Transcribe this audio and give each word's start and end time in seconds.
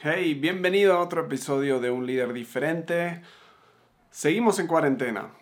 Hey, 0.00 0.34
bienvenido 0.34 0.94
a 0.94 1.00
otro 1.00 1.22
episodio 1.22 1.80
de 1.80 1.90
Un 1.90 2.06
líder 2.06 2.32
diferente. 2.32 3.20
Seguimos 4.12 4.60
en 4.60 4.68
cuarentena. 4.68 5.32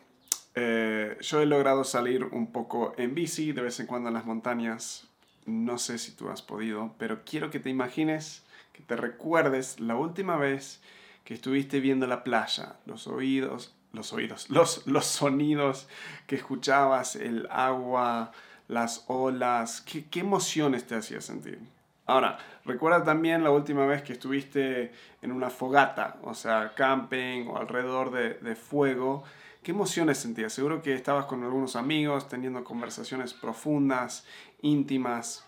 Eh, 0.54 1.19
yo 1.21 1.43
he 1.43 1.46
logrado 1.46 1.85
salir 1.85 2.25
un 2.25 2.51
poco 2.53 2.95
en 2.96 3.14
bici, 3.14 3.53
de 3.53 3.61
vez 3.61 3.80
en 3.80 3.87
cuando 3.87 4.08
en 4.08 4.14
las 4.14 4.24
montañas. 4.24 5.08
No 5.45 5.77
sé 5.77 5.98
si 5.98 6.12
tú 6.12 6.30
has 6.30 6.40
podido, 6.40 6.95
pero 6.96 7.22
quiero 7.22 7.50
que 7.50 7.61
te 7.61 7.69
imagines, 7.69 8.46
que 8.72 8.82
te 8.82 8.96
recuerdes 8.96 9.79
la 9.79 9.97
última 9.97 10.38
vez 10.38 10.81
que 11.25 11.35
estuviste 11.35 11.81
viendo 11.81 12.07
la 12.07 12.25
playa, 12.25 12.77
los 12.87 13.09
oídos, 13.09 13.75
los 13.93 14.15
oídos, 14.15 14.49
los, 14.49 14.87
los 14.87 15.04
sonidos 15.04 15.87
que 16.27 16.37
escuchabas, 16.37 17.15
el 17.15 17.47
agua, 17.51 18.33
las 18.69 19.05
olas, 19.09 19.83
¿qué, 19.83 20.07
qué 20.07 20.20
emociones 20.20 20.87
te 20.87 20.95
hacía 20.95 21.20
sentir? 21.20 21.76
Ahora, 22.07 22.38
recuerda 22.65 23.02
también 23.02 23.43
la 23.43 23.51
última 23.51 23.84
vez 23.84 24.02
que 24.02 24.12
estuviste 24.12 24.93
en 25.23 25.33
una 25.33 25.51
fogata, 25.51 26.19
o 26.23 26.34
sea, 26.34 26.73
camping 26.77 27.48
o 27.48 27.59
alrededor 27.59 28.12
de, 28.12 28.55
fuego. 28.55 29.24
¿Qué 29.64 29.73
emociones 29.73 30.19
sentías? 30.19 30.52
Seguro 30.52 30.83
que 30.83 30.95
estabas 30.95 31.24
con 31.27 31.42
algunos 31.42 31.74
amigos 31.74 32.28
teniendo 32.28 32.62
conversaciones 32.62 33.34
profundas, 33.34 34.24
íntimas. 34.62 35.45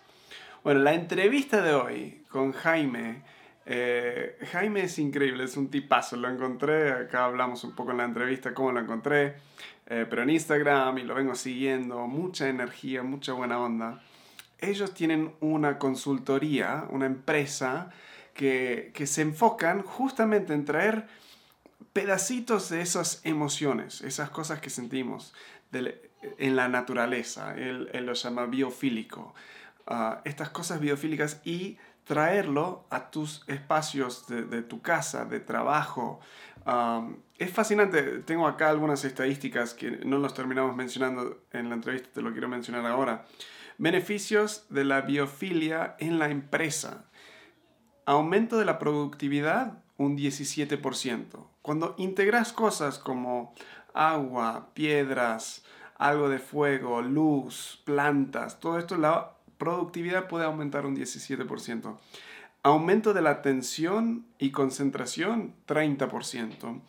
Bueno, 0.61 0.81
la 0.81 0.93
entrevista 0.93 1.61
de 1.61 1.73
hoy 1.73 2.23
con 2.29 2.51
Jaime. 2.51 3.23
Eh, 3.65 4.37
Jaime 4.51 4.83
es 4.83 4.99
increíble, 4.99 5.45
es 5.45 5.55
un 5.55 5.69
tipazo. 5.69 6.17
Lo 6.17 6.27
encontré, 6.27 6.91
acá 6.91 7.23
hablamos 7.23 7.63
un 7.63 7.73
poco 7.73 7.91
en 7.91 7.97
la 7.97 8.03
entrevista 8.03 8.53
cómo 8.53 8.73
lo 8.73 8.81
encontré, 8.81 9.37
eh, 9.87 10.05
pero 10.09 10.23
en 10.23 10.31
Instagram 10.31 10.97
y 10.97 11.03
lo 11.03 11.15
vengo 11.15 11.35
siguiendo. 11.35 12.05
Mucha 12.07 12.49
energía, 12.49 13.01
mucha 13.01 13.31
buena 13.31 13.61
onda 13.61 14.01
ellos 14.61 14.93
tienen 14.93 15.35
una 15.39 15.77
consultoría, 15.77 16.85
una 16.89 17.05
empresa 17.05 17.89
que, 18.33 18.91
se 19.05 19.21
enfocan 19.21 19.81
justamente 19.81 20.53
en 20.53 20.65
traer 20.65 21.07
pedacitos 21.93 22.69
de 22.69 22.81
esas 22.81 23.21
emociones, 23.25 24.01
esas 24.01 24.29
cosas 24.29 24.61
que 24.61 24.69
sentimos 24.69 25.33
en 25.71 26.55
la 26.55 26.69
naturaleza, 26.69 27.55
él, 27.55 27.89
lo 28.05 28.13
llama 28.13 28.45
biofílico, 28.45 29.33
ah, 29.87 30.21
estas 30.23 30.49
cosas 30.49 30.79
biofílicas 30.79 31.41
y 31.43 31.77
traerlo 32.05 32.85
a 32.89 33.11
tus 33.11 33.43
espacios 33.47 34.25
de, 34.27 34.63
tu 34.63 34.81
casa, 34.81 35.25
de 35.25 35.39
trabajo. 35.39 36.19
es 37.37 37.51
fascinante, 37.51 38.01
tengo 38.19 38.47
acá 38.47 38.69
algunas 38.69 39.03
estadísticas 39.05 39.73
que 39.73 39.91
no 39.91 40.17
los 40.17 40.33
terminamos 40.33 40.75
mencionando 40.75 41.43
en 41.51 41.69
la 41.69 41.75
entrevista, 41.75 42.09
te 42.13 42.21
lo 42.21 42.31
quiero 42.31 42.47
mencionar 42.47 42.85
ahora. 42.85 43.25
Beneficios 43.79 44.65
de 44.67 44.83
la 44.83 44.99
biofilia 44.99 45.95
en 45.99 46.19
la 46.19 46.29
empresa. 46.29 47.05
Aumento 48.05 48.57
de 48.57 48.65
la 48.65 48.77
productividad 48.77 49.81
un 49.95 50.17
17%. 50.17 51.47
Cuando 51.61 51.95
integras 51.97 52.51
cosas 52.51 52.99
como 52.99 53.53
agua, 53.93 54.71
piedras, 54.73 55.63
algo 55.95 56.27
de 56.27 56.39
fuego, 56.39 57.01
luz, 57.01 57.81
plantas, 57.85 58.59
todo 58.59 58.77
esto, 58.77 58.97
la 58.97 59.37
productividad 59.57 60.27
puede 60.27 60.43
aumentar 60.43 60.85
un 60.85 60.97
17%. 60.97 61.97
Aumento 62.63 63.13
de 63.13 63.21
la 63.21 63.29
atención 63.29 64.25
y 64.39 64.51
concentración, 64.51 65.55
30% 65.69 66.81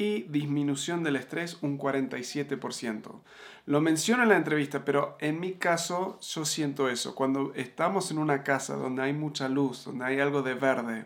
y 0.00 0.22
disminución 0.22 1.04
del 1.04 1.16
estrés 1.16 1.58
un 1.60 1.78
47%. 1.78 3.20
Lo 3.66 3.80
menciono 3.82 4.22
en 4.22 4.30
la 4.30 4.36
entrevista, 4.38 4.82
pero 4.82 5.18
en 5.20 5.38
mi 5.38 5.52
caso 5.52 6.18
yo 6.22 6.46
siento 6.46 6.88
eso. 6.88 7.14
Cuando 7.14 7.52
estamos 7.54 8.10
en 8.10 8.16
una 8.16 8.42
casa 8.42 8.76
donde 8.76 9.02
hay 9.02 9.12
mucha 9.12 9.50
luz, 9.50 9.84
donde 9.84 10.06
hay 10.06 10.18
algo 10.18 10.40
de 10.40 10.54
verde, 10.54 11.04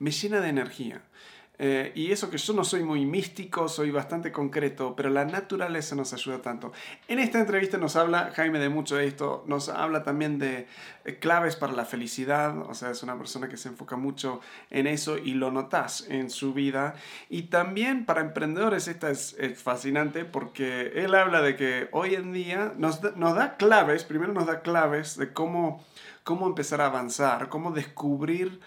me 0.00 0.10
llena 0.10 0.40
de 0.40 0.48
energía. 0.48 1.02
Eh, 1.64 1.92
y 1.94 2.10
eso 2.10 2.28
que 2.28 2.38
yo 2.38 2.54
no 2.54 2.64
soy 2.64 2.82
muy 2.82 3.06
místico, 3.06 3.68
soy 3.68 3.92
bastante 3.92 4.32
concreto, 4.32 4.96
pero 4.96 5.10
la 5.10 5.24
naturaleza 5.24 5.94
nos 5.94 6.12
ayuda 6.12 6.42
tanto. 6.42 6.72
En 7.06 7.20
esta 7.20 7.38
entrevista 7.38 7.78
nos 7.78 7.94
habla 7.94 8.32
Jaime 8.34 8.58
de 8.58 8.68
mucho 8.68 8.96
de 8.96 9.06
esto, 9.06 9.44
nos 9.46 9.68
habla 9.68 10.02
también 10.02 10.40
de 10.40 10.66
eh, 11.04 11.18
claves 11.20 11.54
para 11.54 11.72
la 11.72 11.84
felicidad, 11.84 12.58
o 12.68 12.74
sea, 12.74 12.90
es 12.90 13.04
una 13.04 13.16
persona 13.16 13.48
que 13.48 13.56
se 13.56 13.68
enfoca 13.68 13.94
mucho 13.94 14.40
en 14.70 14.88
eso 14.88 15.18
y 15.18 15.34
lo 15.34 15.52
notas 15.52 16.04
en 16.08 16.30
su 16.30 16.52
vida. 16.52 16.96
Y 17.30 17.42
también 17.42 18.06
para 18.06 18.22
emprendedores 18.22 18.88
esta 18.88 19.12
es, 19.12 19.36
fascinante 19.54 20.24
porque 20.24 20.90
él 20.96 21.14
habla 21.14 21.42
de 21.42 21.54
que 21.54 21.88
hoy 21.92 22.16
en 22.16 22.32
día 22.32 22.72
nos 22.76 23.00
nos 23.14 23.36
da 23.36 23.56
claves, 23.56 24.02
primero 24.02 24.32
nos 24.32 24.46
da 24.46 24.62
claves 24.62 25.16
de 25.16 25.32
cómo, 25.32 25.84
cómo 26.24 26.48
empezar 26.48 26.80
a 26.80 26.86
avanzar, 26.86 27.48
cómo 27.48 27.70
descubrir 27.70 28.58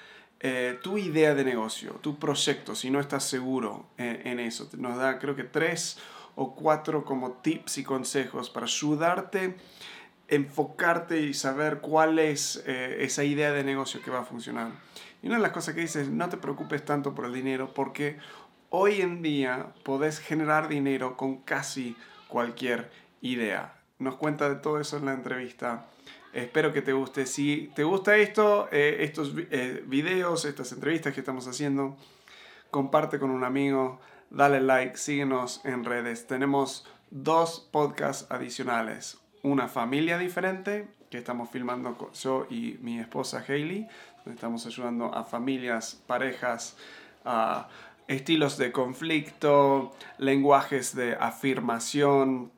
eh, 0.41 0.77
tu 0.83 0.97
idea 0.97 1.33
de 1.33 1.43
negocio, 1.43 1.93
tu 2.01 2.19
proyecto, 2.19 2.75
si 2.75 2.89
no 2.89 2.99
estás 2.99 3.23
seguro 3.23 3.87
en, 3.97 4.39
eso. 4.39 4.69
Nos 4.77 4.97
da 4.97 5.17
creo 5.17 5.35
que 5.35 5.43
tres 5.43 5.97
o 6.35 6.55
cuatro 6.55 7.05
como 7.05 7.31
tips 7.31 7.77
y 7.77 7.83
consejos 7.83 8.49
para 8.49 8.65
ayudarte, 8.65 9.55
enfocarte 10.27 11.21
y 11.21 11.33
saber 11.33 11.79
cuál 11.79 12.19
es 12.19 12.63
eh, 12.67 12.97
esa 12.99 13.23
idea 13.23 13.51
de 13.53 13.63
negocio 13.63 14.01
que 14.01 14.11
va 14.11 14.19
a 14.19 14.25
funcionar. 14.25 14.71
Y 15.23 15.27
una 15.27 15.37
de 15.37 15.41
las 15.41 15.51
cosas 15.51 15.73
que 15.73 15.81
dices, 15.81 16.09
no 16.09 16.29
te 16.29 16.37
preocupes 16.37 16.83
tanto 16.83 17.15
por 17.15 17.25
el 17.25 17.33
dinero 17.33 17.73
porque 17.73 18.17
hoy 18.69 19.01
en 19.01 19.21
día 19.21 19.73
podés 19.83 20.19
generar 20.19 20.67
dinero 20.67 21.15
con 21.15 21.37
casi 21.37 21.95
cualquier 22.27 22.91
idea. 23.21 23.73
Nos 23.97 24.15
cuenta 24.15 24.49
de 24.49 24.55
todo 24.55 24.79
eso 24.79 24.97
en 24.97 25.05
la 25.05 25.13
entrevista 25.13 25.85
Espero 26.35 26.73
que 26.73 26.81
te 26.81 26.91
guste. 26.91 27.25
Si 27.25 27.71
te 27.75 27.85
gusta 27.85 28.17
esto, 28.17 28.67
eh, 28.69 28.97
estos 28.99 29.31
eh, 29.51 29.81
videos, 29.87 30.43
estas 30.43 30.69
entrevistas 30.73 31.13
que 31.13 31.21
estamos 31.21 31.47
haciendo, 31.47 31.95
comparte 32.69 33.19
con 33.19 33.31
un 33.31 33.45
amigo, 33.45 34.01
dale 34.29 34.59
like, 34.59 34.97
síguenos 34.97 35.61
en 35.63 35.85
redes. 35.85 36.27
Tenemos 36.27 36.85
dos 37.09 37.65
podcasts 37.71 38.29
adicionales. 38.29 39.17
Una 39.43 39.69
familia 39.69 40.17
diferente, 40.17 40.89
que 41.09 41.19
estamos 41.19 41.49
filmando 41.49 42.11
yo 42.13 42.47
y 42.49 42.79
mi 42.81 42.99
esposa 42.99 43.41
Hailey, 43.47 43.87
estamos 44.25 44.65
ayudando 44.65 45.15
a 45.15 45.23
familias, 45.23 46.01
parejas, 46.05 46.75
a 47.23 47.69
estilos 48.09 48.57
de 48.57 48.73
conflicto, 48.73 49.95
lenguajes 50.17 50.93
de 50.95 51.15
afirmación, 51.15 52.51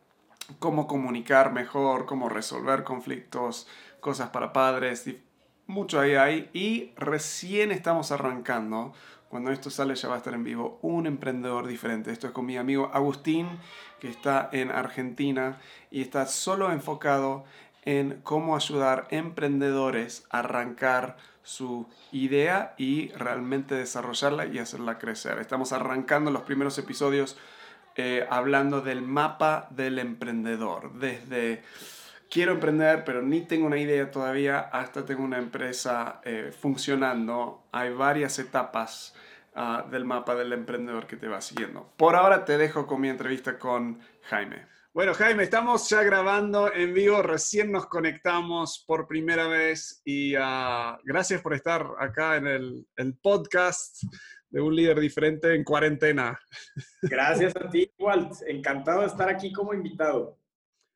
cómo 0.60 0.88
comunicar 0.88 1.52
mejor, 1.52 2.06
cómo 2.06 2.30
resolver 2.30 2.84
conflictos, 2.84 3.68
cosas 4.00 4.30
para 4.30 4.54
padres, 4.54 5.10
mucho 5.66 6.00
ahí 6.00 6.16
hay. 6.16 6.50
Y 6.54 6.94
recién 6.96 7.72
estamos 7.72 8.12
arrancando, 8.12 8.94
cuando 9.30 9.52
esto 9.52 9.70
sale 9.70 9.96
ya 9.96 10.08
va 10.08 10.16
a 10.16 10.18
estar 10.20 10.34
en 10.34 10.44
vivo, 10.44 10.80
un 10.82 11.06
emprendedor 11.06 11.68
diferente. 11.68 12.12
Esto 12.12 12.28
es 12.28 12.34
con 12.34 12.46
mi 12.46 12.58
amigo 12.58 12.90
Agustín, 12.94 13.48
que 14.00 14.10
está 14.10 14.50
en 14.52 14.72
Argentina 14.72 15.60
y 15.92 16.02
está 16.02 16.26
solo 16.26 16.72
enfocado 16.72 17.44
en 17.84 18.20
cómo 18.24 18.56
ayudar 18.56 19.08
emprendedores 19.12 20.26
a 20.30 20.40
arrancar 20.40 21.18
su 21.44 21.88
idea 22.12 22.74
y 22.78 23.08
realmente 23.14 23.76
desarrollarla 23.76 24.46
y 24.48 24.60
hacerla 24.60 24.98
crecer. 24.98 25.40
Estamos 25.40 25.72
arrancando 25.72 26.30
los 26.30 26.42
primeros 26.42 26.78
episodios 26.78 27.38
eh, 28.00 28.28
hablando 28.30 28.82
del 28.82 29.02
mapa 29.02 29.68
del 29.72 29.98
emprendedor, 29.98 30.94
desde 30.94 31.64
quiero 32.30 32.52
emprender 32.52 33.04
pero 33.04 33.24
ni 33.24 33.42
tengo 33.42 33.66
una 33.66 33.80
idea 33.80 34.12
todavía 34.12 34.60
hasta 34.60 35.04
tengo 35.04 35.24
una 35.24 35.40
empresa 35.40 36.22
eh, 36.24 36.52
funcionando. 36.58 37.64
Hay 37.72 37.92
varias 37.92 38.38
etapas 38.38 39.16
ah, 39.56 39.84
del 39.90 40.06
mapa 40.06 40.36
del 40.36 40.54
emprendedor 40.54 41.08
que 41.08 41.18
te 41.18 41.28
va 41.28 41.42
siguiendo. 41.42 41.92
Por 41.98 42.16
ahora 42.16 42.46
te 42.46 42.60
dejo 42.60 42.86
con 42.86 43.02
mi 43.02 43.10
entrevista 43.10 43.58
con 43.58 44.00
Jaime. 44.30 44.68
Bueno, 44.94 45.16
Jaime, 45.16 45.44
estamos 45.44 45.90
ya 45.90 46.04
grabando 46.04 46.74
en 46.74 46.94
vivo, 46.94 47.22
recién 47.24 47.72
nos 47.72 47.88
conectamos 47.88 48.84
por 48.88 49.08
primera 49.08 49.48
vez 49.48 50.02
y 50.06 50.36
ah, 50.40 51.00
gracias 51.04 51.42
por 51.42 51.56
estar 51.56 51.88
acá 52.00 52.36
en 52.38 52.46
el, 52.48 52.88
el 52.96 53.16
podcast 53.16 54.04
de 54.50 54.62
un 54.62 54.76
líder 54.76 55.00
diferente 55.00 55.54
en 55.54 55.64
cuarentena. 55.64 56.40
Gracias 57.02 57.56
a 57.56 57.70
ti, 57.70 57.92
Walt. 58.00 58.34
Encantado 58.48 59.02
de 59.02 59.08
estar 59.08 59.30
aquí 59.30 59.52
como 59.52 59.74
invitado. 59.74 60.40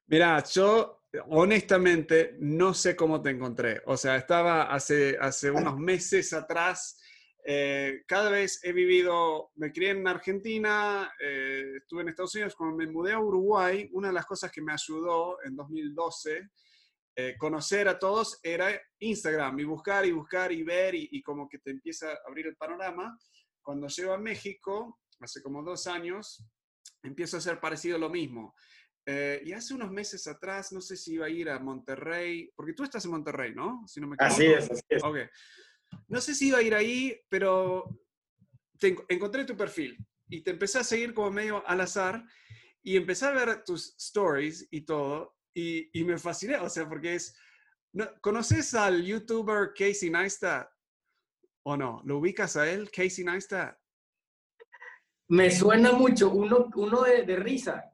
Mira, 0.07 0.44
yo 0.44 1.03
honestamente 1.30 2.36
no 2.39 2.74
sé 2.74 2.95
cómo 2.95 3.21
te 3.21 3.30
encontré. 3.30 3.81
O 3.86 3.98
sea, 3.98 4.15
estaba 4.15 4.63
hace, 4.63 5.18
hace 5.19 5.51
unos 5.51 5.77
meses 5.77 6.33
atrás. 6.33 6.98
Eh, 7.44 8.03
cada 8.07 8.30
vez 8.30 8.59
he 8.63 8.71
vivido, 8.71 9.51
me 9.56 9.71
crié 9.71 9.92
en 9.92 10.07
Argentina, 10.07 11.12
eh, 11.19 11.77
estuve 11.77 12.03
en 12.03 12.09
Estados 12.09 12.36
Unidos, 12.36 12.56
cuando 12.56 12.77
me 12.77 12.86
mudé 12.86 13.13
a 13.13 13.19
Uruguay, 13.19 13.89
una 13.94 14.09
de 14.09 14.13
las 14.13 14.27
cosas 14.27 14.51
que 14.51 14.62
me 14.62 14.74
ayudó 14.74 15.38
en 15.44 15.56
2012 15.56 16.50
eh, 17.13 17.36
conocer 17.38 17.89
a 17.89 18.00
todos 18.00 18.39
era 18.42 18.69
Instagram 19.00 19.59
y 19.59 19.63
buscar 19.65 20.06
y 20.06 20.12
buscar 20.12 20.50
y 20.51 20.63
ver 20.63 20.95
y, 20.95 21.09
y, 21.12 21.21
como 21.21 21.50
que 21.50 21.59
te 21.59 21.71
empieza 21.71 22.09
a 22.09 22.18
abrir 22.25 22.48
el 22.48 22.56
panorama. 22.56 23.18
Cuando 23.62 23.88
llego 23.88 24.13
a 24.13 24.18
México, 24.18 25.00
hace 25.19 25.42
como 25.42 25.63
dos 25.63 25.88
años, 25.88 26.46
empiezo 27.04 27.38
a 27.38 27.40
hacer 27.40 27.60
parecido 27.60 27.98
lo 27.98 28.10
mismo. 28.10 28.56
Eh, 29.06 29.42
y 29.46 29.54
hace 29.54 29.74
unos 29.74 29.92
meses 29.92 30.28
atrás, 30.28 30.72
no 30.72 30.81
sé 30.81 30.96
si 30.96 31.13
iba 31.13 31.25
a 31.25 31.30
ir 31.30 31.50
a 31.50 31.60
Monterrey, 31.60 32.52
porque 32.56 32.74
tú 32.74 32.84
estás 32.84 33.04
en 33.06 33.12
Monterrey, 33.12 33.54
¿no? 33.56 33.84
Si 33.88 34.00
no 34.00 34.08
me 34.08 34.16
así 34.19 34.46
es, 34.46 34.69
así 34.69 34.84
es. 34.90 35.04
Okay. 35.04 35.25
no 36.08 36.22
sé 36.22 36.36
si 36.36 36.50
iba 36.50 36.60
a 36.60 36.62
ir 36.62 36.75
ahí, 36.75 37.19
pero 37.28 37.86
te 38.80 38.96
encontré 39.10 39.46
tu 39.46 39.58
perfil 39.58 39.98
y 40.30 40.42
te 40.42 40.52
empecé 40.52 40.80
a 40.80 40.84
seguir 40.84 41.13
como 41.13 41.31
medio 41.31 41.68
al 41.68 41.81
azar 41.81 42.24
y 42.84 42.96
empecé 42.96 43.25
a 43.25 43.31
ver 43.31 43.63
tus 43.63 43.96
stories 43.98 44.68
y 44.72 44.81
todo 44.81 45.36
y, 45.54 46.00
y 46.00 46.04
me 46.04 46.18
fasciné, 46.18 46.58
o 46.58 46.69
sea, 46.69 46.88
porque 46.88 47.16
es, 47.16 47.36
¿conoces 48.22 48.74
al 48.74 49.04
youtuber 49.04 49.74
Casey 49.75 50.10
Neistat 50.10 50.69
o 51.63 51.78
no? 51.78 52.02
¿Lo 52.06 52.18
ubicas 52.18 52.56
a 52.58 52.69
él, 52.69 52.90
Casey 52.92 53.24
Neistat? 53.24 53.78
Me 55.30 55.50
suena 55.50 55.94
mucho, 55.94 56.30
uno, 56.30 56.69
uno 56.75 57.02
de, 57.04 57.24
de 57.24 57.36
risa. 57.38 57.92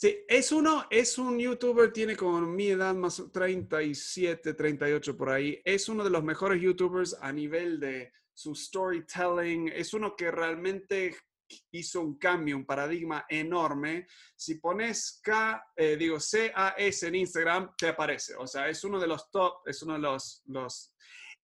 Sí, 0.00 0.24
es 0.28 0.52
uno, 0.52 0.86
es 0.90 1.18
un 1.18 1.40
youtuber, 1.40 1.92
tiene 1.92 2.16
como 2.16 2.40
mi 2.40 2.68
edad, 2.68 2.94
más 2.94 3.20
37, 3.32 4.54
38 4.54 5.16
por 5.16 5.30
ahí. 5.30 5.60
Es 5.64 5.88
uno 5.88 6.04
de 6.04 6.10
los 6.10 6.22
mejores 6.22 6.62
youtubers 6.62 7.16
a 7.20 7.32
nivel 7.32 7.80
de 7.80 8.12
su 8.32 8.54
storytelling. 8.54 9.68
Es 9.68 9.94
uno 9.94 10.14
que 10.14 10.30
realmente 10.30 11.16
hizo 11.72 12.00
un 12.00 12.16
cambio, 12.16 12.56
un 12.56 12.64
paradigma 12.64 13.26
enorme. 13.28 14.06
Si 14.36 14.56
pones 14.60 15.20
K, 15.20 15.72
eh, 15.74 15.96
digo 15.96 16.20
C-A-S 16.20 17.06
en 17.08 17.14
Instagram, 17.16 17.74
te 17.76 17.88
aparece. 17.88 18.36
O 18.36 18.46
sea, 18.46 18.68
es 18.68 18.84
uno 18.84 19.00
de 19.00 19.08
los 19.08 19.30
top, 19.32 19.66
es 19.66 19.82
uno 19.82 19.94
de 19.94 20.00
los, 20.00 20.42
los... 20.46 20.94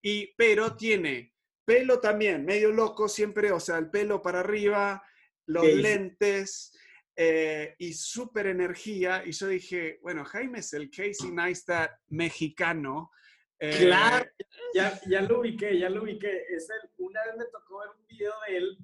Y, 0.00 0.32
pero 0.36 0.76
tiene 0.76 1.33
pelo 1.64 2.00
también, 2.00 2.44
medio 2.44 2.70
loco 2.70 3.08
siempre, 3.08 3.52
o 3.52 3.60
sea, 3.60 3.78
el 3.78 3.90
pelo 3.90 4.22
para 4.22 4.40
arriba, 4.40 5.02
los 5.46 5.66
lentes 5.66 6.76
eh, 7.16 7.74
y 7.78 7.92
súper 7.92 8.46
energía. 8.46 9.22
Y 9.24 9.32
yo 9.32 9.48
dije, 9.48 9.98
bueno, 10.02 10.24
Jaime 10.24 10.60
es 10.60 10.72
el 10.72 10.90
Casey 10.90 11.30
Neistat 11.30 11.90
mexicano. 12.08 13.10
Eh, 13.58 13.78
claro, 13.86 14.28
ya, 14.74 15.00
ya 15.06 15.22
lo 15.22 15.40
ubiqué, 15.40 15.78
ya 15.78 15.88
lo 15.88 16.02
ubiqué. 16.02 16.44
Es 16.50 16.68
el, 16.70 16.90
una 16.98 17.24
vez 17.24 17.36
me 17.38 17.44
tocó 17.46 17.78
ver 17.80 17.88
un 17.98 18.06
video 18.06 18.32
de 18.46 18.56
él 18.56 18.78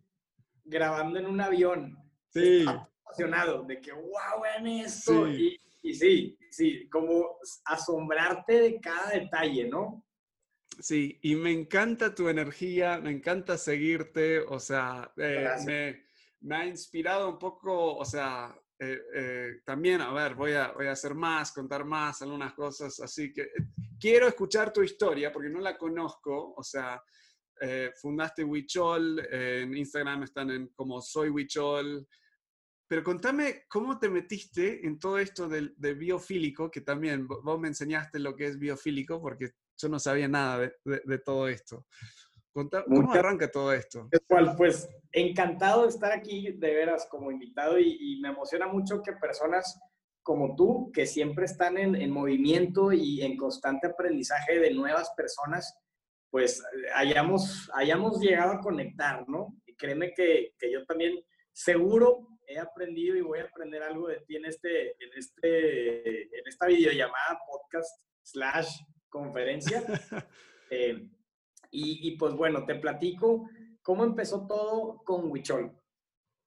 grabando 0.65 1.19
en 1.19 1.27
un 1.27 1.41
avión. 1.41 1.97
Sí. 2.29 2.65
Apasionado 2.67 3.65
de 3.65 3.81
que, 3.81 3.93
wow, 3.93 4.43
vean 4.43 4.67
esto. 4.67 5.29
Y, 5.29 5.61
y 5.83 5.95
sí, 5.95 6.39
sí, 6.51 6.89
como 6.89 7.39
asombrarte 7.65 8.61
de 8.61 8.81
cada 8.81 9.11
detalle, 9.11 9.69
¿no? 9.69 10.05
Sí, 10.81 11.19
y 11.23 11.37
me 11.37 11.53
encanta 11.53 12.15
tu 12.15 12.29
energía, 12.29 12.99
me 12.99 13.11
encanta 13.11 13.59
seguirte, 13.59 14.41
o 14.41 14.59
sea, 14.59 15.13
eh, 15.17 15.49
me, 15.67 16.05
me 16.41 16.57
ha 16.57 16.67
inspirado 16.67 17.29
un 17.29 17.39
poco, 17.39 17.97
o 17.97 18.05
sea, 18.05 18.55
eh, 18.83 18.99
eh, 19.15 19.61
también, 19.63 20.01
a 20.01 20.11
ver, 20.11 20.35
voy 20.35 20.53
a, 20.53 20.73
voy 20.73 20.87
a 20.87 20.93
hacer 20.93 21.15
más, 21.15 21.53
contar 21.53 21.85
más, 21.85 22.23
algunas 22.23 22.55
cosas, 22.55 22.99
así 23.01 23.31
que 23.31 23.43
eh, 23.43 23.53
quiero 24.01 24.27
escuchar 24.27 24.73
tu 24.73 24.83
historia 24.83 25.31
porque 25.31 25.51
no 25.51 25.61
la 25.61 25.77
conozco, 25.77 26.55
o 26.57 26.63
sea, 26.63 27.03
fundaste 28.01 28.43
Wichol, 28.43 29.21
en 29.31 29.77
Instagram 29.77 30.23
están 30.23 30.51
en 30.51 30.69
como 30.69 31.03
soy 31.03 31.29
Wichol, 31.29 32.09
pero 32.89 33.03
contame 33.03 33.67
cómo 33.69 33.99
te 33.99 34.09
metiste 34.09 34.87
en 34.87 34.99
todo 34.99 35.19
esto 35.19 35.47
de, 35.47 35.75
de, 35.77 35.93
biofílico, 35.93 36.71
que 36.71 36.81
también 36.81 37.29
vos 37.29 37.61
me 37.61 37.69
enseñaste 37.69 38.19
lo 38.19 38.35
que 38.35 38.47
es 38.47 38.59
biofílico 38.59 39.21
porque 39.21 39.51
yo 39.81 39.89
no 39.89 39.99
sabía 39.99 40.29
nada 40.29 40.59
de, 40.59 40.73
de 41.05 41.19
todo 41.19 41.49
esto. 41.49 41.87
¿Cómo 42.53 43.13
arranca 43.13 43.51
todo 43.51 43.73
esto? 43.73 44.09
pues 44.57 44.89
encantado 45.13 45.83
de 45.83 45.89
estar 45.89 46.13
aquí 46.13 46.53
de 46.53 46.75
veras 46.75 47.07
como 47.11 47.31
invitado 47.31 47.79
y, 47.79 48.19
me 48.21 48.31
emociona 48.31 48.67
mucho 48.67 49.03
que 49.03 49.13
personas 49.13 49.79
como 50.23 50.55
tú, 50.57 50.91
que 50.93 51.07
siempre 51.07 51.45
están 51.45 51.79
en, 51.79 52.11
movimiento 52.11 52.93
y 52.93 53.23
en 53.23 53.37
constante 53.37 53.87
aprendizaje 53.87 54.59
de 54.59 54.75
nuevas 54.75 55.11
personas, 55.17 55.79
pues 56.31 56.63
hayamos, 56.95 57.71
hayamos 57.75 58.21
llegado 58.21 58.53
a 58.53 58.61
conectar, 58.61 59.29
¿no? 59.29 59.57
Y 59.67 59.75
créeme 59.75 60.13
que, 60.15 60.53
que 60.59 60.73
yo 60.73 60.85
también 60.85 61.19
seguro 61.53 62.29
he 62.47 62.59
aprendido 62.59 63.17
y 63.17 63.23
voy 63.23 63.39
a 63.39 63.45
aprender 63.45 63.83
algo 63.83 64.09
de 64.09 64.21
ti 64.27 64.37
en, 64.37 64.45
este, 64.45 64.91
en, 64.91 65.11
este, 65.17 66.23
en 66.23 66.47
esta 66.47 66.67
videollamada, 66.67 67.39
podcast, 67.47 68.01
slash, 68.23 68.69
conferencia. 69.11 69.83
Eh, 70.73 71.11
y, 71.73 72.17
pues 72.17 72.33
bueno, 72.35 72.65
te 72.65 72.77
platico 72.77 73.49
cómo 73.83 74.05
empezó 74.05 74.47
todo 74.47 75.03
con 75.03 75.29
Huichol. 75.29 75.77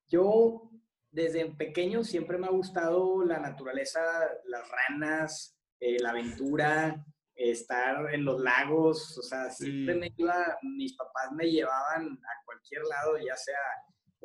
Yo 0.07 0.71
desde 1.11 1.45
pequeño 1.47 2.05
siempre 2.05 2.37
me 2.37 2.47
ha 2.47 2.51
gustado 2.51 3.25
la 3.25 3.39
naturaleza, 3.39 3.99
las 4.45 4.63
ranas, 4.69 5.57
eh, 5.77 5.97
la 5.99 6.11
aventura, 6.11 7.05
estar 7.35 8.13
en 8.13 8.23
los 8.23 8.39
lagos, 8.39 9.17
o 9.17 9.21
sea, 9.21 9.49
siempre 9.49 9.95
me 9.95 10.13
iba, 10.15 10.57
mis 10.61 10.95
papás 10.95 11.33
me 11.33 11.51
llevaban 11.51 12.07
a 12.07 12.45
cualquier 12.45 12.83
lado, 12.83 13.17
ya 13.17 13.35
sea 13.35 13.59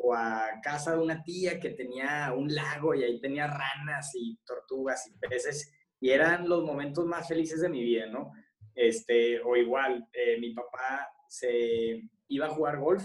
o 0.00 0.14
a 0.14 0.60
casa 0.62 0.92
de 0.92 1.02
una 1.02 1.22
tía 1.22 1.58
que 1.58 1.70
tenía 1.70 2.32
un 2.36 2.54
lago 2.54 2.94
y 2.94 3.02
ahí 3.02 3.20
tenía 3.20 3.46
ranas 3.46 4.12
y 4.14 4.38
tortugas 4.44 5.06
y 5.08 5.18
peces, 5.18 5.72
y 6.00 6.10
eran 6.10 6.48
los 6.48 6.64
momentos 6.64 7.04
más 7.06 7.26
felices 7.28 7.60
de 7.60 7.68
mi 7.68 7.82
vida, 7.82 8.06
¿no? 8.06 8.32
Este, 8.74 9.40
o 9.40 9.56
igual, 9.56 10.08
eh, 10.12 10.38
mi 10.38 10.52
papá 10.54 11.08
se 11.28 12.02
iba 12.28 12.46
a 12.46 12.50
jugar 12.50 12.78
golf 12.78 13.04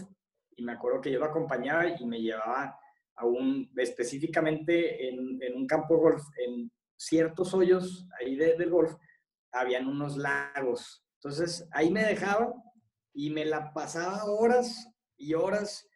y 0.56 0.64
me 0.64 0.74
acuerdo 0.74 1.02
que 1.02 1.12
yo 1.12 1.20
lo 1.20 1.26
acompañaba 1.26 1.88
y 1.88 2.06
me 2.06 2.22
llevaba 2.22 2.78
a 3.16 3.26
un, 3.26 3.72
específicamente 3.78 5.10
en, 5.10 5.40
un 5.56 5.68
campo 5.68 5.96
de 5.96 6.02
golf, 6.02 6.24
en 6.46 6.72
ciertos 6.96 7.54
hoyos 7.54 8.08
ahí 8.20 8.36
del 8.36 8.70
golf, 8.70 8.94
habían 9.52 9.88
unos 9.88 10.18
lagos. 10.18 11.04
Entonces 11.16 11.68
ahí 11.72 11.92
me 11.92 12.04
dejaba 12.04 12.54
y 13.14 13.30
me 13.30 13.46
la 13.46 13.74
pasaba 13.74 14.26
horas 14.26 14.88
y 15.18 15.34
horas 15.34 15.88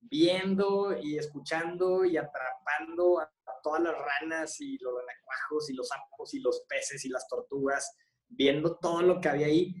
viendo 0.00 0.96
y 1.00 1.18
escuchando 1.18 2.04
y 2.04 2.16
atrapando 2.16 3.20
a, 3.20 3.30
todas 3.62 3.82
las 3.82 3.94
ranas 3.94 4.58
y 4.60 4.78
los 4.78 4.94
anacuajos 4.94 5.68
y 5.68 5.74
los 5.74 5.88
sapos 5.88 6.32
y 6.32 6.40
los 6.40 6.64
peces 6.66 7.04
y 7.04 7.10
las 7.10 7.28
tortugas 7.28 7.94
viendo 8.26 8.78
todo 8.78 9.02
lo 9.02 9.20
que 9.20 9.28
había 9.28 9.48
ahí. 9.48 9.74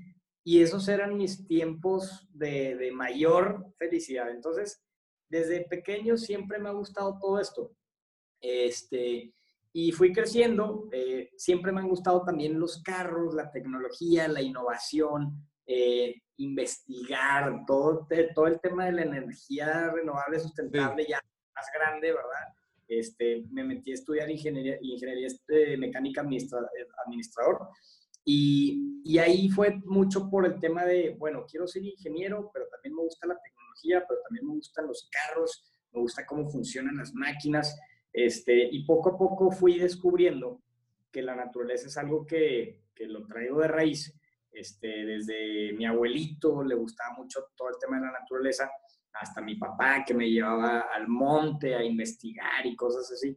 Y 0.44 0.60
esos 0.60 0.86
eran 0.88 1.16
mis 1.16 1.46
tiempos 1.46 2.28
de, 2.30 2.90
mayor 2.92 3.72
felicidad. 3.78 4.30
Entonces, 4.30 4.82
desde 5.30 5.64
pequeño 5.66 6.18
siempre 6.18 6.58
me 6.58 6.68
ha 6.68 6.72
gustado 6.72 7.18
todo 7.18 7.40
esto. 7.40 7.72
Este, 8.40 9.32
y 9.72 9.92
fui 9.92 10.12
creciendo, 10.12 10.88
eh, 10.92 11.30
siempre 11.36 11.72
me 11.72 11.80
han 11.80 11.88
gustado 11.88 12.22
también 12.22 12.58
los 12.58 12.82
carros, 12.82 13.34
la 13.34 13.50
tecnología, 13.50 14.28
la 14.28 14.42
innovación, 14.42 15.48
eh, 15.66 16.22
investigar, 16.42 17.64
todo, 17.66 18.06
todo 18.34 18.46
el 18.46 18.60
tema 18.60 18.86
de 18.86 18.92
la 18.92 19.02
energía 19.02 19.90
renovable 19.90 20.40
sustentable 20.40 21.06
ya 21.08 21.20
más 21.54 21.66
grande, 21.74 22.12
¿verdad? 22.12 22.54
Este, 22.88 23.44
me 23.50 23.62
metí 23.62 23.92
a 23.92 23.94
estudiar 23.94 24.30
ingeniería, 24.30 24.76
ingeniería 24.80 25.28
este, 25.28 25.76
mecánica 25.76 26.22
administrador 26.22 27.68
y, 28.24 29.18
ahí 29.18 29.48
fue 29.48 29.80
mucho 29.84 30.28
por 30.30 30.46
el 30.46 30.58
tema 30.60 30.84
de, 30.84 31.16
bueno, 31.18 31.44
quiero 31.48 31.66
ser 31.66 31.84
ingeniero, 31.84 32.50
pero 32.52 32.66
también 32.68 32.94
me 32.94 33.02
gusta 33.02 33.26
la 33.26 33.38
tecnología, 33.40 34.04
pero 34.08 34.20
también 34.22 34.46
me 34.46 34.54
gustan 34.54 34.86
los 34.86 35.08
carros, 35.10 35.64
me 35.92 36.00
gusta 36.00 36.26
cómo 36.26 36.48
funcionan 36.48 36.96
las 36.96 37.12
máquinas. 37.14 37.78
Este, 38.12 38.68
y 38.70 38.84
poco 38.84 39.10
a 39.10 39.18
poco 39.18 39.50
fui 39.50 39.78
descubriendo 39.78 40.62
que 41.10 41.22
la 41.22 41.34
naturaleza 41.34 41.86
es 41.86 41.96
algo 41.96 42.26
que, 42.26 42.82
que 42.94 43.06
lo 43.06 43.26
traigo 43.26 43.60
de 43.60 43.68
raíz. 43.68 44.14
Este, 44.52 45.04
desde 45.06 45.72
mi 45.74 45.86
abuelito 45.86 46.62
le 46.62 46.74
gustaba 46.74 47.14
mucho 47.16 47.40
todo 47.56 47.68
el 47.68 47.76
tema 47.80 47.98
de 47.98 48.06
la 48.06 48.18
naturaleza, 48.20 48.70
hasta 49.12 49.40
mi 49.40 49.56
papá 49.56 50.04
que 50.04 50.14
me 50.14 50.30
llevaba 50.30 50.80
al 50.92 51.08
monte 51.08 51.74
a 51.74 51.84
investigar 51.84 52.66
y 52.66 52.76
cosas 52.76 53.10
así. 53.12 53.36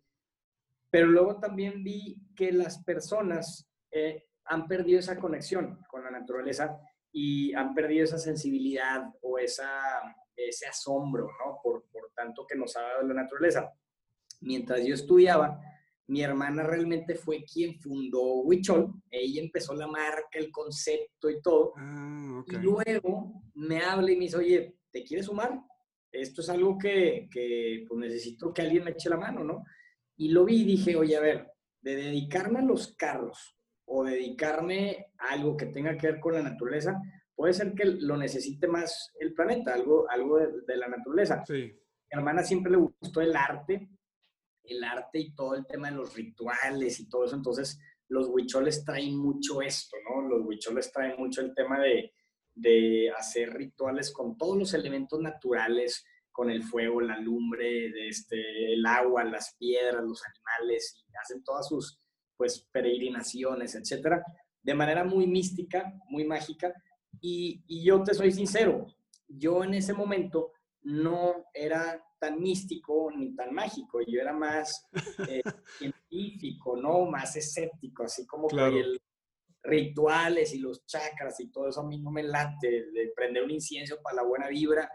Pero 0.89 1.07
luego 1.07 1.39
también 1.39 1.83
vi 1.83 2.17
que 2.35 2.51
las 2.51 2.83
personas 2.83 3.67
eh, 3.91 4.25
han 4.45 4.67
perdido 4.67 4.99
esa 4.99 5.19
conexión 5.19 5.79
con 5.87 6.03
la 6.03 6.11
naturaleza 6.11 6.79
y 7.11 7.53
han 7.53 7.73
perdido 7.73 8.03
esa 8.03 8.17
sensibilidad 8.17 9.03
o 9.21 9.37
esa, 9.37 9.81
ese 10.35 10.67
asombro, 10.67 11.25
¿no? 11.25 11.59
Por, 11.63 11.85
por 11.91 12.11
tanto 12.15 12.45
que 12.47 12.55
nos 12.55 12.75
ha 12.75 12.81
dado 12.81 13.03
la 13.03 13.13
naturaleza. 13.13 13.71
Mientras 14.41 14.85
yo 14.85 14.93
estudiaba, 14.93 15.59
mi 16.07 16.21
hermana 16.21 16.63
realmente 16.63 17.15
fue 17.15 17.43
quien 17.43 17.79
fundó 17.79 18.41
Huichol. 18.41 18.93
Ella 19.09 19.41
empezó 19.41 19.73
la 19.73 19.87
marca, 19.87 20.27
el 20.33 20.51
concepto 20.51 21.29
y 21.29 21.41
todo. 21.41 21.73
Ah, 21.77 22.43
y 22.47 22.55
luego 22.57 23.41
me 23.55 23.79
habla 23.79 24.11
y 24.11 24.15
me 24.15 24.25
dice, 24.25 24.37
oye, 24.37 24.75
¿te 24.91 25.03
quieres 25.03 25.27
sumar? 25.27 25.59
Esto 26.11 26.41
es 26.41 26.49
algo 26.49 26.77
que, 26.77 27.27
que 27.31 27.85
pues 27.87 27.99
necesito 27.99 28.53
que 28.53 28.61
alguien 28.61 28.83
me 28.83 28.91
eche 28.91 29.09
la 29.09 29.17
mano, 29.17 29.43
¿no? 29.43 29.63
Y 30.17 30.29
lo 30.29 30.45
vi 30.45 30.61
y 30.61 30.65
dije, 30.65 30.95
oye, 30.95 31.15
a 31.15 31.21
ver, 31.21 31.51
de 31.81 31.95
dedicarme 31.95 32.59
a 32.59 32.63
los 32.63 32.95
carros 32.95 33.57
o 33.85 34.03
dedicarme 34.03 35.07
a 35.17 35.33
algo 35.33 35.57
que 35.57 35.67
tenga 35.67 35.97
que 35.97 36.07
ver 36.07 36.19
con 36.19 36.33
la 36.33 36.43
naturaleza, 36.43 36.99
puede 37.35 37.53
ser 37.53 37.73
que 37.73 37.85
lo 37.85 38.17
necesite 38.17 38.67
más 38.67 39.11
el 39.19 39.33
planeta, 39.33 39.73
algo, 39.73 40.09
algo 40.09 40.39
de, 40.39 40.77
la 40.77 40.87
naturaleza. 40.87 41.43
Sí. 41.45 41.73
Mi 42.11 42.17
hermana 42.19 42.43
siempre 42.43 42.71
le 42.71 42.77
gustó 42.77 43.21
el 43.21 43.35
arte, 43.35 43.89
el 44.63 44.83
arte 44.83 45.19
y 45.19 45.33
todo 45.33 45.55
el 45.55 45.65
tema 45.65 45.89
de 45.89 45.97
los 45.97 46.15
rituales 46.15 46.99
y 46.99 47.09
todo 47.09 47.25
eso, 47.25 47.35
entonces 47.35 47.79
los 48.07 48.27
huicholes 48.27 48.83
traen 48.83 49.17
mucho 49.17 49.61
esto, 49.61 49.97
¿no? 50.09 50.27
Los 50.27 50.45
huicholes 50.45 50.91
traen 50.91 51.15
mucho 51.17 51.41
el 51.41 51.53
tema 51.53 51.79
de, 51.79 52.13
de 52.53 53.11
hacer 53.17 53.53
rituales 53.53 54.11
con 54.11 54.37
todos 54.37 54.57
los 54.57 54.73
elementos 54.73 55.19
naturales, 55.19 56.05
con 56.31 56.49
el 56.49 56.63
fuego, 56.63 57.01
la 57.01 57.17
lumbre, 57.17 58.07
este, 58.07 58.73
el 58.73 58.85
agua, 58.85 59.23
las 59.23 59.55
piedras, 59.57 60.03
los 60.03 60.21
animales, 60.25 61.03
y 61.07 61.15
hacen 61.15 61.43
todas 61.43 61.67
sus 61.67 61.99
pues 62.35 62.67
peregrinaciones, 62.71 63.75
etcétera, 63.75 64.23
de 64.61 64.73
manera 64.73 65.03
muy 65.03 65.27
mística, 65.27 65.93
muy 66.09 66.25
mágica. 66.25 66.73
Y, 67.21 67.63
y 67.67 67.83
yo 67.83 68.03
te 68.03 68.13
soy 68.13 68.31
sincero, 68.31 68.87
yo 69.27 69.63
en 69.63 69.75
ese 69.75 69.93
momento 69.93 70.51
no 70.81 71.45
era 71.53 72.03
tan 72.23 72.39
místico 72.39 73.11
ni 73.13 73.35
tan 73.35 73.53
mágico, 73.53 73.99
yo 74.07 74.21
era 74.21 74.31
más 74.31 74.87
eh, 75.27 75.41
científico, 75.77 76.77
¿no? 76.77 77.05
Más 77.05 77.35
escéptico, 77.35 78.03
así 78.03 78.25
como 78.25 78.47
que 78.47 78.79
el 78.79 79.01
rituales 79.61 80.53
y 80.53 80.59
los 80.59 80.85
chakras 80.85 81.37
y 81.41 81.51
todo 81.51 81.67
eso 81.67 81.81
a 81.81 81.85
mí 81.85 81.99
no 81.99 82.11
me 82.11 82.23
late, 82.23 82.85
de 82.93 83.11
prender 83.13 83.43
un 83.43 83.51
incienso 83.51 83.97
para 84.01 84.17
la 84.17 84.23
buena 84.23 84.47
vibra, 84.47 84.89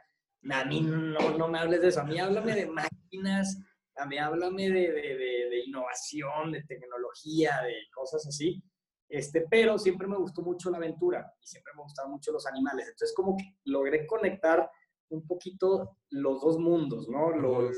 a 0.50 0.64
mí 0.64 0.80
no, 0.80 1.37
no 1.37 1.49
me 1.49 1.58
hables 1.58 1.82
de 1.82 1.88
eso, 1.88 2.00
a 2.00 2.04
mí 2.04 2.18
háblame 2.18 2.54
de 2.54 2.66
máquinas, 2.66 3.58
a 3.97 4.06
mí 4.06 4.16
háblame 4.16 4.70
de, 4.70 4.92
de, 4.92 5.16
de, 5.50 5.64
innovación, 5.66 6.52
de 6.52 6.62
tecnología, 6.62 7.61
de 7.62 7.75
cosas 7.94 8.26
así, 8.26 8.62
este, 9.08 9.47
pero 9.50 9.78
siempre 9.78 10.06
me 10.06 10.16
gustó 10.16 10.40
mucho 10.40 10.70
la 10.70 10.78
aventura 10.78 11.30
y 11.42 11.47
siempre 11.47 11.75
me 11.76 11.82
gustaban 11.82 12.12
mucho 12.12 12.32
los 12.32 12.47
animales, 12.47 12.88
entonces 12.88 13.14
como 13.14 13.37
que 13.37 13.44
logré 13.64 14.06
conectar 14.06 14.70
un 15.10 15.26
poquito 15.26 15.96
los 16.10 16.40
dos 16.40 16.58
mundos, 16.58 17.08
¿no? 17.08 17.30
Lo, 17.30 17.62
lo 17.62 17.70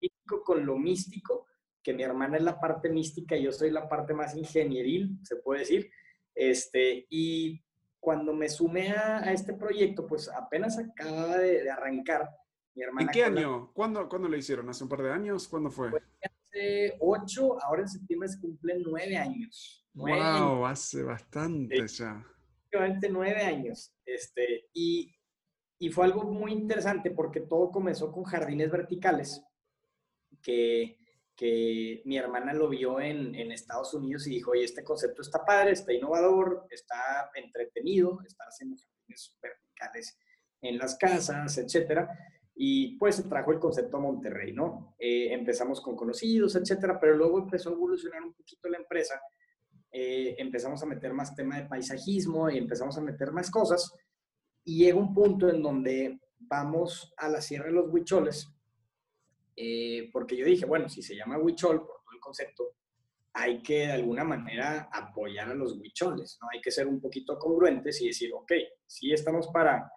místico 0.00 0.42
con 0.44 0.64
lo 0.64 0.78
místico, 0.78 1.46
que 1.82 1.94
mi 1.94 2.02
hermana 2.02 2.36
es 2.36 2.42
la 2.42 2.58
parte 2.58 2.88
mística 2.88 3.36
y 3.36 3.44
yo 3.44 3.52
soy 3.52 3.70
la 3.70 3.88
parte 3.88 4.14
más 4.14 4.36
ingenieril, 4.36 5.18
se 5.22 5.36
puede 5.36 5.60
decir, 5.60 5.90
este, 6.34 7.06
y 7.08 7.62
cuando 7.98 8.32
me 8.34 8.48
sumé 8.48 8.90
a, 8.92 9.32
este 9.32 9.54
proyecto, 9.54 10.06
pues 10.06 10.28
apenas 10.28 10.78
acaba 10.78 11.38
de, 11.38 11.68
arrancar. 11.68 12.30
Mi 12.74 12.82
hermana 12.82 13.06
¿En 13.06 13.12
qué 13.12 13.24
año? 13.24 13.72
¿Cuándo, 13.72 14.08
¿Cuándo, 14.08 14.28
lo 14.28 14.36
hicieron? 14.36 14.68
¿Hace 14.68 14.84
un 14.84 14.90
par 14.90 15.02
de 15.02 15.10
años? 15.10 15.48
¿Cuándo 15.48 15.70
fue? 15.70 15.90
hace 16.22 16.96
ocho, 17.00 17.60
ahora 17.62 17.82
en 17.82 17.88
septiembre 17.88 18.28
se 18.28 18.38
cumplen 18.38 18.82
nueve 18.82 19.16
años. 19.16 19.84
wow, 19.94 20.66
hace 20.66 21.02
bastante 21.02 21.88
ya. 21.88 22.24
Prácticamente 22.70 23.08
nueve 23.08 23.42
años. 23.42 23.92
Este, 24.04 24.68
y, 24.74 25.12
y 25.78 25.90
fue 25.90 26.04
algo 26.04 26.24
muy 26.24 26.52
interesante 26.52 27.10
porque 27.10 27.40
todo 27.40 27.70
comenzó 27.70 28.12
con 28.12 28.24
jardines 28.24 28.70
verticales, 28.70 29.42
que 30.42 30.98
que 31.36 32.00
mi 32.06 32.16
hermana 32.16 32.54
lo 32.54 32.68
vio 32.68 32.98
en, 32.98 33.34
en, 33.34 33.52
Estados 33.52 33.92
Unidos 33.92 34.26
y 34.26 34.30
dijo, 34.30 34.52
oye, 34.52 34.64
este 34.64 34.82
concepto 34.82 35.20
está 35.20 35.44
padre, 35.44 35.72
está 35.72 35.92
innovador, 35.92 36.66
está 36.70 37.30
entretenido, 37.34 38.20
está 38.26 38.44
haciendo 38.44 38.76
jardines 38.76 39.36
verticales 39.42 40.18
en 40.62 40.78
las 40.78 40.96
casas, 40.96 41.58
etcétera. 41.58 42.08
Y 42.54 42.96
pues 42.96 43.16
se 43.16 43.24
trajo 43.24 43.52
el 43.52 43.58
concepto 43.58 43.98
a 43.98 44.00
Monterrey, 44.00 44.54
¿no? 44.54 44.94
Eh, 44.98 45.34
empezamos 45.34 45.82
con 45.82 45.94
conocidos, 45.94 46.56
etcétera, 46.56 46.98
pero 46.98 47.14
luego 47.14 47.40
empezó 47.40 47.68
a 47.68 47.74
evolucionar 47.74 48.22
un 48.22 48.32
poquito 48.32 48.70
la 48.70 48.78
empresa. 48.78 49.20
Eh, 49.92 50.36
empezamos 50.38 50.82
a 50.82 50.86
meter 50.86 51.12
más 51.12 51.34
tema 51.34 51.60
de 51.60 51.68
paisajismo 51.68 52.48
y 52.48 52.56
empezamos 52.56 52.96
a 52.96 53.02
meter 53.02 53.30
más 53.30 53.50
cosas. 53.50 53.92
Y 54.66 54.84
llega 54.84 54.98
un 54.98 55.14
punto 55.14 55.48
en 55.48 55.62
donde 55.62 56.20
vamos 56.38 57.14
a 57.16 57.28
la 57.30 57.40
Sierra 57.40 57.66
de 57.66 57.72
los 57.72 57.88
Huicholes 57.88 58.52
eh, 59.56 60.10
porque 60.12 60.36
yo 60.36 60.44
dije, 60.44 60.66
bueno, 60.66 60.88
si 60.88 61.02
se 61.02 61.16
llama 61.16 61.38
huichol, 61.38 61.78
por 61.78 62.02
todo 62.02 62.14
el 62.14 62.20
concepto, 62.20 62.74
hay 63.32 63.62
que 63.62 63.86
de 63.86 63.92
alguna 63.92 64.22
manera 64.22 64.88
apoyar 64.92 65.50
a 65.50 65.54
los 65.54 65.78
huicholes, 65.78 66.38
¿no? 66.40 66.48
Hay 66.52 66.60
que 66.60 66.70
ser 66.70 66.86
un 66.86 67.00
poquito 67.00 67.38
congruentes 67.38 68.00
y 68.02 68.08
decir, 68.08 68.32
ok, 68.34 68.52
sí 68.86 69.12
estamos 69.12 69.48
para 69.48 69.90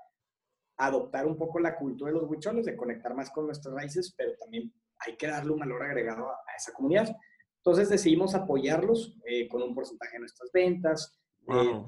adoptar 0.78 1.26
un 1.26 1.38
poco 1.38 1.60
la 1.60 1.76
cultura 1.76 2.12
de 2.12 2.20
los 2.20 2.30
huicholes, 2.30 2.66
de 2.66 2.78
conectar 2.78 3.14
más 3.14 3.30
con 3.32 3.46
nuestras 3.46 3.76
raíces, 3.76 4.14
pero 4.18 4.34
también 4.38 4.74
hay 5.00 5.18
que 5.18 5.28
darle 5.28 5.52
un 5.52 5.60
valor 5.60 5.84
agregado 5.84 6.30
a, 6.30 6.38
esa 6.58 6.72
comunidad. 6.74 7.14
Entonces 7.58 7.90
decidimos 7.90 8.36
apoyarlos 8.36 9.18
eh, 9.26 9.48
con 9.50 9.62
un 9.62 9.76
porcentaje 9.76 10.14
de 10.14 10.20
nuestras 10.20 10.50
ventas, 10.54 11.20
eh, 11.50 11.84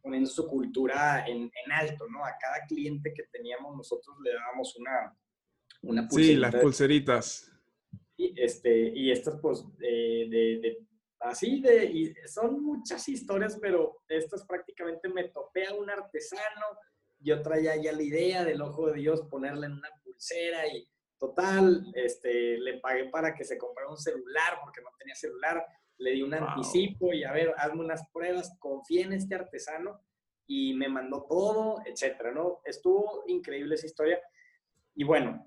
poniendo 0.00 0.28
su 0.28 0.46
cultura 0.46 1.26
en, 1.26 1.42
en, 1.42 1.72
alto, 1.72 2.06
¿no? 2.08 2.24
A 2.24 2.36
cada 2.40 2.66
cliente 2.66 3.12
que 3.14 3.24
teníamos 3.24 3.76
nosotros 3.76 4.16
le 4.22 4.32
dábamos 4.34 4.76
una, 4.76 5.16
una 5.82 6.08
Sí, 6.10 6.34
las 6.36 6.54
pulseritas. 6.54 7.50
Y, 8.16 8.34
este, 8.40 8.90
y 8.94 9.10
estas, 9.10 9.38
pues, 9.40 9.64
de, 9.78 10.86
así 11.20 11.60
de, 11.60 11.84
y 11.84 12.14
son 12.26 12.62
muchas 12.62 13.08
historias, 13.08 13.58
pero 13.60 14.02
estas 14.08 14.44
prácticamente 14.44 15.08
me 15.08 15.28
topé 15.28 15.66
a 15.66 15.74
un 15.74 15.88
artesano, 15.88 16.66
yo 17.18 17.40
traía 17.42 17.76
ya 17.76 17.92
la 17.92 18.02
idea 18.02 18.44
del 18.44 18.60
ojo 18.62 18.88
de 18.88 18.94
Dios 18.94 19.22
ponerle 19.30 19.66
en 19.66 19.72
una 19.72 19.88
pulsera 20.02 20.66
y 20.68 20.86
total, 21.18 21.90
este, 21.94 22.58
le 22.58 22.78
pagué 22.78 23.10
para 23.10 23.34
que 23.34 23.44
se 23.44 23.58
comprara 23.58 23.90
un 23.90 23.98
celular 23.98 24.58
porque 24.64 24.80
no 24.80 24.88
tenía 24.98 25.14
celular, 25.14 25.64
le 26.00 26.12
di 26.12 26.22
un 26.22 26.34
anticipo 26.34 27.12
y 27.12 27.24
a 27.24 27.32
ver, 27.32 27.54
hazme 27.56 27.80
unas 27.80 28.08
pruebas, 28.08 28.56
confié 28.58 29.02
en 29.02 29.12
este 29.12 29.34
artesano 29.34 30.00
y 30.46 30.74
me 30.74 30.88
mandó 30.88 31.26
todo, 31.28 31.82
etcétera, 31.84 32.32
¿no? 32.32 32.60
Estuvo 32.64 33.22
increíble 33.26 33.74
esa 33.74 33.86
historia. 33.86 34.18
Y 34.94 35.04
bueno, 35.04 35.46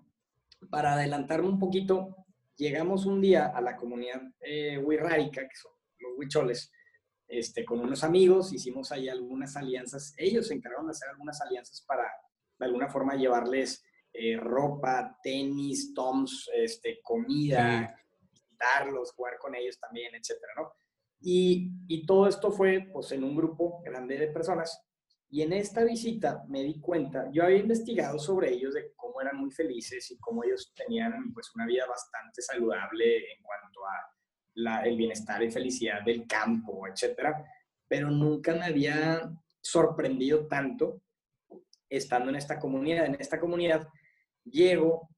para 0.70 0.94
adelantarme 0.94 1.50
un 1.50 1.60
poquito, 1.60 2.16
llegamos 2.56 3.06
un 3.06 3.20
día 3.20 3.48
a 3.48 3.62
la 3.62 3.76
comunidad 3.76 4.22
eh, 4.42 4.80
que 4.80 5.56
son 5.56 5.72
los 6.00 6.18
huicholes, 6.18 6.72
este, 7.28 7.66
con 7.66 7.80
unos 7.80 8.04
amigos, 8.04 8.54
hicimos 8.54 8.92
ahí 8.92 9.10
algunas 9.10 9.58
alianzas. 9.58 10.14
Ellos 10.18 10.48
se 10.48 10.54
encargaron 10.54 10.86
de 10.86 10.92
hacer 10.92 11.10
algunas 11.10 11.42
alianzas 11.42 11.82
para, 11.82 12.06
de 12.60 12.66
alguna 12.66 12.90
forma, 12.90 13.16
llevarles 13.16 13.84
eh, 14.14 14.38
ropa, 14.38 15.18
tenis, 15.24 15.94
toms, 15.96 16.50
este, 16.54 17.00
comida, 17.02 17.96
visitarlos, 18.64 19.14
jugar 19.14 19.38
con 19.40 19.56
ellos 19.56 19.80
también, 19.80 20.14
etcétera, 20.16 20.54
¿no? 20.58 20.74
Y, 21.22 21.72
y 21.88 22.06
todo 22.06 22.28
esto 22.28 22.52
fue, 22.52 22.90
pues, 22.92 23.12
en 23.12 23.24
un 23.24 23.36
grupo 23.36 23.82
grande 23.84 24.18
de 24.18 24.28
personas 24.28 24.84
y 25.34 25.42
en 25.42 25.52
esta 25.52 25.84
visita 25.84 26.44
me 26.48 26.62
di 26.62 26.80
cuenta, 26.80 27.28
yo 27.32 27.44
había 27.44 27.58
investigado 27.58 28.20
sobre 28.20 28.52
ellos 28.52 28.76
de 28.76 28.94
cómo 28.96 29.20
eran 29.20 29.38
muy 29.38 29.50
felices 29.50 30.12
y 30.12 30.20
cómo 30.20 30.44
ellos 30.44 30.72
tenían 30.76 31.34
pues 31.34 31.50
una 31.56 31.66
vida 31.66 31.88
bastante 31.88 32.40
saludable 32.44 33.18
en 33.18 33.42
cuanto 33.42 33.80
a 33.84 34.86
el 34.86 34.96
bienestar 34.96 35.42
y 35.42 35.50
felicidad 35.50 36.04
del 36.06 36.28
campo, 36.28 36.88
etcétera, 36.88 37.44
pero 37.88 38.12
nunca 38.12 38.54
me 38.54 38.66
había 38.66 39.28
sorprendido 39.60 40.46
tanto 40.46 41.02
estando 41.90 42.30
en 42.30 42.36
esta 42.36 42.60
comunidad. 42.60 43.08
En 43.08 43.18
esta 43.20 43.40
comunidad 43.40 43.88
llego 44.44 45.10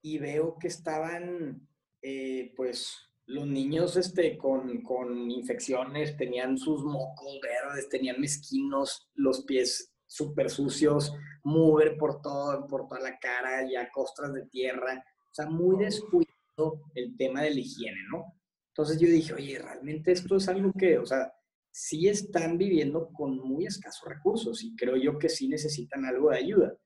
y 0.00 0.18
veo 0.18 0.56
que 0.56 0.68
estaban 0.68 1.67
eh, 2.02 2.52
pues 2.56 2.96
los 3.26 3.46
niños 3.46 3.96
este, 3.96 4.38
con, 4.38 4.82
con, 4.82 5.30
infecciones 5.30 6.16
tenían 6.16 6.56
sus 6.56 6.82
mocos 6.82 7.38
verdes, 7.42 7.88
tenían 7.88 8.20
mezquinos, 8.20 9.10
los 9.14 9.44
pies 9.44 9.92
súper 10.06 10.48
sucios, 10.48 11.12
mugre 11.44 11.92
por, 11.92 12.22
todo, 12.22 12.66
por 12.66 12.88
toda 12.88 13.00
la 13.00 13.18
cara, 13.18 13.68
ya 13.70 13.90
costras 13.90 14.32
de 14.32 14.46
tierra, 14.46 15.04
o 15.30 15.34
sea, 15.34 15.46
muy 15.46 15.84
descuidado 15.84 16.82
el 16.94 17.16
tema 17.16 17.42
de 17.42 17.50
la 17.50 17.60
higiene, 17.60 18.00
¿no? 18.10 18.34
Entonces 18.68 18.98
yo 18.98 19.08
dije, 19.08 19.34
oye, 19.34 19.58
realmente 19.58 20.12
esto 20.12 20.36
es 20.36 20.48
algo 20.48 20.72
que, 20.72 20.98
o 20.98 21.04
sea, 21.04 21.32
sí 21.70 22.08
están 22.08 22.56
viviendo 22.56 23.10
con 23.12 23.36
muy 23.38 23.66
escasos 23.66 24.08
recursos 24.08 24.64
y 24.64 24.74
creo 24.74 24.96
yo 24.96 25.18
que 25.18 25.28
sí 25.28 25.48
necesitan 25.48 26.04
algo 26.04 26.30
de 26.30 26.38
ayuda. 26.38 26.76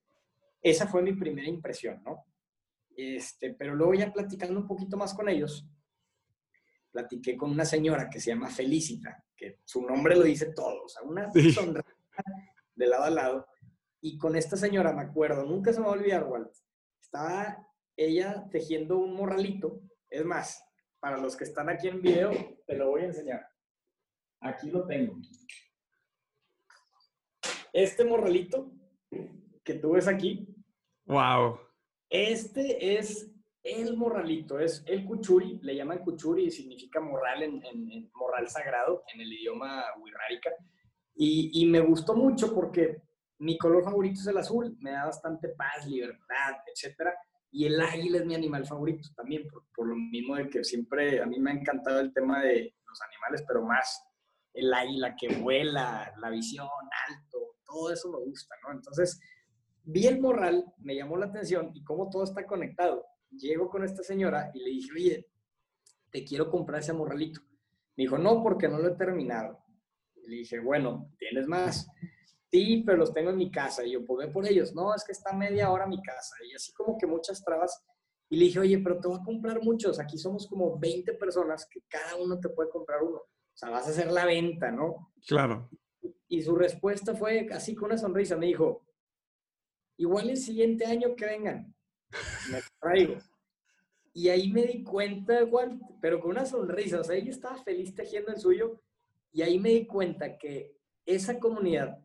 Esa 0.61 0.87
fue 0.87 1.03
mi 1.03 1.13
primera 1.13 1.49
impresión, 1.49 2.03
¿no? 2.05 2.25
Este, 2.97 3.55
pero 3.55 3.75
luego 3.75 3.95
ya 3.95 4.13
platicando 4.13 4.61
un 4.61 4.67
poquito 4.67 4.97
más 4.97 5.15
con 5.15 5.29
ellos, 5.29 5.67
platiqué 6.91 7.37
con 7.37 7.51
una 7.51 7.65
señora 7.65 8.11
que 8.11 8.21
se 8.21 8.31
llama 8.31 8.51
Felicita, 8.51 9.25
que 9.37 9.61
su 9.65 9.83
nombre 9.83 10.15
lo 10.15 10.23
dice 10.23 10.53
todo, 10.53 10.85
o 10.85 10.89
sea, 10.89 11.03
una 11.03 11.31
sonrisa 11.33 11.83
de 12.75 12.87
lado 12.87 13.05
a 13.05 13.11
lado. 13.11 13.47
Y 14.01 14.19
con 14.19 14.37
esta 14.37 14.57
señora, 14.57 14.93
me 14.93 15.03
acuerdo, 15.03 15.45
nunca 15.45 15.73
se 15.73 15.81
me 15.81 15.87
va 15.87 15.93
a 15.93 15.97
olvidar, 15.97 16.25
Walt, 16.25 16.53
estaba 17.01 17.67
ella 17.97 18.47
tejiendo 18.51 18.99
un 18.99 19.15
morralito. 19.15 19.81
Es 20.11 20.25
más, 20.25 20.63
para 21.01 21.19
los 21.19 21.37
que 21.37 21.45
están 21.45 21.69
aquí 21.69 21.89
en 21.89 22.03
video, 22.03 22.31
te 22.67 22.77
lo 22.77 22.91
voy 22.91 23.03
a 23.03 23.07
enseñar. 23.07 23.49
Aquí 24.41 24.71
lo 24.71 24.87
tengo. 24.87 25.17
Este 27.73 28.05
morralito 28.05 28.73
que 29.65 29.75
tú 29.75 29.93
ves 29.93 30.09
aquí. 30.09 30.49
Wow. 31.07 31.59
Este 32.13 32.99
es 32.99 33.33
el 33.63 33.97
morralito 33.97 34.59
es 34.59 34.83
el 34.87 35.05
cuchuri, 35.07 35.59
le 35.63 35.75
llaman 35.75 36.01
cuchuri 36.01 36.45
y 36.45 36.51
significa 36.51 37.01
morral 37.01 37.43
en, 37.43 38.11
morral 38.15 38.49
sagrado 38.49 39.03
en 39.15 39.23
el 39.23 39.33
idioma 39.33 39.85
wixárika. 39.99 40.51
Y, 41.15 41.65
me 41.67 41.81
gustó 41.81 42.15
mucho 42.15 42.55
porque 42.55 43.03
mi 43.39 43.57
color 43.57 43.85
favorito 43.85 44.21
es 44.21 44.27
el 44.27 44.37
azul, 44.37 44.77
me 44.81 44.91
da 44.91 45.07
bastante 45.07 45.51
paz, 45.51 45.87
libertad, 45.87 46.57
etc. 46.67 47.11
Y 47.51 47.67
el 47.67 47.81
águila 47.81 48.19
es 48.19 48.27
mi 48.27 48.35
animal 48.35 48.67
favorito 48.67 49.09
también, 49.17 49.49
por, 49.75 49.87
lo 49.87 49.95
mismo 49.95 50.37
de 50.37 50.51
que 50.51 50.65
siempre 50.65 51.23
a 51.23 51.27
mí 51.27 51.39
me 51.39 51.53
ha 51.53 51.55
encantado 51.55 52.01
el 52.01 52.13
tema 52.13 52.43
de 52.43 52.75
los 52.87 53.01
animales, 53.03 53.45
pero 53.47 53.63
más 53.63 54.05
el 54.53 54.75
águila 54.75 55.17
que 55.17 55.29
vuela, 55.37 56.13
la 56.19 56.29
visión, 56.29 56.69
alto, 57.09 57.57
todo 57.65 57.91
eso 57.91 58.11
me 58.11 58.19
gusta, 58.19 58.55
¿no? 58.65 58.73
Entonces, 58.75 59.19
vi 59.85 60.07
el 60.07 60.21
morral, 60.21 60.65
me 60.79 60.95
llamó 60.95 61.17
la 61.17 61.27
atención 61.27 61.71
y 61.75 61.83
cómo 61.85 62.09
todo 62.09 62.25
está 62.25 62.47
conectado. 62.47 63.05
Llego 63.31 63.69
con 63.69 63.85
esta 63.85 64.03
señora 64.03 64.51
y 64.55 64.61
le 64.61 64.71
dije, 64.71 64.93
oye, 64.95 65.31
te 66.11 66.25
quiero 66.25 66.51
comprar 66.51 66.81
ese 66.81 66.93
morralito. 66.93 67.41
Me 67.97 68.05
dijo, 68.05 68.19
no, 68.19 68.43
porque 68.43 68.69
no 68.69 68.79
lo 68.79 68.89
he 68.89 68.97
terminado. 68.97 69.59
le 70.27 70.37
dije, 70.37 70.61
bueno, 70.61 71.11
¿tienes 71.19 71.47
más? 71.47 71.87
Sí, 72.51 72.83
pero 72.85 72.99
los 72.99 73.15
tengo 73.15 73.31
en 73.31 73.39
mi 73.39 73.51
casa. 73.51 73.85
Y 73.85 73.93
yo, 73.93 74.05
pues 74.05 74.29
por 74.31 74.47
ellos. 74.47 74.75
No, 74.75 74.95
es 74.95 75.05
que 75.05 75.13
está 75.13 75.33
media 75.33 75.71
hora 75.71 75.87
mi 75.87 76.03
casa. 76.03 76.37
Y 76.47 76.55
así 76.55 76.73
como 76.73 76.99
que 76.99 77.07
muchas 77.07 77.43
trabas. 77.43 77.83
Y 78.29 78.37
le 78.37 78.45
dije, 78.45 78.61
oye, 78.61 78.79
pero 78.79 79.01
te 79.01 79.09
voy 79.09 79.19
a 79.21 79.25
comprar 79.25 79.63
muchos. 79.63 79.99
Aquí 79.99 80.19
somos 80.19 80.47
como 80.47 80.79
20 80.79 81.15
personas 81.15 81.67
que 81.71 81.81
cada 81.89 82.17
uno 82.17 82.39
te 82.39 82.51
puede 82.51 82.69
comprar 82.71 83.03
uno. 83.03 83.17
O 83.17 83.57
sea, 83.57 83.71
vas 83.71 83.87
a 83.87 83.91
hacer 83.91 84.13
la 84.13 84.27
venta, 84.27 84.71
¿no? 84.71 85.13
Claro. 85.27 85.71
Y 86.29 86.43
su 86.43 86.55
respuesta 86.55 87.15
fue 87.15 87.49
así 87.53 87.75
con 87.75 87.87
una 87.87 87.99
sonrisa. 87.99 88.37
Me 88.37 88.47
dijo, 88.47 88.85
igual 90.03 90.31
el 90.31 90.37
siguiente 90.37 90.85
año 90.85 91.15
que 91.15 91.27
vengan, 91.27 91.75
me 92.51 92.61
traigo. 92.81 93.19
Y 94.13 94.29
ahí 94.29 94.51
me 94.51 94.67
di 94.67 94.83
cuenta, 94.83 95.41
igual, 95.41 95.81
pero 96.01 96.21
con 96.21 96.33
una 96.33 96.45
sonrisa. 96.45 97.01
O 97.01 97.05
sea, 97.05 97.17
ella 97.17 97.31
estaba 97.31 97.57
feliz 97.63 97.95
tejiendo 97.95 98.33
el 98.33 98.39
suyo. 98.39 98.83
Y 99.33 99.43
ahí 99.43 99.59
me 99.59 99.71
di 99.71 99.87
cuenta 99.87 100.37
que 100.37 100.77
esa 101.07 101.39
comunidad 101.39 101.99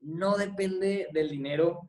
no 0.00 0.36
depende 0.36 1.08
del 1.12 1.30
dinero, 1.30 1.88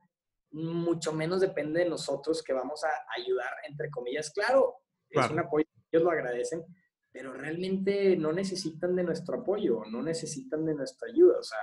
mucho 0.52 1.14
menos 1.14 1.42
depende 1.42 1.84
de 1.84 1.90
nosotros 1.90 2.42
que 2.42 2.54
vamos 2.54 2.84
a 2.84 2.90
ayudar, 3.16 3.52
entre 3.68 3.92
comillas. 3.92 4.32
Claro, 4.32 4.78
es 5.10 5.30
un 5.30 5.40
apoyo, 5.40 5.66
ellos 5.92 6.04
lo 6.04 6.12
agradecen, 6.12 6.66
pero 7.12 7.34
realmente 7.34 8.16
no 8.16 8.32
necesitan 8.32 8.96
de 8.96 9.04
nuestro 9.04 9.42
apoyo, 9.42 9.84
no 9.92 10.02
necesitan 10.02 10.66
de 10.66 10.74
nuestra 10.74 11.10
ayuda. 11.10 11.38
O 11.38 11.44
sea, 11.44 11.60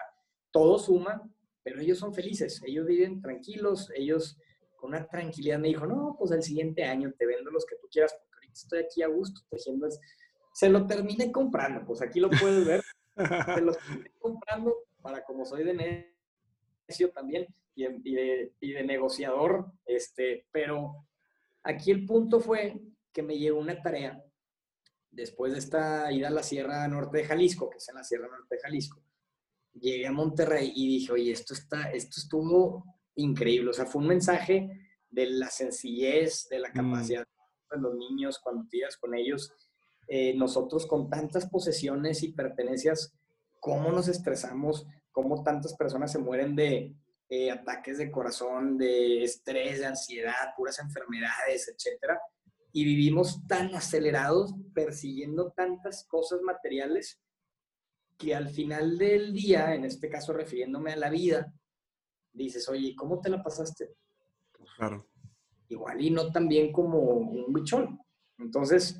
todo 0.53 0.79
suma, 0.79 1.29
pero 1.67 1.81
ellos 1.81 1.99
son 1.99 2.15
felices, 2.15 2.63
ellos 2.65 2.87
viven 2.87 3.21
tranquilos, 3.21 3.91
ellos 3.97 4.39
con 4.77 4.91
una 4.91 5.05
tranquilidad 5.09 5.59
me 5.59 5.67
dijo, 5.67 5.85
no, 5.85 6.15
pues 6.17 6.31
el 6.31 6.45
siguiente 6.45 6.85
año 6.85 7.13
te 7.19 7.27
vendo 7.27 7.51
los 7.51 7.67
que 7.67 7.75
tú 7.75 7.89
quieras, 7.91 8.15
porque 8.17 8.37
ahorita 8.37 8.53
estoy 8.53 8.79
aquí 8.85 9.03
a 9.03 9.09
gusto 9.09 9.41
tejiendo. 9.51 9.89
Se 10.53 10.69
lo 10.69 10.87
terminé 10.87 11.33
comprando, 11.33 11.85
pues 11.85 12.03
aquí 12.03 12.21
lo 12.21 12.31
puedes 12.31 12.65
ver. 12.65 12.85
Se 13.57 13.61
lo 13.63 13.73
terminé 13.73 14.13
comprando 14.21 14.77
para 15.03 15.25
como 15.25 15.45
soy 15.45 15.65
de 15.65 16.15
también 17.13 17.49
y 17.75 18.15
de, 18.15 18.53
y 18.61 18.73
de, 18.73 18.85
negociador, 18.85 19.73
este, 19.87 20.47
pero 20.53 21.05
aquí 21.65 21.91
el 21.91 22.07
punto 22.07 22.39
fue 22.39 22.81
que 23.13 23.25
me 23.25 23.39
llegó 23.39 23.59
una 23.59 23.83
tarea 23.83 24.23
después 25.11 25.53
de 25.53 25.59
esta 25.59 26.13
ida 26.13 26.29
a 26.29 26.31
la 26.31 26.45
Sierra 26.45 26.87
Norte 26.87 27.19
de 27.19 27.25
Jalisco, 27.25 27.69
que 27.69 27.79
es 27.79 27.89
en 27.89 27.97
la 27.97 28.05
Sierra 28.05 28.29
Norte 28.29 28.55
de 28.55 28.61
Jalisco, 28.61 29.03
llegué 29.81 30.07
a 30.07 30.13
Monterrey 30.13 30.73
y 30.75 30.89
dije, 30.89 31.13
oye, 31.13 31.33
esto, 31.33 31.55
está, 31.55 31.91
esto 31.91 32.21
estuvo 32.21 32.85
increíble. 33.15 33.71
O 33.71 33.73
sea, 33.73 33.87
fue 33.87 34.03
un 34.03 34.09
mensaje 34.09 34.69
de 35.11 35.27
la 35.27 35.49
sencillez, 35.49 36.49
de 36.49 36.59
la 36.59 36.71
mm. 36.71 36.73
capacidad 36.73 37.27
de 37.71 37.81
los 37.81 37.95
niños 37.97 38.39
cuando 38.39 38.67
tiras 38.69 38.97
con 38.97 39.15
ellos. 39.15 39.53
Eh, 40.09 40.35
nosotros 40.35 40.87
con 40.87 41.11
tantas 41.11 41.49
posesiones 41.49 42.23
y 42.23 42.33
pertenencias, 42.33 43.13
¿cómo 43.61 43.91
nos 43.91 44.09
estresamos? 44.09 44.87
cómo 45.17 45.43
tantas 45.43 45.75
personas 45.75 46.13
se 46.13 46.19
mueren 46.19 46.55
de 46.55 46.95
eh, 47.31 47.51
ataques 47.51 47.97
de 47.97 48.11
corazón, 48.11 48.77
de 48.77 49.25
estrés, 49.25 49.79
de 49.79 49.87
ansiedad, 49.87 50.53
puras 50.55 50.79
enfermedades, 50.79 51.73
etcétera. 51.75 52.21
Y 52.71 52.85
vivimos 52.85 53.41
tan 53.49 53.75
acelerados 53.75 54.55
persiguiendo 54.75 55.53
tantas 55.53 56.05
cosas 56.07 56.43
materiales 56.43 57.19
que 58.17 58.35
al 58.35 58.49
final 58.49 58.97
del 58.99 59.33
día, 59.33 59.75
en 59.75 59.85
este 59.85 60.09
caso 60.09 60.33
refiriéndome 60.33 60.93
a 60.93 60.97
la 60.97 61.11
vida, 61.11 61.53
dices, 62.33 62.69
oye, 62.69 62.95
¿cómo 62.97 63.21
te 63.21 63.29
la 63.29 63.43
pasaste? 63.43 63.95
Claro. 64.77 65.09
Igual 65.69 66.01
y 66.01 66.11
no 66.11 66.31
tan 66.31 66.49
bien 66.49 66.73
como 66.73 66.99
un 66.99 67.53
bichón. 67.53 67.99
Entonces, 68.39 68.99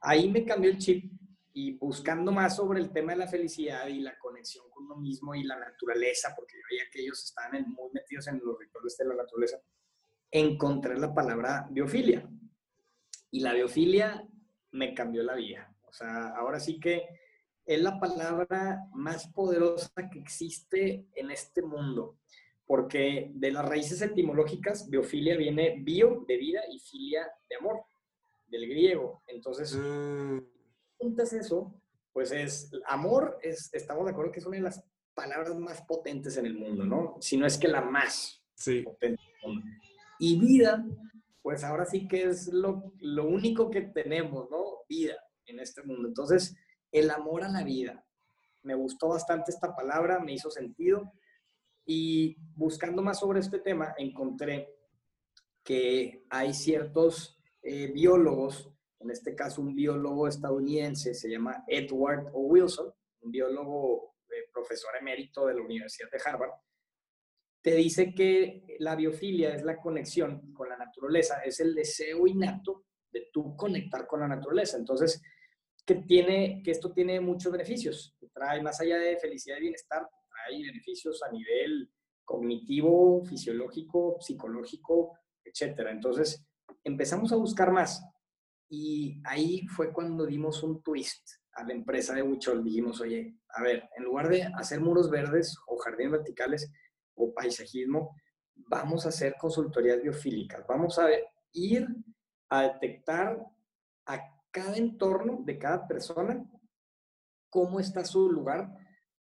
ahí 0.00 0.30
me 0.30 0.44
cambió 0.44 0.70
el 0.70 0.78
chip 0.78 1.12
y 1.52 1.72
buscando 1.72 2.32
más 2.32 2.56
sobre 2.56 2.80
el 2.80 2.92
tema 2.92 3.12
de 3.12 3.18
la 3.18 3.26
felicidad 3.26 3.86
y 3.88 4.00
la 4.00 4.18
conexión 4.18 4.68
con 4.70 4.84
uno 4.84 4.96
mismo 4.96 5.34
y 5.34 5.42
la 5.42 5.58
naturaleza, 5.58 6.34
porque 6.36 6.56
yo 6.56 6.62
veía 6.70 6.84
que 6.92 7.00
ellos 7.00 7.24
estaban 7.24 7.70
muy 7.70 7.90
metidos 7.92 8.26
en 8.28 8.40
los 8.44 8.58
rituales 8.58 8.96
de 8.98 9.04
la 9.06 9.14
naturaleza, 9.14 9.58
encontré 10.30 10.98
la 10.98 11.14
palabra 11.14 11.66
biofilia. 11.70 12.28
Y 13.30 13.40
la 13.40 13.54
biofilia 13.54 14.26
me 14.72 14.94
cambió 14.94 15.22
la 15.22 15.34
vida. 15.34 15.74
O 15.84 15.92
sea, 15.92 16.28
ahora 16.36 16.60
sí 16.60 16.78
que 16.78 17.06
es 17.66 17.80
la 17.82 17.98
palabra 17.98 18.86
más 18.94 19.26
poderosa 19.28 19.90
que 20.10 20.18
existe 20.18 21.06
en 21.14 21.30
este 21.30 21.62
mundo, 21.62 22.16
porque 22.66 23.30
de 23.34 23.52
las 23.52 23.68
raíces 23.68 24.00
etimológicas, 24.02 24.88
biofilia 24.88 25.36
viene 25.36 25.76
bio 25.80 26.24
de 26.26 26.36
vida 26.36 26.60
y 26.70 26.78
filia 26.78 27.28
de 27.48 27.56
amor, 27.56 27.82
del 28.48 28.68
griego. 28.68 29.22
Entonces, 29.26 29.76
mm 29.76 30.38
juntas 30.98 31.32
eso, 31.32 31.74
pues 32.12 32.32
es 32.32 32.70
amor, 32.86 33.38
es, 33.42 33.72
estamos 33.72 34.04
de 34.06 34.12
acuerdo 34.12 34.32
que 34.32 34.40
es 34.40 34.46
una 34.46 34.56
de 34.56 34.62
las 34.62 34.82
palabras 35.14 35.54
más 35.56 35.82
potentes 35.82 36.36
en 36.36 36.46
el 36.46 36.54
mundo, 36.54 36.84
¿no? 36.84 37.16
Si 37.20 37.36
no 37.36 37.46
es 37.46 37.58
que 37.58 37.68
la 37.68 37.82
más 37.82 38.42
sí. 38.54 38.82
potente. 38.82 39.22
Y 40.18 40.38
vida, 40.38 40.84
pues 41.42 41.64
ahora 41.64 41.84
sí 41.84 42.08
que 42.08 42.24
es 42.24 42.48
lo, 42.48 42.92
lo 43.00 43.26
único 43.26 43.70
que 43.70 43.82
tenemos, 43.82 44.50
¿no? 44.50 44.64
Vida 44.88 45.16
en 45.46 45.60
este 45.60 45.82
mundo. 45.82 46.08
Entonces, 46.08 46.56
el 46.92 47.10
amor 47.10 47.44
a 47.44 47.48
la 47.48 47.62
vida. 47.62 48.04
Me 48.62 48.74
gustó 48.74 49.08
bastante 49.08 49.50
esta 49.50 49.74
palabra, 49.74 50.18
me 50.20 50.32
hizo 50.32 50.50
sentido. 50.50 51.12
Y 51.84 52.36
buscando 52.54 53.02
más 53.02 53.20
sobre 53.20 53.40
este 53.40 53.60
tema, 53.60 53.94
encontré 53.96 54.74
que 55.62 56.24
hay 56.30 56.52
ciertos 56.52 57.40
eh, 57.62 57.90
biólogos 57.92 58.76
en 59.00 59.10
este 59.10 59.34
caso 59.34 59.60
un 59.60 59.74
biólogo 59.74 60.26
estadounidense, 60.26 61.14
se 61.14 61.30
llama 61.30 61.64
Edward 61.66 62.30
O. 62.32 62.40
Wilson, 62.40 62.92
un 63.20 63.30
biólogo 63.30 64.16
eh, 64.28 64.48
profesor 64.52 64.90
emérito 64.98 65.46
de 65.46 65.54
la 65.54 65.62
Universidad 65.62 66.10
de 66.10 66.20
Harvard, 66.24 66.50
te 67.62 67.74
dice 67.74 68.14
que 68.14 68.76
la 68.78 68.94
biofilia 68.94 69.54
es 69.54 69.62
la 69.62 69.76
conexión 69.76 70.52
con 70.52 70.68
la 70.68 70.76
naturaleza, 70.76 71.40
es 71.44 71.60
el 71.60 71.74
deseo 71.74 72.26
innato 72.26 72.84
de 73.10 73.28
tú 73.32 73.56
conectar 73.56 74.06
con 74.06 74.20
la 74.20 74.28
naturaleza. 74.28 74.76
Entonces, 74.76 75.20
que, 75.86 75.94
tiene, 75.94 76.62
que 76.64 76.72
esto 76.72 76.92
tiene 76.92 77.20
muchos 77.20 77.52
beneficios. 77.52 78.16
Trae, 78.34 78.60
más 78.60 78.80
allá 78.80 78.98
de 78.98 79.16
felicidad 79.18 79.56
y 79.58 79.62
bienestar, 79.62 80.06
trae 80.28 80.60
beneficios 80.60 81.22
a 81.22 81.30
nivel 81.30 81.90
cognitivo, 82.24 83.24
fisiológico, 83.24 84.18
psicológico, 84.20 85.16
etc. 85.44 85.86
Entonces, 85.90 86.44
empezamos 86.84 87.32
a 87.32 87.36
buscar 87.36 87.70
más. 87.70 88.04
Y 88.68 89.22
ahí 89.24 89.66
fue 89.68 89.92
cuando 89.92 90.26
dimos 90.26 90.62
un 90.64 90.82
twist 90.82 91.30
a 91.52 91.64
la 91.64 91.72
empresa 91.72 92.14
de 92.14 92.22
Huichol. 92.22 92.64
Dijimos, 92.64 93.00
oye, 93.00 93.38
a 93.50 93.62
ver, 93.62 93.88
en 93.96 94.04
lugar 94.04 94.28
de 94.28 94.42
hacer 94.42 94.80
muros 94.80 95.08
verdes 95.08 95.56
o 95.68 95.76
jardines 95.78 96.12
verticales 96.12 96.70
o 97.14 97.32
paisajismo, 97.32 98.16
vamos 98.56 99.06
a 99.06 99.10
hacer 99.10 99.36
consultorías 99.38 100.02
biofílicas. 100.02 100.66
Vamos 100.66 100.98
a 100.98 101.08
ir 101.52 101.86
a 102.50 102.62
detectar 102.62 103.38
a 104.06 104.35
cada 104.56 104.78
entorno 104.78 105.42
de 105.44 105.58
cada 105.58 105.86
persona 105.86 106.42
cómo 107.50 107.78
está 107.78 108.06
su 108.06 108.32
lugar 108.32 108.72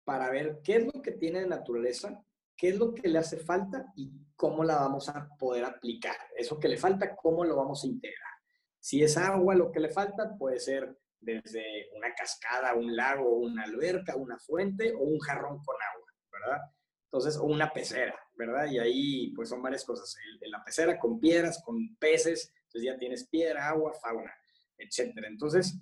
para 0.05 0.31
ver 0.31 0.61
qué 0.63 0.77
es 0.77 0.85
lo 0.85 1.01
que 1.01 1.13
tiene 1.13 1.41
de 1.41 1.47
naturaleza, 1.47 2.23
qué 2.55 2.69
es 2.69 2.77
lo 2.77 2.93
que 2.93 3.09
le 3.09 3.19
hace 3.19 3.39
falta 3.39 3.87
y 3.97 4.13
cómo 4.37 4.63
la 4.63 4.77
vamos 4.77 5.09
a 5.09 5.27
poder 5.39 5.65
aplicar. 5.65 6.17
Eso 6.37 6.61
que 6.61 6.69
le 6.69 6.77
falta, 6.77 7.17
cómo 7.17 7.47
lo 7.47 7.57
vamos 7.57 7.83
a 7.83 7.87
integrar. 7.87 8.31
Si 8.79 9.03
es 9.03 9.17
agua 9.17 9.55
lo 9.55 9.73
que 9.73 9.81
le 9.81 9.89
falta, 9.89 10.37
puede 10.37 10.61
ser 10.61 10.95
desde 11.19 11.89
una 11.97 12.15
cascada, 12.15 12.75
un 12.75 12.95
lago, 12.95 13.39
una 13.39 13.65
alberca, 13.65 14.17
una 14.17 14.39
fuente 14.39 14.93
o 14.93 14.99
un 14.99 15.19
jarrón 15.21 15.65
con 15.65 15.77
agua, 15.95 16.13
¿verdad? 16.31 16.61
Entonces, 17.05 17.39
o 17.39 17.45
una 17.45 17.73
pecera, 17.73 18.21
¿verdad? 18.35 18.67
Y 18.71 18.79
ahí 18.79 19.33
pues 19.35 19.49
son 19.49 19.63
varias 19.63 19.83
cosas. 19.83 20.15
la 20.43 20.63
pecera 20.63 20.99
con 20.99 21.19
piedras, 21.19 21.63
con 21.65 21.97
peces, 21.97 22.53
entonces 22.65 22.83
ya 22.83 22.99
tienes 22.99 23.27
piedra, 23.27 23.67
agua, 23.67 23.95
fauna, 23.95 24.31
etc. 24.79 25.13
Entonces, 25.27 25.79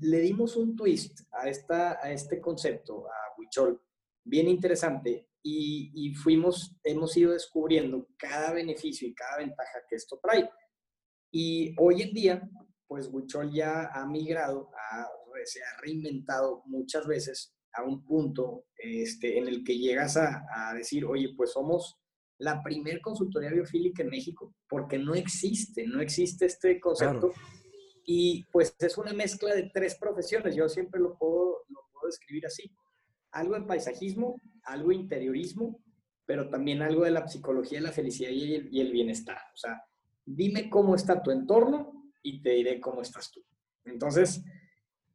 le 0.00 0.20
dimos 0.20 0.56
un 0.56 0.76
twist 0.76 1.20
a, 1.32 1.48
esta, 1.48 1.98
a 2.02 2.12
este 2.12 2.40
concepto, 2.40 3.06
a 3.06 3.38
Huichol, 3.38 3.80
bien 4.24 4.48
interesante, 4.48 5.28
y, 5.42 5.90
y 5.94 6.14
fuimos, 6.14 6.76
hemos 6.84 7.16
ido 7.16 7.32
descubriendo 7.32 8.08
cada 8.16 8.52
beneficio 8.52 9.08
y 9.08 9.14
cada 9.14 9.38
ventaja 9.38 9.80
que 9.88 9.96
esto 9.96 10.20
trae. 10.22 10.50
Y 11.32 11.74
hoy 11.78 12.02
en 12.02 12.12
día, 12.12 12.50
pues 12.86 13.08
Huichol 13.10 13.52
ya 13.52 13.90
ha 13.92 14.04
migrado, 14.06 14.70
se 15.44 15.60
ha 15.62 15.80
reinventado 15.80 16.62
muchas 16.66 17.06
veces 17.06 17.54
a 17.74 17.84
un 17.84 18.04
punto 18.04 18.66
este, 18.76 19.38
en 19.38 19.46
el 19.46 19.62
que 19.62 19.78
llegas 19.78 20.16
a, 20.16 20.74
decir, 20.74 21.04
oye, 21.04 21.32
pues 21.36 21.52
somos 21.52 21.98
la 22.38 22.62
primer 22.62 23.00
consultoría 23.00 23.50
biofílica 23.50 24.02
en 24.02 24.08
México, 24.08 24.54
porque 24.68 24.98
no 24.98 25.14
existe, 25.14 25.86
no 25.86 26.00
existe 26.00 26.46
este 26.46 26.80
concepto. 26.80 27.32
Y 28.10 28.44
pues 28.50 28.74
es 28.78 28.98
una 28.98 29.12
mezcla 29.12 29.54
de 29.54 29.70
tres 29.72 29.94
profesiones, 29.94 30.56
yo 30.56 30.68
siempre 30.68 31.00
lo 31.00 31.16
puedo, 31.16 31.64
lo 31.68 31.80
puedo 31.92 32.06
describir 32.06 32.46
así. 32.46 32.72
Algo 33.30 33.54
de 33.54 33.66
paisajismo, 33.66 34.34
algo 34.64 34.90
interiorismo 34.90 35.80
pero 36.30 36.48
también 36.48 36.80
algo 36.80 37.02
de 37.02 37.10
la 37.10 37.26
psicología 37.26 37.80
de 37.80 37.86
la 37.86 37.92
felicidad 37.92 38.30
y 38.30 38.54
el, 38.54 38.68
y 38.70 38.80
el 38.80 38.92
bienestar. 38.92 39.36
O 39.52 39.56
sea, 39.56 39.82
dime 40.24 40.70
cómo 40.70 40.94
está 40.94 41.20
tu 41.20 41.32
entorno 41.32 42.12
y 42.22 42.40
te 42.40 42.50
diré 42.50 42.80
cómo 42.80 43.02
estás 43.02 43.32
tú. 43.32 43.44
Entonces, 43.84 44.40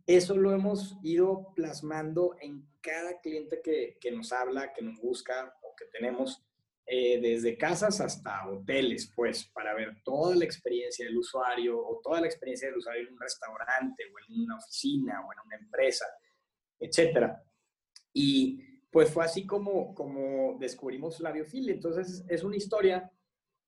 eso 0.06 0.36
lo 0.36 0.52
hemos 0.52 0.98
ido 1.04 1.54
plasmando 1.56 2.36
en 2.42 2.68
cada 2.82 3.22
cliente 3.22 3.62
que, 3.64 3.98
que 4.02 4.12
nos 4.12 4.34
habla, 4.34 4.74
que 4.74 4.82
nos 4.82 5.00
busca 5.00 5.56
o 5.64 5.74
que 5.78 5.86
tenemos, 5.86 6.45
eh, 6.88 7.20
desde 7.20 7.58
casas 7.58 8.00
hasta 8.00 8.48
hoteles, 8.48 9.12
pues, 9.16 9.46
para 9.46 9.74
ver 9.74 10.02
toda 10.04 10.36
la 10.36 10.46
experiencia 10.46 11.06
del 11.06 11.18
usuario 11.18 11.80
o 11.80 12.00
toda 12.04 12.22
la 12.22 12.28
experiencia 12.28 12.68
del 12.68 12.78
usuario 12.78 13.08
en 13.08 13.14
un 13.14 13.20
restaurante 13.20 14.04
o 14.06 14.20
en 14.20 14.42
una 14.44 14.58
oficina 14.58 15.26
o 15.26 15.34
en 15.34 15.40
una 15.46 15.56
empresa, 15.56 16.06
etcétera. 16.80 17.44
Y 18.14 18.62
pues 18.92 19.10
fue 19.10 19.26
así 19.26 19.46
como, 19.46 19.94
como 19.94 20.58
descubrimos 20.60 21.20
la 21.20 21.32
biofilia. 21.32 21.74
Entonces, 21.74 22.24
es 22.30 22.44
una 22.44 22.56
historia 22.56 23.12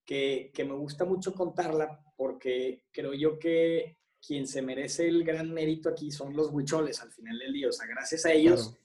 que, 0.06 0.52
que 0.54 0.64
me 0.64 0.74
gusta 0.74 1.04
mucho 1.04 1.34
contarla 1.34 2.00
porque 2.16 2.84
creo 2.92 3.14
yo 3.14 3.38
que 3.38 3.98
quien 4.26 4.48
se 4.48 4.62
merece 4.62 5.08
el 5.08 5.24
gran 5.24 5.54
mérito 5.54 5.90
aquí 5.90 6.12
son 6.12 6.36
los 6.36 6.52
huicholes 6.52 7.02
al 7.02 7.12
final 7.12 7.38
del 7.40 7.54
día. 7.54 7.70
O 7.70 7.72
sea, 7.72 7.88
gracias 7.88 8.26
a 8.26 8.32
ellos, 8.32 8.76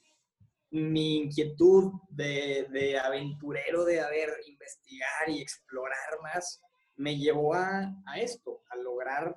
mi 0.73 1.17
inquietud 1.17 1.93
de, 2.09 2.67
de, 2.71 2.97
aventurero, 2.97 3.85
de 3.85 4.01
haber 4.01 4.29
investigar 4.47 5.29
y 5.29 5.39
explorar 5.39 6.19
más, 6.23 6.61
me 6.95 7.15
llevó 7.15 7.53
a, 7.53 7.93
a 8.07 8.19
esto, 8.19 8.63
a 8.71 8.75
lograr 8.77 9.35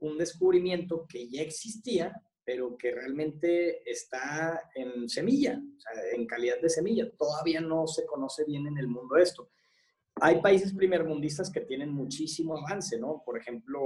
un 0.00 0.18
descubrimiento 0.18 1.06
que 1.08 1.28
ya 1.28 1.42
existía, 1.42 2.12
pero 2.44 2.76
que 2.76 2.90
realmente 2.90 3.88
está 3.88 4.68
en 4.74 5.08
semilla, 5.08 5.62
o 5.76 5.80
sea, 5.80 5.92
en 6.12 6.26
calidad 6.26 6.60
de 6.60 6.68
semilla. 6.68 7.08
Todavía 7.16 7.60
no 7.60 7.86
se 7.86 8.04
conoce 8.04 8.44
bien 8.44 8.66
en 8.66 8.76
el 8.76 8.88
mundo 8.88 9.16
esto. 9.16 9.50
Hay 10.16 10.40
países 10.40 10.74
primermundistas 10.74 11.52
que 11.52 11.60
tienen 11.60 11.90
muchísimo 11.90 12.58
avance, 12.58 12.98
¿no? 12.98 13.22
Por 13.24 13.38
ejemplo, 13.38 13.80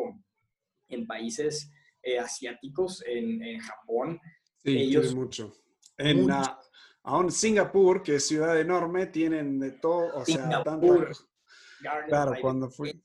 en 0.88 1.07
países 1.07 1.70
eh, 2.03 2.18
asiáticos, 2.18 3.05
en, 3.07 3.42
en, 3.42 3.61
Japón. 3.61 4.20
Sí, 4.57 4.79
ellos 4.79 5.14
mucho. 5.14 5.55
En 5.98 6.22
mucho. 6.22 6.59
Aún 7.03 7.31
Singapur, 7.31 8.03
que 8.03 8.17
es 8.17 8.27
ciudad 8.27 8.59
enorme, 8.61 9.07
tienen 9.07 9.59
de 9.59 9.73
todo, 9.73 10.15
o 10.15 10.25
Singapur, 10.25 11.15
sea, 11.15 12.05
claro, 12.07 12.33
cuando 12.41 12.71
fui. 12.71 13.03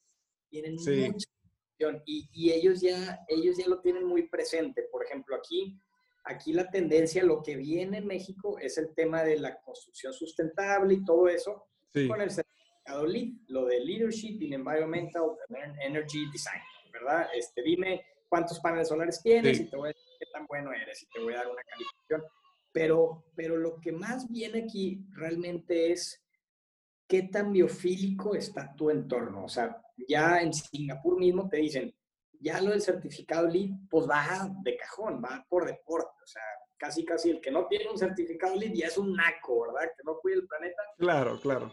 Tienen 0.50 0.78
sí. 0.80 1.10
mucha 1.12 1.28
y, 2.06 2.30
y, 2.32 2.52
ellos 2.52 2.80
ya 2.80 3.20
ellos 3.28 3.58
ya 3.58 3.68
lo 3.68 3.82
tienen 3.82 4.06
muy 4.06 4.28
presente. 4.28 4.84
Por 4.92 5.04
ejemplo, 5.04 5.36
aquí 5.36 5.78
aquí 6.26 6.54
la 6.54 6.70
tendencia, 6.70 7.24
lo 7.24 7.42
que 7.42 7.56
viene 7.56 7.98
en 7.98 8.08
México 8.08 8.58
es 8.60 8.78
el 8.78 8.94
tema 8.94 9.24
de 9.24 9.40
la 9.40 9.60
construcción 9.62 10.14
sustentable 10.14 10.94
y 10.96 11.04
todo 11.04 11.28
eso 11.28 11.66
sí. 11.94 12.08
con 12.08 12.22
el 12.22 12.32
certificado 12.32 13.06
LEED, 13.06 13.34
lo 13.48 13.66
de 13.66 13.80
Leadership 13.80 14.42
in 14.42 14.54
Environmental 14.54 15.38
Energy 15.82 16.30
Design. 16.32 16.62
¿verdad? 16.92 17.28
Este, 17.34 17.62
dime 17.64 18.06
cuántos 18.30 18.60
paneles 18.60 18.88
solares 18.88 19.22
tienes 19.22 19.58
sí. 19.58 19.64
y 19.64 19.70
te 19.70 19.76
voy 19.76 19.90
a 19.90 19.94
decir 19.94 20.12
qué 20.20 20.26
tan 20.32 20.46
bueno 20.46 20.72
eres 20.72 21.02
y 21.04 21.08
te 21.08 21.20
voy 21.20 21.34
a 21.34 21.38
dar 21.38 21.48
una 21.48 21.64
calificación. 21.64 22.24
Pero, 22.74 23.26
pero 23.36 23.56
lo 23.56 23.80
que 23.80 23.94
más 23.94 24.30
viene 24.30 24.64
aquí 24.64 25.06
realmente 25.12 25.94
es 25.94 26.22
qué 27.08 27.24
tan 27.24 27.54
biofílico 27.54 28.36
está 28.36 28.76
tu 28.76 28.90
entorno. 28.90 29.46
O 29.46 29.48
sea, 29.48 29.82
ya 30.08 30.42
en 30.42 30.52
Singapur 30.52 31.18
mismo 31.18 31.48
te 31.48 31.58
dicen, 31.58 31.96
ya 32.42 32.60
lo 32.60 32.72
del 32.72 32.82
certificado 32.82 33.48
LEED, 33.48 33.70
pues 33.90 34.10
va 34.10 34.50
de 34.62 34.76
cajón, 34.76 35.22
va 35.24 35.46
por 35.48 35.66
deporte. 35.66 36.12
O 36.22 36.28
sea, 36.28 36.42
casi, 36.76 37.06
casi 37.06 37.30
el 37.30 37.40
que 37.40 37.52
no 37.52 37.68
tiene 37.68 37.90
un 37.90 37.98
certificado 37.98 38.56
LEED 38.56 38.74
ya 38.74 38.88
es 38.88 38.98
un 38.98 39.14
naco, 39.14 39.62
¿verdad? 39.62 39.92
Que 39.96 40.04
no 40.04 40.18
cuida 40.20 40.36
el 40.36 40.48
planeta. 40.48 40.82
Claro, 40.98 41.40
claro 41.40 41.72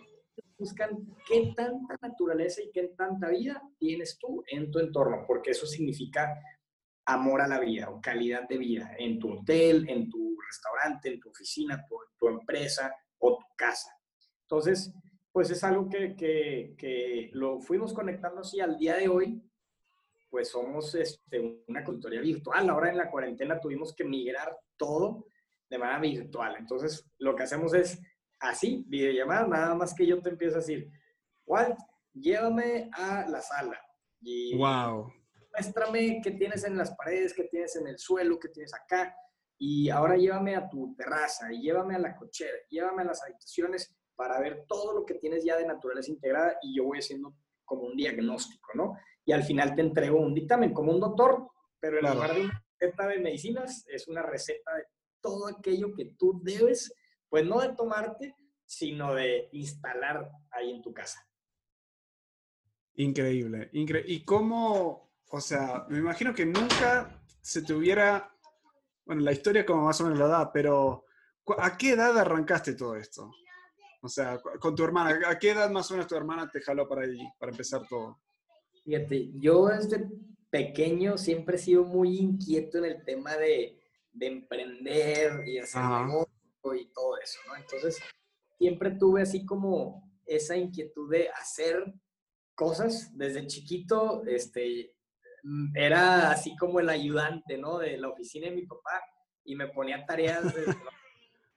buscan 0.61 0.91
qué 1.27 1.53
tanta 1.57 1.97
naturaleza 2.03 2.63
y 2.63 2.71
qué 2.71 2.93
tanta 2.97 3.29
vida 3.29 3.63
tienes 3.79 4.19
tú 4.19 4.45
en 4.49 4.71
tu 4.71 4.79
entorno, 4.79 5.25
porque 5.27 5.51
eso 5.51 5.67
significa 5.67 6.39
amor 7.13 7.41
a 7.41 7.49
la 7.49 7.59
vida 7.59 7.91
o 7.91 8.01
calidad 8.01 8.49
de 8.49 8.59
vida 8.59 8.95
en 8.99 9.19
tu 9.19 9.33
hotel, 9.33 9.89
en 9.89 10.09
tu 10.09 10.37
restaurante, 10.41 11.13
en 11.13 11.21
tu 11.21 11.31
oficina, 11.31 11.85
tu, 12.19 12.29
empresa 12.29 12.95
o 13.19 13.39
tu 13.39 13.45
casa. 13.57 13.91
Entonces, 14.43 14.93
pues 15.33 15.51
es 15.51 15.63
algo 15.65 15.89
que, 15.89 16.15
que, 16.17 16.75
que, 16.77 17.31
lo 17.33 17.61
fuimos 17.61 17.93
conectando 17.93 18.41
así 18.41 18.61
al 18.61 18.77
día 18.77 18.97
de 18.97 19.09
hoy, 19.09 19.43
pues 20.29 20.51
somos 20.51 20.95
este, 20.95 21.63
una 21.67 21.83
consultoría 21.83 22.21
virtual. 22.21 22.69
Ahora 22.69 22.91
en 22.91 22.97
la 22.97 23.11
cuarentena 23.11 23.61
tuvimos 23.61 23.95
que 23.95 24.05
migrar 24.05 24.57
todo 24.77 25.27
de 25.69 25.79
manera 25.79 26.01
virtual. 26.01 26.57
Entonces, 26.59 27.09
lo 27.19 27.35
que 27.35 27.45
hacemos 27.45 27.75
es 27.75 28.01
así, 28.39 28.85
videollamada, 28.89 29.47
nada 29.47 29.75
más 29.75 29.95
que 29.95 30.07
yo 30.07 30.21
te 30.21 30.31
empiezo 30.31 30.57
a 30.57 30.61
decir, 30.61 30.91
Walt, 31.47 31.79
llévame 32.13 32.91
a 32.93 33.27
la 33.29 33.41
sala. 33.41 33.81
Wow. 34.57 35.20
Muéstrame 35.53 36.21
qué 36.23 36.33
tienes 36.33 36.65
en 36.65 36.77
las 36.77 36.95
paredes, 36.97 37.35
qué 37.35 37.45
tienes 37.45 37.77
en 37.77 37.87
el 37.87 37.99
suelo, 37.99 38.39
qué 38.39 38.49
tienes 38.49 38.73
acá. 38.75 39.15
Y 39.59 39.91
ahora 39.91 40.17
llévame 40.17 40.57
a 40.57 40.69
tu 40.69 40.95
terraza, 40.97 41.53
y 41.53 41.61
llévame 41.61 41.97
a 41.97 41.99
la 41.99 42.17
cochera, 42.17 42.57
llévame 42.69 43.03
a 43.03 43.07
las 43.07 43.23
habitaciones 43.23 43.95
para 44.15 44.41
ver 44.41 44.65
todo 44.67 44.95
lo 44.95 45.05
que 45.05 45.15
tienes 45.15 45.45
ya 45.45 45.57
de 45.57 45.67
naturaleza 45.67 46.11
integrada 46.11 46.59
y 46.63 46.77
yo 46.77 46.85
voy 46.85 46.99
haciendo 46.99 47.35
como 47.65 47.83
un 47.83 47.97
diagnóstico, 47.97 48.71
¿no? 48.75 48.97
Y 49.25 49.33
al 49.33 49.43
final 49.43 49.75
te 49.75 49.83
entrego 49.83 50.19
un 50.19 50.35
dictamen 50.35 50.73
como 50.73 50.93
un 50.93 51.01
doctor, 51.01 51.49
pero 51.79 51.99
en 51.99 52.13
lugar 52.13 52.35
de 52.35 52.41
una 52.43 52.65
receta 52.79 53.07
de 53.07 53.19
medicinas, 53.19 53.85
es 53.89 54.09
una 54.09 54.23
receta 54.23 54.75
de 54.75 54.85
todo 55.21 55.47
aquello 55.49 55.95
que 55.95 56.15
tú 56.19 56.41
debes 56.43 56.93
pues 57.31 57.47
no 57.47 57.61
de 57.61 57.75
tomarte, 57.75 58.35
sino 58.67 59.15
de 59.15 59.49
instalar 59.53 60.31
ahí 60.51 60.71
en 60.71 60.83
tu 60.83 60.93
casa. 60.93 61.27
Increíble, 62.95 63.71
increíble. 63.73 64.13
¿Y 64.13 64.25
cómo, 64.25 65.10
o 65.31 65.41
sea, 65.41 65.87
me 65.89 65.99
imagino 65.99 66.35
que 66.35 66.45
nunca 66.45 67.23
se 67.41 67.63
te 67.63 67.73
hubiera, 67.73 68.33
bueno, 69.07 69.23
la 69.23 69.33
historia 69.33 69.65
como 69.65 69.85
más 69.85 70.01
o 70.01 70.05
menos 70.05 70.19
la 70.19 70.27
da, 70.27 70.53
pero 70.53 71.05
¿a 71.59 71.77
qué 71.77 71.91
edad 71.91 72.19
arrancaste 72.19 72.75
todo 72.75 72.97
esto? 72.97 73.31
O 74.03 74.09
sea, 74.09 74.41
con 74.59 74.75
tu 74.75 74.83
hermana, 74.83 75.29
¿a 75.29 75.39
qué 75.39 75.51
edad 75.51 75.71
más 75.71 75.91
o 75.91 75.95
menos 75.95 76.09
tu 76.09 76.17
hermana 76.17 76.51
te 76.51 76.61
jaló 76.61 76.89
para 76.89 77.03
ahí, 77.03 77.29
para 77.39 77.53
empezar 77.53 77.87
todo? 77.89 78.19
Fíjate, 78.85 79.31
yo 79.35 79.67
desde 79.67 80.09
pequeño 80.51 81.17
siempre 81.17 81.57
he 81.57 81.61
sido 81.61 81.85
muy 81.85 82.19
inquieto 82.19 82.79
en 82.79 82.87
el 82.87 83.05
tema 83.05 83.37
de, 83.37 83.79
de 84.13 84.27
emprender 84.27 85.47
y 85.47 85.59
hacer 85.59 85.83
negocios 85.83 86.29
y 86.81 86.87
todo 86.93 87.19
eso, 87.19 87.39
¿no? 87.47 87.57
Entonces, 87.57 87.99
siempre 88.59 88.91
tuve 88.93 89.23
así 89.23 89.45
como 89.45 90.11
esa 90.27 90.57
inquietud 90.57 91.11
de 91.11 91.29
hacer 91.29 91.95
cosas. 92.55 93.17
Desde 93.17 93.47
chiquito, 93.47 94.25
este, 94.27 94.95
era 95.75 96.31
así 96.31 96.57
como 96.57 96.81
el 96.81 96.89
ayudante, 96.89 97.59
¿no? 97.59 97.79
De 97.79 97.97
la 97.97 98.09
oficina 98.09 98.49
de 98.49 98.57
mi 98.57 98.67
papá 98.67 99.03
y 99.45 99.55
me 99.55 99.69
ponía 99.69 100.05
tareas, 100.05 100.55
de, 100.55 100.65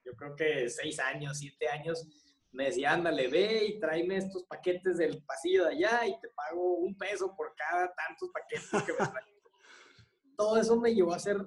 yo 0.06 0.14
creo 0.14 0.36
que 0.36 0.70
seis 0.70 1.00
años, 1.00 1.38
siete 1.38 1.68
años, 1.68 2.08
me 2.52 2.66
decía, 2.66 2.94
ándale, 2.94 3.28
ve 3.28 3.66
y 3.66 3.80
tráeme 3.80 4.18
estos 4.18 4.44
paquetes 4.44 4.98
del 4.98 5.24
pasillo 5.24 5.66
de 5.66 5.72
allá 5.72 6.08
y 6.08 6.20
te 6.20 6.30
pago 6.30 6.76
un 6.76 6.96
peso 6.96 7.36
por 7.36 7.56
cada 7.56 7.94
tantos 7.94 8.30
paquetes 8.32 8.70
que 8.86 8.92
me 8.92 8.98
traen. 8.98 9.34
Todo 10.38 10.58
eso 10.58 10.80
me 10.80 10.94
llevó 10.94 11.14
a 11.14 11.20
ser 11.20 11.38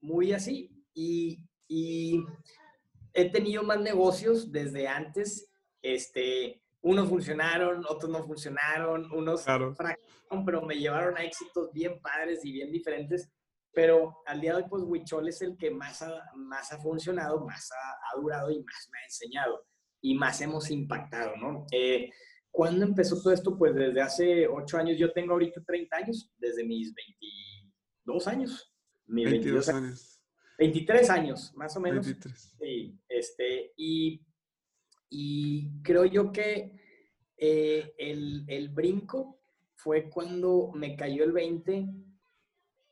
muy 0.00 0.32
así 0.32 0.70
y, 0.94 1.38
y 1.66 2.22
he 3.14 3.30
tenido 3.30 3.62
más 3.62 3.80
negocios 3.80 4.52
desde 4.52 4.86
antes. 4.86 5.50
Este, 5.82 6.59
unos 6.82 7.08
funcionaron, 7.08 7.84
otros 7.88 8.10
no 8.10 8.24
funcionaron, 8.24 9.10
unos 9.12 9.44
claro. 9.44 9.74
fracasaron, 9.74 10.44
pero 10.44 10.62
me 10.62 10.76
llevaron 10.76 11.16
a 11.16 11.24
éxitos 11.24 11.72
bien 11.72 12.00
padres 12.00 12.44
y 12.44 12.52
bien 12.52 12.70
diferentes. 12.72 13.30
Pero 13.72 14.18
al 14.26 14.40
día 14.40 14.52
de 14.52 14.62
hoy, 14.62 14.68
pues 14.68 14.82
Huichol 14.84 15.28
es 15.28 15.42
el 15.42 15.56
que 15.56 15.70
más 15.70 16.02
ha, 16.02 16.24
más 16.34 16.72
ha 16.72 16.78
funcionado, 16.78 17.44
más 17.44 17.70
ha, 17.70 18.16
ha, 18.16 18.20
durado 18.20 18.50
y 18.50 18.58
más 18.62 18.88
me 18.90 18.98
ha 18.98 19.04
enseñado 19.04 19.64
y 20.00 20.14
más 20.14 20.40
hemos 20.40 20.70
impactado, 20.70 21.36
¿no? 21.36 21.66
Eh, 21.70 22.10
¿Cuándo 22.50 22.84
empezó 22.84 23.20
todo 23.22 23.32
esto? 23.32 23.56
Pues 23.56 23.74
desde 23.74 24.00
hace 24.00 24.48
ocho 24.48 24.76
años. 24.76 24.98
Yo 24.98 25.12
tengo 25.12 25.32
ahorita 25.32 25.62
30 25.64 25.96
años, 25.96 26.30
desde 26.38 26.64
mis 26.64 26.92
22 26.94 28.26
años. 28.26 28.72
Mis 29.06 29.30
22, 29.30 29.66
22 29.66 29.68
años. 29.68 30.22
23 30.58 31.10
años, 31.10 31.52
más 31.54 31.76
o 31.76 31.80
menos. 31.80 32.04
23. 32.04 32.56
Sí, 32.60 32.98
este, 33.08 33.72
y, 33.76 34.20
y 35.10 35.82
creo 35.82 36.04
yo 36.04 36.30
que 36.30 36.72
eh, 37.36 37.94
el, 37.98 38.44
el, 38.46 38.68
brinco 38.68 39.40
fue 39.74 40.08
cuando 40.08 40.70
me 40.74 40.96
cayó 40.96 41.24
el 41.24 41.32
20 41.32 41.88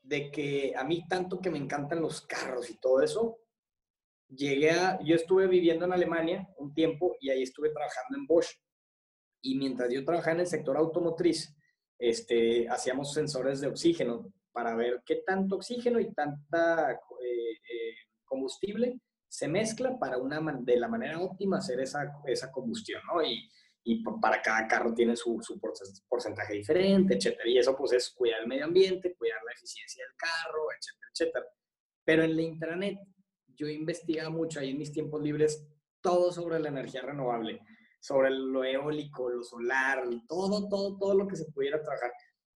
de 0.03 0.31
que 0.31 0.73
a 0.75 0.83
mí 0.83 1.07
tanto 1.07 1.39
que 1.39 1.49
me 1.49 1.57
encantan 1.59 2.01
los 2.01 2.21
carros 2.21 2.69
y 2.69 2.77
todo 2.79 3.01
eso, 3.01 3.39
llegué 4.27 4.71
a, 4.71 4.99
yo 5.03 5.15
estuve 5.15 5.47
viviendo 5.47 5.85
en 5.85 5.93
Alemania 5.93 6.49
un 6.57 6.73
tiempo 6.73 7.15
y 7.21 7.29
ahí 7.29 7.43
estuve 7.43 7.69
trabajando 7.69 8.17
en 8.17 8.25
Bosch. 8.25 8.59
Y 9.41 9.55
mientras 9.57 9.91
yo 9.91 10.03
trabajaba 10.03 10.33
en 10.33 10.39
el 10.41 10.47
sector 10.47 10.75
automotriz, 10.75 11.55
este, 11.97 12.67
hacíamos 12.67 13.13
sensores 13.13 13.61
de 13.61 13.67
oxígeno 13.67 14.33
para 14.51 14.75
ver 14.75 15.01
qué 15.05 15.17
tanto 15.25 15.55
oxígeno 15.55 15.99
y 15.99 16.13
tanta 16.13 16.91
eh, 16.91 16.97
eh, 17.71 17.95
combustible 18.25 18.99
se 19.29 19.47
mezcla 19.47 19.97
para 19.97 20.17
una, 20.17 20.41
de 20.61 20.77
la 20.77 20.87
manera 20.87 21.19
óptima 21.19 21.59
hacer 21.59 21.79
esa, 21.79 22.11
esa 22.25 22.51
combustión, 22.51 23.01
¿no? 23.13 23.23
Y, 23.23 23.47
y 23.83 24.03
para 24.03 24.41
cada 24.41 24.67
carro 24.67 24.93
tiene 24.93 25.15
su, 25.15 25.39
su, 25.41 25.59
porcentaje 26.07 26.53
diferente, 26.53 27.15
etcétera. 27.15 27.47
Y 27.47 27.57
eso 27.57 27.75
pues 27.77 27.93
es 27.93 28.09
cuidar 28.09 28.41
el 28.41 28.47
medio 28.47 28.65
ambiente, 28.65 29.15
cuidar 29.15 29.39
la 29.45 29.53
eficiencia 29.53 30.03
del 30.03 30.15
carro, 30.17 30.67
etcétera, 30.77 31.07
etcétera. 31.13 31.45
Pero 32.03 32.23
en 32.23 32.35
la 32.35 32.41
intranet 32.41 32.99
yo 33.55 33.67
investigaba 33.67 34.29
mucho 34.29 34.59
ahí 34.59 34.71
en 34.71 34.77
mis 34.77 34.91
tiempos 34.91 35.21
libres 35.21 35.67
todo 36.01 36.31
sobre 36.31 36.59
la 36.59 36.69
energía 36.69 37.01
renovable, 37.01 37.61
sobre 37.99 38.29
lo 38.29 38.63
eólico, 38.63 39.29
lo 39.29 39.43
solar, 39.43 40.03
todo, 40.27 40.69
todo, 40.69 40.97
todo 40.97 41.13
lo 41.15 41.27
que 41.27 41.35
se 41.35 41.51
pudiera 41.51 41.81
trabajar. 41.81 42.11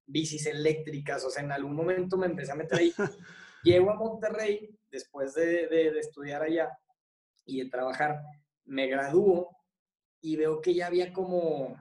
Bicis 0.06 0.46
eléctricas, 0.48 1.24
o 1.26 1.30
sea, 1.30 1.44
en 1.44 1.52
algún 1.52 1.76
momento 1.76 2.18
me 2.18 2.28
empecé 2.28 2.52
a 2.52 2.56
meter 2.56 2.80
ahí. 2.80 2.94
Llego 3.64 3.92
a 3.92 3.96
Monterrey 3.96 4.78
después 4.94 5.34
de, 5.34 5.68
de, 5.68 6.00
estudiar 6.00 6.44
allá 6.44 6.70
y 7.46 7.64
de 7.64 7.70
trabajar, 7.70 8.22
me 8.66 8.88
gradúo 8.88 9.50
y 10.22 10.36
veo 10.38 10.62
que 10.62 10.76
ya 10.76 10.88
había 10.88 11.12
como 11.12 11.76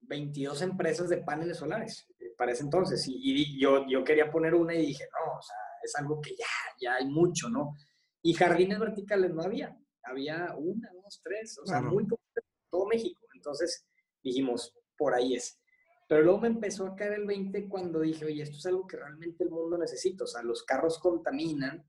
22 0.00 0.62
empresas 0.62 1.08
de 1.08 1.18
paneles 1.18 1.58
solares 1.58 2.06
eh, 2.18 2.34
para 2.36 2.52
ese 2.52 2.64
entonces. 2.64 3.06
Y, 3.08 3.20
y, 3.22 3.60
yo, 3.60 3.86
yo 3.88 4.04
quería 4.04 4.30
poner 4.30 4.54
una 4.54 4.74
y 4.74 4.86
dije, 4.86 5.04
no, 5.12 5.38
o 5.38 5.42
sea, 5.42 5.56
es 5.82 5.94
algo 5.94 6.20
que 6.20 6.34
ya, 6.36 6.44
ya 6.80 6.96
hay 6.96 7.06
mucho, 7.06 7.48
¿no? 7.48 7.74
Y 8.22 8.34
jardines 8.34 8.80
verticales 8.80 9.32
no 9.32 9.42
había. 9.42 9.78
Había 10.02 10.54
una, 10.56 10.90
dos, 10.92 11.20
tres, 11.22 11.58
o 11.62 11.66
sea, 11.66 11.80
muy 11.80 12.04
poco 12.04 12.22
todo 12.70 12.86
México. 12.86 13.20
Entonces 13.34 13.86
dijimos, 14.22 14.74
por 14.98 15.14
ahí 15.14 15.34
es. 15.34 15.60
Pero 16.08 16.22
luego 16.22 16.40
me 16.40 16.48
empezó 16.48 16.86
a 16.86 16.96
caer 16.96 17.14
el 17.14 17.26
20 17.26 17.68
cuando 17.68 18.00
dije, 18.00 18.24
oye, 18.24 18.42
esto 18.42 18.56
es 18.56 18.66
algo 18.66 18.86
que 18.86 18.96
realmente 18.96 19.44
el 19.44 19.50
mundo 19.50 19.78
necesita. 19.78 20.24
O 20.24 20.26
sea, 20.26 20.42
los 20.42 20.62
carros 20.64 20.98
contaminan, 20.98 21.84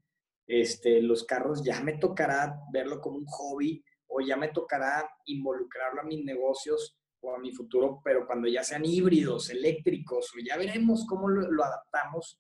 este, 0.47 1.01
los 1.01 1.25
carros 1.25 1.63
ya 1.63 1.81
me 1.81 1.97
tocará 1.97 2.59
verlo 2.71 3.01
como 3.01 3.17
un 3.17 3.25
hobby 3.25 3.83
o 4.07 4.21
ya 4.21 4.37
me 4.37 4.47
tocará 4.47 5.09
involucrarlo 5.25 6.01
a 6.01 6.05
mis 6.05 6.23
negocios 6.23 6.97
o 7.19 7.35
a 7.35 7.39
mi 7.39 7.51
futuro, 7.51 7.99
pero 8.03 8.25
cuando 8.25 8.47
ya 8.47 8.63
sean 8.63 8.85
híbridos, 8.85 9.49
eléctricos, 9.49 10.31
o 10.33 10.39
ya 10.39 10.57
veremos 10.57 11.05
cómo 11.07 11.27
lo, 11.27 11.51
lo 11.51 11.63
adaptamos 11.63 12.39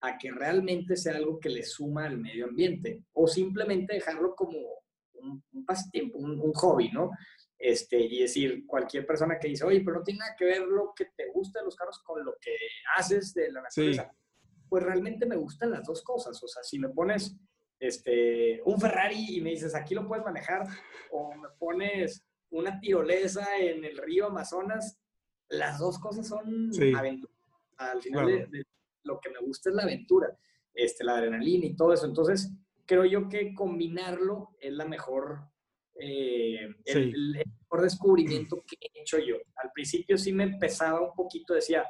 a 0.00 0.18
que 0.18 0.30
realmente 0.32 0.96
sea 0.96 1.16
algo 1.16 1.38
que 1.38 1.48
le 1.48 1.62
suma 1.62 2.06
al 2.06 2.18
medio 2.18 2.46
ambiente 2.46 3.04
o 3.12 3.26
simplemente 3.26 3.94
dejarlo 3.94 4.34
como 4.34 4.58
un, 5.14 5.42
un 5.52 5.64
pasatiempo, 5.64 6.18
un, 6.18 6.40
un, 6.40 6.52
hobby, 6.52 6.90
¿no? 6.90 7.10
Este, 7.58 7.98
y 7.98 8.20
decir, 8.20 8.66
cualquier 8.66 9.06
persona 9.06 9.38
que 9.38 9.48
dice, 9.48 9.64
oye, 9.64 9.80
pero 9.82 9.98
no 9.98 10.04
tiene 10.04 10.18
nada 10.18 10.34
que 10.36 10.44
ver 10.44 10.62
lo 10.62 10.92
que 10.94 11.06
te 11.16 11.30
gusta 11.32 11.60
de 11.60 11.66
los 11.66 11.76
carros 11.76 12.02
con 12.04 12.22
lo 12.24 12.34
que 12.40 12.54
haces 12.96 13.32
de 13.32 13.50
la 13.52 13.62
naturaleza. 13.62 14.12
Pues 14.74 14.86
realmente 14.86 15.24
me 15.24 15.36
gustan 15.36 15.70
las 15.70 15.86
dos 15.86 16.02
cosas. 16.02 16.42
O 16.42 16.48
sea, 16.48 16.64
si 16.64 16.80
me 16.80 16.88
pones 16.88 17.36
este, 17.78 18.60
un 18.64 18.80
Ferrari 18.80 19.36
y 19.36 19.40
me 19.40 19.50
dices, 19.50 19.72
aquí 19.72 19.94
lo 19.94 20.04
puedes 20.04 20.24
manejar, 20.24 20.66
o 21.12 21.32
me 21.32 21.48
pones 21.60 22.26
una 22.50 22.80
tirolesa 22.80 23.56
en 23.56 23.84
el 23.84 23.96
río 23.96 24.26
Amazonas, 24.26 24.98
las 25.48 25.78
dos 25.78 26.00
cosas 26.00 26.26
son 26.26 26.72
aventuras. 26.96 27.36
Al 27.76 28.02
final 28.02 28.26
de, 28.26 28.64
lo 29.04 29.20
que 29.20 29.30
me 29.30 29.38
gusta 29.46 29.70
es 29.70 29.76
la 29.76 29.84
aventura, 29.84 30.36
este, 30.74 31.04
la 31.04 31.18
adrenalina 31.18 31.66
y 31.66 31.76
todo 31.76 31.92
eso. 31.92 32.06
Entonces, 32.06 32.50
creo 32.84 33.04
yo 33.04 33.28
que 33.28 33.54
combinarlo 33.54 34.56
es 34.58 34.72
la 34.72 34.86
mejor, 34.86 35.38
eh, 36.00 36.68
el, 36.84 37.44
mejor 37.46 37.80
descubrimiento 37.80 38.60
que 38.66 38.76
he 38.80 39.02
hecho 39.02 39.20
yo. 39.20 39.36
Al 39.54 39.70
principio 39.72 40.18
sí 40.18 40.32
me 40.32 40.42
empezaba 40.42 41.00
un 41.00 41.14
poquito, 41.14 41.54
decía, 41.54 41.84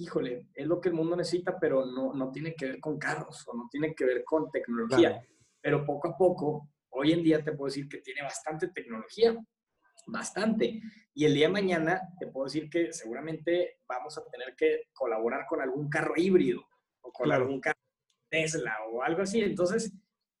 híjole, 0.00 0.46
es 0.54 0.66
lo 0.66 0.80
que 0.80 0.88
el 0.88 0.94
mundo 0.94 1.14
necesita, 1.14 1.58
pero 1.60 1.84
no, 1.84 2.14
no 2.14 2.32
tiene 2.32 2.54
que 2.54 2.66
ver 2.66 2.80
con 2.80 2.98
carros 2.98 3.46
o 3.46 3.54
no 3.54 3.68
tiene 3.70 3.94
que 3.94 4.06
ver 4.06 4.24
con 4.24 4.50
tecnología. 4.50 5.22
Pero 5.60 5.84
poco 5.84 6.08
a 6.08 6.16
poco, 6.16 6.70
hoy 6.88 7.12
en 7.12 7.22
día 7.22 7.44
te 7.44 7.52
puedo 7.52 7.66
decir 7.66 7.86
que 7.86 7.98
tiene 7.98 8.22
bastante 8.22 8.68
tecnología, 8.68 9.36
bastante. 10.06 10.80
Y 11.12 11.26
el 11.26 11.34
día 11.34 11.48
de 11.48 11.52
mañana 11.52 12.00
te 12.18 12.28
puedo 12.28 12.46
decir 12.46 12.70
que 12.70 12.94
seguramente 12.94 13.80
vamos 13.86 14.16
a 14.16 14.24
tener 14.30 14.56
que 14.56 14.84
colaborar 14.94 15.44
con 15.46 15.60
algún 15.60 15.90
carro 15.90 16.14
híbrido 16.16 16.62
o 17.02 17.12
con 17.12 17.30
algún 17.30 17.60
carro 17.60 17.78
Tesla 18.30 18.76
o 18.90 19.02
algo 19.02 19.20
así. 19.20 19.42
Entonces, 19.42 19.92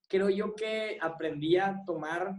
creo 0.08 0.30
yo 0.30 0.54
que 0.54 0.96
aprendí 1.02 1.58
a 1.58 1.82
tomar 1.84 2.34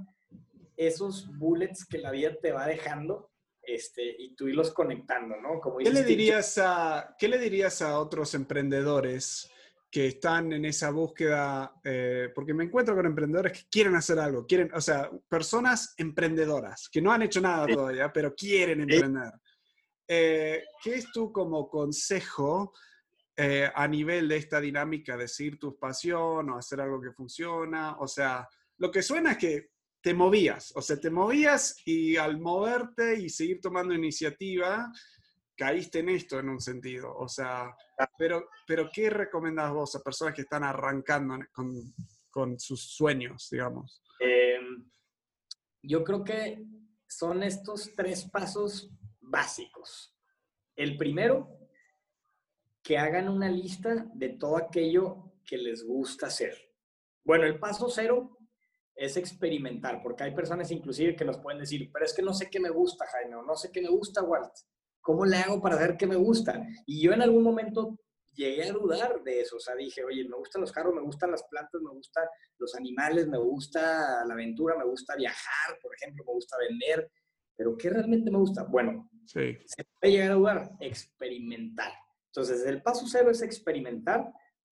esos 0.76 1.30
bullets 1.38 1.86
que 1.86 2.00
la 2.00 2.10
vida 2.10 2.36
te 2.42 2.52
va 2.52 2.66
dejando 2.66 3.31
este, 3.62 4.04
y 4.04 4.36
tú 4.36 4.48
irlos 4.48 4.72
conectando, 4.72 5.36
¿no? 5.38 5.60
Como 5.60 5.78
¿Qué, 5.78 5.92
le 5.92 6.04
dirías 6.04 6.58
a, 6.58 7.16
¿Qué 7.18 7.28
le 7.28 7.38
dirías 7.38 7.82
a 7.82 8.00
otros 8.00 8.34
emprendedores 8.34 9.52
que 9.92 10.08
están 10.08 10.54
en 10.54 10.64
esa 10.64 10.90
búsqueda, 10.90 11.74
eh, 11.84 12.30
porque 12.34 12.54
me 12.54 12.64
encuentro 12.64 12.96
con 12.96 13.06
emprendedores 13.06 13.52
que 13.52 13.70
quieren 13.70 13.94
hacer 13.96 14.20
algo, 14.20 14.48
quieren, 14.48 14.72
o 14.74 14.80
sea, 14.80 15.12
personas 15.28 15.94
emprendedoras, 15.98 16.88
que 16.90 17.02
no 17.02 17.12
han 17.12 17.24
hecho 17.24 17.42
nada 17.42 17.68
todavía, 17.68 18.12
pero 18.12 18.34
quieren 18.34 18.82
emprender. 18.82 19.34
Eh, 20.08 20.64
¿Qué 20.82 20.96
es 20.96 21.12
tú 21.12 21.34
como 21.34 21.70
consejo 21.70 22.72
eh, 23.36 23.70
a 23.74 23.86
nivel 23.86 24.30
de 24.30 24.38
esta 24.38 24.62
dinámica 24.62 25.18
de 25.18 25.28
seguir 25.28 25.60
tu 25.60 25.78
pasión 25.78 26.50
o 26.50 26.58
hacer 26.58 26.80
algo 26.80 27.02
que 27.02 27.12
funciona? 27.12 27.98
O 28.00 28.08
sea, 28.08 28.48
lo 28.78 28.90
que 28.90 29.02
suena 29.02 29.34
es 29.34 29.38
que 29.38 29.70
te 30.02 30.14
movías, 30.14 30.74
o 30.76 30.82
sea, 30.82 31.00
te 31.00 31.10
movías 31.10 31.76
y 31.86 32.18
al 32.18 32.40
moverte 32.40 33.20
y 33.20 33.30
seguir 33.30 33.62
tomando 33.62 33.94
iniciativa, 33.94 34.92
caíste 35.56 36.00
en 36.00 36.10
esto 36.10 36.40
en 36.40 36.50
un 36.50 36.60
sentido. 36.60 37.16
O 37.16 37.28
sea, 37.28 37.76
pero, 38.18 38.50
pero 38.66 38.90
¿qué 38.92 39.10
recomendás 39.10 39.72
vos 39.72 39.96
a 39.96 40.02
personas 40.02 40.34
que 40.34 40.42
están 40.42 40.64
arrancando 40.64 41.38
con, 41.54 41.76
con 42.32 42.60
sus 42.60 42.82
sueños, 42.96 43.48
digamos? 43.52 44.02
Em, 44.20 44.90
yo 45.84 46.04
creo 46.04 46.24
que 46.24 46.66
son 47.08 47.44
estos 47.44 47.94
tres 47.96 48.26
pasos 48.30 48.90
básicos. 49.20 50.16
El 50.76 50.98
primero, 50.98 51.60
que 52.82 52.98
hagan 52.98 53.30
una 53.30 53.50
lista 53.50 54.08
de 54.16 54.30
todo 54.30 54.58
aquello 54.58 55.34
que 55.46 55.58
les 55.58 55.84
gusta 55.86 56.28
hacer. 56.28 56.58
Bueno, 57.24 57.46
el 57.46 57.60
paso 57.60 57.88
cero 57.90 58.40
es 58.96 59.18
experimentar, 59.18 60.02
porque 60.04 60.24
hay 60.24 60.36
personas 60.36 60.72
inclusive 60.72 61.16
que 61.16 61.26
nos 61.26 61.40
pueden 61.40 61.60
decir, 61.60 61.90
pero 61.92 62.06
es 62.06 62.14
que 62.14 62.22
no 62.22 62.34
sé 62.34 62.50
qué 62.50 62.60
me 62.60 62.70
gusta, 62.70 63.06
Jaime, 63.08 63.36
o 63.36 63.44
no 63.44 63.56
sé 63.56 63.72
qué 63.72 63.82
me 63.82 63.90
gusta, 63.90 64.24
Walt. 64.24 64.54
¿Cómo 65.02 65.26
le 65.26 65.38
hago 65.38 65.62
para 65.62 65.76
saber 65.76 65.98
qué 65.98 66.06
me 66.06 66.16
gusta? 66.16 66.64
Y 66.86 67.02
yo 67.02 67.12
en 67.12 67.22
algún 67.22 67.44
momento 67.44 67.98
llegué 68.36 68.64
a 68.70 68.74
dudar 68.74 69.24
de 69.24 69.42
eso. 69.42 69.58
O 69.58 69.60
sea, 69.60 69.76
dije, 69.76 70.04
oye, 70.04 70.28
me 70.28 70.38
gustan 70.38 70.62
los 70.62 70.72
carros, 70.72 70.94
me 70.94 71.02
gustan 71.02 71.32
las 71.32 71.44
plantas, 71.44 71.82
me 71.82 71.92
gustan 71.92 72.26
los 72.58 72.76
animales, 72.76 73.28
me 73.28 73.38
gusta 73.38 74.26
la 74.26 74.34
aventura, 74.34 74.78
me 74.78 74.86
gusta 74.86 75.16
viajar, 75.16 75.80
por 75.82 75.94
ejemplo, 75.96 76.24
me 76.26 76.34
gusta 76.34 76.58
vender. 76.58 77.12
Pero 77.56 77.78
¿qué 77.78 77.90
realmente 77.90 78.32
me 78.32 78.38
gusta? 78.38 78.64
Bueno, 78.64 79.10
sí. 79.26 79.58
se 79.66 79.84
puede 80.00 80.14
llegar 80.14 80.32
a 80.32 80.36
dudar, 80.36 80.72
experimentar. 80.80 81.92
Entonces, 82.28 82.66
el 82.66 82.82
paso 82.82 83.06
cero 83.08 83.30
es 83.30 83.42
experimentar. 83.42 84.32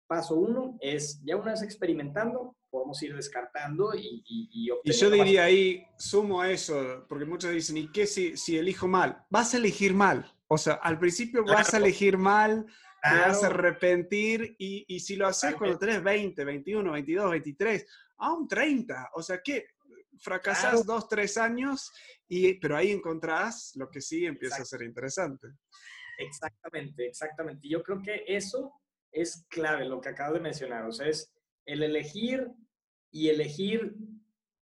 Paso 0.06 0.36
uno 0.36 0.76
es, 0.80 1.22
ya 1.24 1.36
una 1.36 1.52
vez 1.52 1.62
experimentando, 1.62 2.56
podemos 2.74 3.00
ir 3.04 3.14
descartando 3.14 3.94
y, 3.94 4.24
y, 4.26 4.68
y 4.82 4.92
yo 4.92 5.08
diría 5.08 5.44
ahí, 5.44 5.86
sumo 5.96 6.40
a 6.40 6.50
eso, 6.50 7.06
porque 7.08 7.24
muchos 7.24 7.52
dicen, 7.52 7.76
¿y 7.76 7.92
qué 7.92 8.04
si, 8.04 8.36
si 8.36 8.58
elijo 8.58 8.88
mal? 8.88 9.24
Vas 9.30 9.54
a 9.54 9.58
elegir 9.58 9.94
mal. 9.94 10.28
O 10.48 10.58
sea, 10.58 10.74
al 10.74 10.98
principio 10.98 11.44
vas 11.44 11.72
a 11.72 11.76
elegir 11.76 12.18
mal, 12.18 12.66
te 13.00 13.16
vas 13.16 13.44
a 13.44 13.46
arrepentir 13.46 14.56
y, 14.58 14.84
y 14.88 14.98
si 14.98 15.14
lo 15.14 15.28
haces 15.28 15.54
cuando 15.54 15.78
tenés 15.78 16.02
20, 16.02 16.44
21, 16.44 16.90
22, 16.90 17.30
23, 17.30 17.86
aún 18.18 18.48
30, 18.48 19.10
o 19.14 19.22
sea, 19.22 19.40
¿qué? 19.40 19.68
Fracasás 20.18 20.84
dos, 20.84 21.08
tres 21.08 21.38
años, 21.38 21.92
y, 22.26 22.54
pero 22.54 22.76
ahí 22.76 22.90
encontrás 22.90 23.70
lo 23.76 23.88
que 23.88 24.00
sí 24.00 24.26
empieza 24.26 24.62
a 24.62 24.64
ser 24.64 24.82
interesante. 24.82 25.46
Exactamente, 26.18 27.06
exactamente. 27.06 27.68
Yo 27.68 27.84
creo 27.84 28.02
que 28.02 28.24
eso 28.26 28.72
es 29.12 29.46
clave, 29.48 29.84
lo 29.84 30.00
que 30.00 30.08
acabo 30.08 30.34
de 30.34 30.40
mencionar. 30.40 30.86
O 30.86 30.92
sea, 30.92 31.06
es 31.06 31.32
el 31.66 31.82
elegir 31.82 32.50
y 33.14 33.28
elegir 33.28 33.94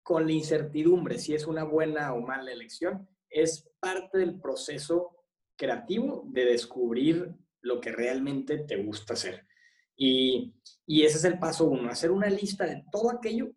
con 0.02 0.26
la 0.26 0.32
incertidumbre 0.32 1.18
si 1.18 1.34
es 1.34 1.46
una 1.46 1.62
buena 1.62 2.14
o 2.14 2.22
mala 2.22 2.50
elección 2.50 3.06
es 3.28 3.70
parte 3.78 4.16
del 4.16 4.40
proceso 4.40 5.26
creativo 5.56 6.24
de 6.28 6.46
descubrir 6.46 7.34
lo 7.60 7.82
que 7.82 7.92
realmente 7.92 8.60
te 8.60 8.82
gusta 8.82 9.12
hacer. 9.12 9.46
Y, 9.94 10.54
y, 10.86 11.02
ese 11.02 11.18
es 11.18 11.24
el 11.24 11.38
paso 11.38 11.66
uno, 11.66 11.90
hacer 11.90 12.10
una 12.10 12.30
lista 12.30 12.64
de 12.64 12.82
todo 12.90 13.10
aquello 13.10 13.50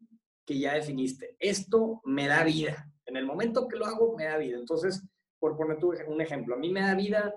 que 0.46 0.60
ya 0.60 0.74
definiste. 0.74 1.38
Esto 1.39 2.02
me 2.04 2.28
da 2.28 2.43
vida. 2.43 2.91
En 3.06 3.15
el 3.15 3.26
momento 3.26 3.69
que 3.69 3.78
lo 3.78 3.86
hago, 3.86 4.17
me 4.17 4.26
da 4.26 4.38
vida. 4.38 4.58
Entonces, 4.58 5.02
por 5.39 5.56
poner 5.56 5.78
un 6.08 6.19
ejemplo, 6.19 6.56
a 6.56 6.60
mí 6.60 6.69
me 6.69 6.82
da 6.82 6.93
vida 6.93 7.34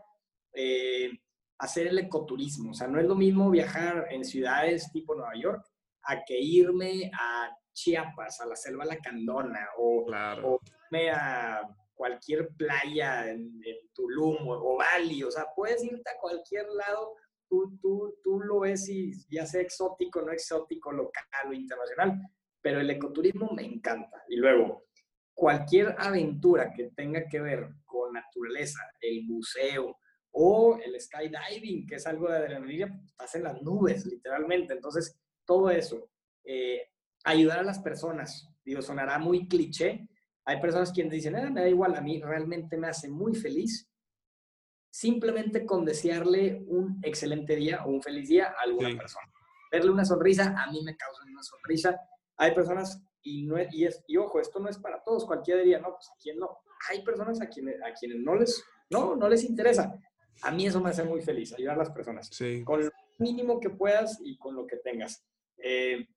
eh, 0.53 1.13
hacer 1.59 1.87
el 1.87 1.99
ecoturismo. 2.01 2.73
O 2.73 2.75
sea, 2.75 2.89
no 2.89 2.99
es 2.99 3.07
lo 3.07 3.15
mismo 3.15 3.49
viajar 3.51 4.09
en 4.11 4.25
ciudades 4.25 4.91
tipo 4.91 5.15
Nueva 5.15 5.37
York 5.41 5.65
a 6.07 6.23
que 6.25 6.39
irme 6.39 7.11
a 7.19 7.51
Chiapas, 7.73 8.41
a 8.41 8.47
la 8.47 8.57
selva 8.57 8.85
lacandona, 8.85 9.69
o, 9.79 10.07
o 10.45 10.61
irme 10.91 11.11
a 11.11 11.63
cualquier 11.95 12.49
playa 12.57 13.31
en, 13.31 13.61
Tulum 13.95 14.47
o, 14.47 14.77
Bali, 14.77 15.23
o 15.23 15.31
sea, 15.31 15.47
puedes 15.57 15.83
irte 15.83 16.11
a 16.11 16.21
cualquier 16.21 16.67
lado, 16.69 17.15
tú, 17.49 17.79
tú, 17.81 18.15
tú 18.23 18.41
lo 18.41 18.61
ves 18.61 18.89
y 18.91 19.13
ya 19.31 19.47
sea 19.47 19.63
exótico, 19.63 20.21
no 20.21 20.33
exótico, 20.33 20.93
local 20.93 21.25
o 21.49 21.53
internacional, 21.55 22.21
pero 22.61 22.81
el 22.81 22.91
ecoturismo 22.91 23.51
me 23.53 23.65
encanta. 23.65 24.23
Y 24.29 24.37
luego, 24.37 24.85
cualquier 25.33 25.95
aventura 25.99 26.73
que 26.75 26.91
tenga 26.95 27.27
que 27.27 27.41
ver 27.41 27.69
con 27.87 28.13
naturaleza, 28.13 28.81
el 29.01 29.27
buceo 29.27 29.97
o 30.33 30.79
el 30.85 31.01
skydiving, 31.01 31.87
que 31.87 31.95
es 31.95 32.07
algo 32.07 32.29
de 32.29 32.37
adrenalina, 32.37 32.89
pues, 32.89 33.07
estás 33.07 33.35
en 33.37 33.45
las 33.45 33.63
nubes, 33.63 34.05
literalmente. 34.05 34.75
Entonces, 34.75 35.19
todo 35.47 35.71
eso, 35.71 36.11
eh, 36.45 36.91
ayudar 37.25 37.61
a 37.61 37.65
las 37.65 37.79
personas, 37.79 38.49
digo, 38.65 38.83
sonará 38.83 39.19
muy 39.19 39.49
cliché. 39.49 40.09
Hay 40.45 40.61
personas 40.61 40.93
quienes 40.93 41.13
dicen, 41.13 41.37
ah, 41.37 41.51
me 41.51 41.63
da 41.63 41.69
igual, 41.69 41.95
a 41.95 42.01
mí 42.01 42.21
realmente 42.21 42.77
me 42.77 42.89
hace 42.89 43.09
muy 43.09 43.35
feliz 43.35 43.89
simplemente 44.97 45.67
con 45.67 45.85
desearle 45.85 46.65
un 46.69 46.99
excelente 47.03 47.55
día 47.55 47.85
o 47.85 47.91
un 47.91 48.01
feliz 48.01 48.31
día 48.31 48.47
a 48.47 48.63
alguna 48.63 48.97
persona. 48.97 49.31
Verle 49.71 49.91
una 49.91 50.07
sonrisa, 50.07 50.55
a 50.57 50.71
mí 50.71 50.83
me 50.83 50.97
causa 50.97 51.23
una 51.23 51.43
sonrisa. 51.43 52.01
Hay 52.39 52.55
personas, 52.55 53.03
y, 53.23 53.43
no 53.43 53.57
y, 53.61 53.85
es, 53.85 54.03
y 54.07 54.17
ojo, 54.17 54.41
esto 54.41 54.59
no 54.59 54.71
es 54.71 54.79
para 54.79 55.03
todos, 55.03 55.27
cualquiera 55.27 55.61
diría, 55.61 55.81
no, 55.81 55.91
pues 55.91 56.09
a 56.09 56.15
quién 56.19 56.39
no. 56.39 56.61
Hay 56.89 57.03
personas 57.03 57.43
a 57.43 57.49
quienes, 57.49 57.77
a 57.83 57.93
quienes 57.93 58.21
no, 58.21 58.37
les, 58.37 58.65
no, 58.89 59.17
no 59.17 59.29
les 59.29 59.45
interesa. 59.45 60.01
A 60.41 60.51
mí 60.51 60.67
eso 60.67 60.81
me 60.81 60.89
hace 60.89 61.05
muy 61.05 61.21
feliz, 61.21 61.53
ayudar 61.53 61.75
a 61.75 61.81
las 61.81 61.91
personas. 61.91 62.31
Con 62.65 62.87
lo 62.87 62.91
mínimo 63.19 63.61
que 63.61 63.69
puedas 63.69 64.19
y 64.25 64.39
con 64.39 64.55
lo 64.55 64.67
que 64.67 64.77
tengas. 64.77 65.23
Eh, 65.59 66.09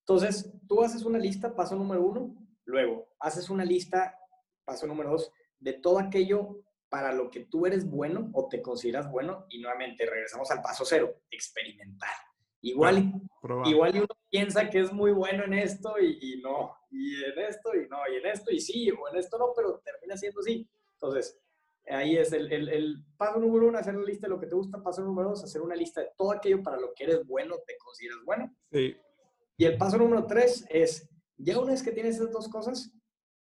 entonces, 0.00 0.52
tú 0.68 0.82
haces 0.82 1.04
una 1.04 1.18
lista, 1.18 1.54
paso 1.54 1.76
número 1.76 2.02
uno, 2.02 2.34
luego 2.64 3.08
haces 3.20 3.50
una 3.50 3.64
lista, 3.64 4.18
paso 4.64 4.86
número 4.86 5.10
dos, 5.10 5.30
de 5.58 5.74
todo 5.74 5.98
aquello 5.98 6.62
para 6.88 7.12
lo 7.12 7.30
que 7.30 7.46
tú 7.46 7.66
eres 7.66 7.88
bueno 7.88 8.30
o 8.34 8.48
te 8.48 8.60
consideras 8.60 9.10
bueno 9.10 9.46
y 9.48 9.60
nuevamente 9.60 10.04
regresamos 10.04 10.50
al 10.50 10.60
paso 10.60 10.84
cero, 10.84 11.22
experimentar. 11.30 12.10
Igual, 12.60 13.12
igual 13.64 13.92
uno 13.96 14.06
piensa 14.28 14.70
que 14.70 14.80
es 14.80 14.92
muy 14.92 15.10
bueno 15.10 15.44
en 15.44 15.54
esto 15.54 15.98
y, 15.98 16.40
no, 16.42 16.76
y 16.90 17.14
en 17.24 17.38
esto 17.38 17.74
y 17.74 17.88
no, 17.88 17.98
y 18.12 18.16
en 18.16 18.26
esto 18.26 18.50
y 18.52 18.60
sí, 18.60 18.90
o 18.90 19.08
en 19.08 19.16
esto 19.16 19.38
no, 19.38 19.52
pero 19.56 19.80
termina 19.84 20.16
siendo 20.16 20.42
sí. 20.42 20.68
Entonces, 20.92 21.40
ahí 21.88 22.16
es 22.16 22.32
el, 22.32 22.52
el, 22.52 22.68
el, 22.68 23.04
paso 23.16 23.38
número 23.38 23.68
uno, 23.68 23.78
hacer 23.78 23.96
una 23.96 24.06
lista 24.06 24.26
de 24.26 24.34
lo 24.34 24.40
que 24.40 24.46
te 24.46 24.54
gusta. 24.54 24.82
Paso 24.82 25.02
número 25.02 25.30
dos, 25.30 25.44
hacer 25.44 25.60
una 25.60 25.74
lista 25.74 26.00
de 26.00 26.10
todo 26.16 26.32
aquello 26.32 26.62
para 26.62 26.78
lo 26.78 26.92
que 26.94 27.04
eres 27.04 27.26
bueno, 27.26 27.56
te 27.66 27.76
consideras 27.76 28.20
bueno. 28.24 28.54
Sí. 28.70 28.96
Y 29.56 29.64
el 29.64 29.76
paso 29.76 29.98
número 29.98 30.26
tres 30.26 30.64
es, 30.68 31.08
ya 31.36 31.58
una 31.58 31.72
vez 31.72 31.82
que 31.82 31.92
tienes 31.92 32.16
esas 32.16 32.32
dos 32.32 32.48
cosas, 32.48 32.92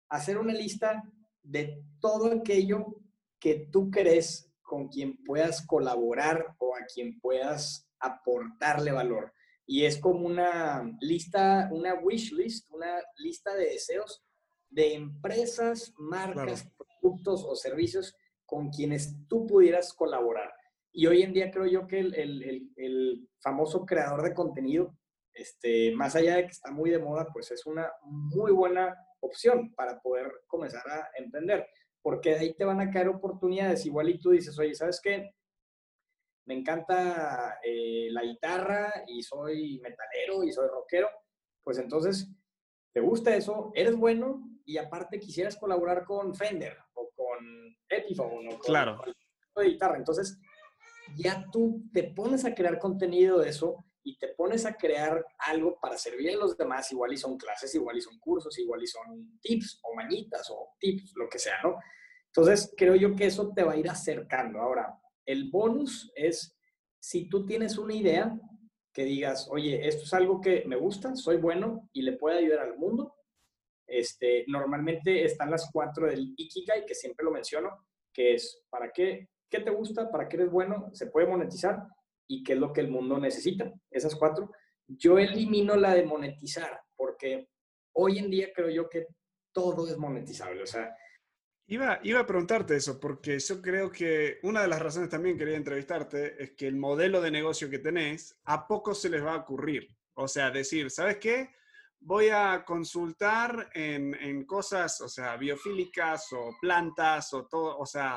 hacer 0.10 0.38
una 0.38 0.54
lista 0.54 1.04
de 1.44 1.84
todo 2.00 2.32
aquello 2.32 3.02
que 3.40 3.68
tú 3.72 3.90
crees 3.90 4.52
con 4.62 4.90
quien 4.90 5.24
puedas 5.24 5.66
colaborar 5.66 6.56
o 6.60 6.76
a 6.76 6.86
quien 6.94 7.20
puedas 7.20 7.88
aportarle 8.00 8.92
valor. 8.92 9.34
Y 9.66 9.86
es 9.86 9.98
como 9.98 10.26
una 10.26 10.98
lista, 11.02 11.70
una 11.72 11.94
wish 11.96 12.32
list, 12.34 12.70
una 12.72 13.02
lista 13.18 13.54
de 13.56 13.66
deseos 13.66 14.24
de 14.70 14.94
empresas, 14.94 15.94
marcas, 15.98 16.70
productos 17.00 17.44
o 17.44 17.56
servicios 17.56 18.16
con 18.46 18.70
quienes 18.70 19.28
tú 19.28 19.46
pudieras 19.46 19.94
colaborar. 19.94 20.54
Y 20.92 21.08
hoy 21.08 21.22
en 21.22 21.34
día 21.34 21.52
creo 21.52 21.68
yo 21.68 21.88
que 21.88 22.00
el, 22.00 22.16
el, 22.16 22.72
el, 22.76 23.30
famoso 23.40 23.86
creador 23.86 24.24
de 24.24 24.34
contenido, 24.34 24.98
este, 25.34 25.94
más 25.96 26.16
allá 26.16 26.38
de 26.38 26.44
que 26.46 26.52
está 26.52 26.72
muy 26.72 26.90
de 26.90 27.00
moda, 27.00 27.28
pues 27.32 27.52
es 27.52 27.66
una 27.66 27.92
muy 28.04 28.52
buena 28.52 28.96
opción 29.20 29.74
para 29.76 30.00
poder 30.02 30.32
comenzar 30.48 30.88
a 30.90 31.10
emprender 31.18 31.68
porque 32.08 32.36
ahí 32.36 32.54
te 32.54 32.64
van 32.64 32.80
a 32.80 32.90
caer 32.90 33.10
oportunidades. 33.10 33.86
Igual 33.86 34.08
y 34.08 34.18
tú 34.18 34.30
dices, 34.30 34.58
oye, 34.58 34.74
¿sabes 34.74 35.02
qué? 35.02 35.36
Me 36.46 36.54
encanta 36.54 37.60
eh, 37.62 38.08
la 38.12 38.24
guitarra 38.24 39.04
y 39.08 39.22
soy 39.22 39.82
metalero 39.82 40.42
y 40.46 40.54
soy 40.54 40.70
rockero. 40.70 41.10
Pues 41.62 41.78
entonces, 41.80 42.30
¿te 42.94 43.02
gusta 43.02 43.36
eso? 43.36 43.74
¿Eres 43.76 43.98
bueno? 43.98 44.57
Y 44.68 44.78
aparte 44.78 45.20
quisieras 45.20 45.56
colaborar 45.56 46.04
con 46.04 46.36
Fender 46.36 46.78
o 46.94 47.10
con 47.16 47.76
Epiphone 47.88 48.50
o 48.50 48.52
con, 48.52 48.60
claro. 48.60 49.02
guitarra. 49.56 49.98
Entonces, 49.98 50.38
ya 51.16 51.46
tú 51.52 51.84
te 51.94 52.04
pones 52.04 52.44
a 52.44 52.54
crear 52.54 52.78
contenido 52.78 53.40
de 53.40 53.50
eso 53.50 53.86
y 54.04 54.18
te 54.18 54.30
pones 54.30 54.66
a 54.66 54.74
crear 54.74 55.26
algo 55.40 55.80
para 55.82 55.98
servir 55.98 56.32
a 56.32 56.38
los 56.38 56.58
demás, 56.58 56.92
igual 56.92 57.14
y 57.14 57.18
son 57.18 57.38
clases, 57.38 57.74
igual 57.76 57.98
y 57.98 58.02
son 58.02 58.20
cursos, 58.20 58.58
igual 58.60 58.84
y 58.84 58.88
son 58.88 59.40
tips 59.42 59.80
o 59.84 59.96
mañitas 59.96 60.50
o 60.50 60.76
tips, 60.80 61.14
lo 61.16 61.30
que 61.30 61.40
sea, 61.40 61.62
¿no? 61.64 61.78
Entonces, 62.28 62.74
creo 62.78 62.96
yo 62.96 63.16
que 63.16 63.26
eso 63.26 63.52
te 63.54 63.64
va 63.64 63.74
a 63.74 63.78
ir 63.78 63.90
acercando. 63.90 64.60
Ahora, 64.60 64.98
el 65.26 65.50
bonus 65.50 66.12
es 66.16 66.58
si 67.00 67.30
tú 67.30 67.46
tienes 67.46 67.78
una 67.78 67.94
idea 67.94 68.38
que 68.94 69.04
digas, 69.04 69.48
oye, 69.52 69.88
esto 69.88 70.04
es 70.04 70.14
algo 70.14 70.42
que 70.42 70.64
me 70.66 70.76
gusta, 70.76 71.16
soy 71.16 71.38
bueno 71.38 71.90
y 71.94 72.02
le 72.02 72.14
puede 72.14 72.40
ayudar 72.40 72.60
al 72.60 72.78
mundo. 72.78 73.17
Este, 73.88 74.43
normalmente 74.47 75.23
están 75.23 75.50
las 75.50 75.69
cuatro 75.71 76.08
del 76.08 76.34
Ikigai, 76.38 76.86
que 76.86 76.93
siempre 76.93 77.23
lo 77.23 77.32
menciono, 77.32 77.88
que 78.13 78.34
es, 78.34 78.63
¿para 78.69 78.91
qué? 78.91 79.30
¿Qué 79.50 79.62
te 79.62 79.69
gusta? 79.69 80.12
¿Para 80.12 80.28
qué 80.28 80.36
eres 80.36 80.52
bueno? 80.52 80.89
¿Se 80.93 81.08
puede 81.08 81.28
monetizar? 81.28 81.82
¿Y 82.28 82.43
qué 82.43 82.54
es 82.54 82.60
lo 82.60 82.73
que 82.73 82.82
el 82.82 82.89
mundo 82.89 83.17
necesita? 83.17 83.71
Esas 83.89 84.15
cuatro. 84.15 84.52
Yo 84.88 85.17
elimino 85.17 85.76
la 85.76 85.95
de 85.95 86.04
monetizar, 86.04 86.82
porque 86.95 87.47
hoy 87.93 88.19
en 88.19 88.30
día 88.30 88.50
creo 88.54 88.69
yo 88.69 88.89
que 88.89 89.08
todo 89.54 89.88
es 89.88 89.97
monetizable. 89.97 90.63
O 90.63 90.67
sea, 90.67 90.93
Iba, 91.69 92.00
iba, 92.04 92.21
a 92.21 92.26
preguntarte 92.26 92.78
eso, 92.78 92.97
porque 92.97 93.39
yo 93.39 93.62
creo 93.62 93.91
que 93.91 94.39
una 94.43 94.62
de 94.62 94.69
las 94.69 94.82
razones 94.82 95.10
también 95.10 95.38
quería 95.38 95.58
entrevistarte 95.58 96.41
es 96.41 96.52
que 96.52 96.65
el 96.65 96.78
modelo 96.78 97.19
de 97.19 97.30
negocio 97.30 97.69
que 97.69 97.80
tenés, 97.80 98.39
a 98.45 98.65
poco 98.67 98.95
se 98.95 99.10
les 99.10 99.21
va 99.21 99.34
a 99.34 99.39
ocurrir. 99.39 99.93
O 100.13 100.30
sea, 100.30 100.50
decir, 100.50 100.89
¿sabes 100.89 101.17
qué? 101.17 101.50
Voy 102.00 102.30
a 102.30 102.64
consultar 102.66 103.70
en, 103.74 104.14
en 104.16 104.46
cosas, 104.46 105.02
o 105.02 105.10
sea, 105.10 105.36
biofílicas 105.36 106.32
o 106.34 106.56
plantas 106.62 107.34
o 107.34 107.48
todo, 107.48 107.78
o 107.78 107.86
sea, 107.86 108.16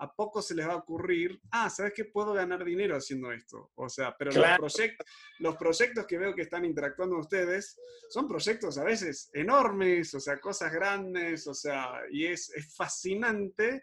a 0.00 0.14
poco 0.14 0.40
se 0.40 0.54
les 0.54 0.66
va 0.66 0.74
a 0.74 0.76
ocurrir, 0.76 1.40
ah, 1.50 1.68
¿sabes 1.68 1.92
qué? 1.94 2.04
Puedo 2.04 2.32
ganar 2.32 2.64
dinero 2.64 2.96
haciendo 2.96 3.32
esto. 3.32 3.72
O 3.74 3.88
sea, 3.88 4.16
pero 4.16 4.30
los, 4.30 4.56
proyectos, 4.58 5.06
los 5.40 5.56
proyectos 5.56 6.06
que 6.06 6.18
veo 6.18 6.34
que 6.34 6.42
están 6.42 6.64
interactuando 6.64 7.18
ustedes 7.18 7.76
son 8.08 8.28
proyectos 8.28 8.78
a 8.78 8.84
veces 8.84 9.28
enormes, 9.32 10.14
o 10.14 10.20
sea, 10.20 10.40
cosas 10.40 10.72
grandes, 10.72 11.46
o 11.48 11.54
sea, 11.54 12.00
y 12.10 12.26
es, 12.26 12.48
es 12.50 12.74
fascinante. 12.76 13.82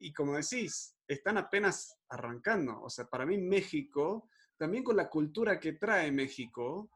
Y 0.00 0.12
como 0.12 0.36
decís, 0.36 0.96
están 1.06 1.38
apenas 1.38 1.98
arrancando. 2.08 2.82
O 2.82 2.90
sea, 2.90 3.04
para 3.06 3.24
mí 3.24 3.38
México, 3.38 4.28
también 4.56 4.82
con 4.82 4.96
la 4.96 5.08
cultura 5.08 5.60
que 5.60 5.74
trae 5.74 6.10
México, 6.10 6.90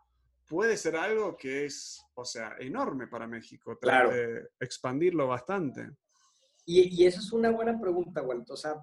puede 0.49 0.77
ser 0.77 0.97
algo 0.97 1.37
que 1.37 1.67
es, 1.67 2.03
o 2.15 2.25
sea, 2.25 2.57
enorme 2.59 3.07
para 3.07 3.27
México. 3.27 3.79
Claro. 3.79 4.11
expandirlo 4.59 5.29
bastante. 5.29 5.91
Y, 6.65 7.07
eso 7.07 7.21
es 7.21 7.33
una 7.33 7.51
buena 7.51 7.81
pregunta, 7.81 8.23
Walter. 8.23 8.53
O 8.53 8.57
sea, 8.57 8.75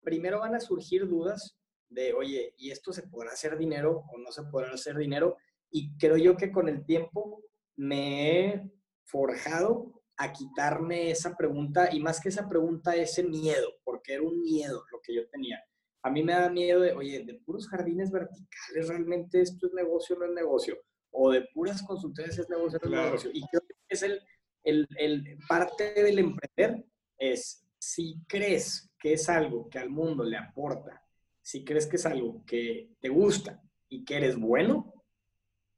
primero 0.00 0.40
van 0.40 0.54
a 0.54 0.60
surgir 0.60 1.08
dudas 1.08 1.56
de, 1.88 2.12
oye, 2.12 2.54
¿y 2.56 2.70
esto 2.70 2.92
se 2.92 3.02
podrá 3.02 3.32
hacer 3.32 3.58
dinero 3.58 4.04
o 4.12 4.18
no 4.18 4.30
se 4.30 4.44
podrá 4.44 4.72
hacer 4.72 4.96
dinero? 4.96 5.36
Y 5.70 5.96
creo 5.96 6.16
yo 6.16 6.36
que 6.36 6.52
con 6.52 6.68
el 6.68 6.84
tiempo 6.84 7.42
me 7.76 8.46
he 8.46 8.70
forjado 9.04 10.02
a 10.16 10.32
quitarme 10.32 11.10
esa 11.10 11.36
pregunta 11.36 11.88
y 11.92 12.00
más 12.00 12.20
que 12.20 12.28
esa 12.28 12.48
pregunta, 12.48 12.94
ese 12.94 13.24
miedo, 13.24 13.72
porque 13.82 14.14
era 14.14 14.22
un 14.22 14.40
miedo 14.42 14.84
lo 14.92 15.00
que 15.02 15.14
yo 15.14 15.28
tenía. 15.28 15.60
A 16.04 16.10
mí 16.10 16.22
me 16.22 16.34
da 16.34 16.48
miedo 16.48 16.80
de, 16.80 16.92
oye, 16.92 17.24
de 17.24 17.34
puros 17.44 17.68
jardines 17.68 18.10
verticales, 18.10 18.88
realmente 18.88 19.40
esto 19.40 19.66
es 19.66 19.72
negocio, 19.72 20.16
no 20.16 20.26
es 20.26 20.32
negocio. 20.32 20.76
O 21.12 21.30
de 21.30 21.42
puras 21.54 21.82
consultorías 21.82 22.38
es 22.38 22.48
negocio, 22.48 22.80
es 22.82 22.90
negocio. 22.90 23.30
Y 23.32 23.46
creo 23.48 23.62
que 23.62 23.74
es 23.88 24.02
el, 24.02 24.20
el, 24.64 24.88
el 24.96 25.38
parte 25.48 25.92
del 25.94 26.18
emprender 26.18 26.84
es 27.18 27.64
si 27.78 28.22
crees 28.26 28.90
que 28.98 29.14
es 29.14 29.28
algo 29.28 29.68
que 29.68 29.78
al 29.78 29.90
mundo 29.90 30.24
le 30.24 30.36
aporta, 30.36 31.04
si 31.40 31.64
crees 31.64 31.86
que 31.86 31.96
es 31.96 32.06
algo 32.06 32.44
que 32.46 32.94
te 33.00 33.08
gusta 33.08 33.60
y 33.88 34.04
que 34.04 34.16
eres 34.16 34.36
bueno, 34.36 34.94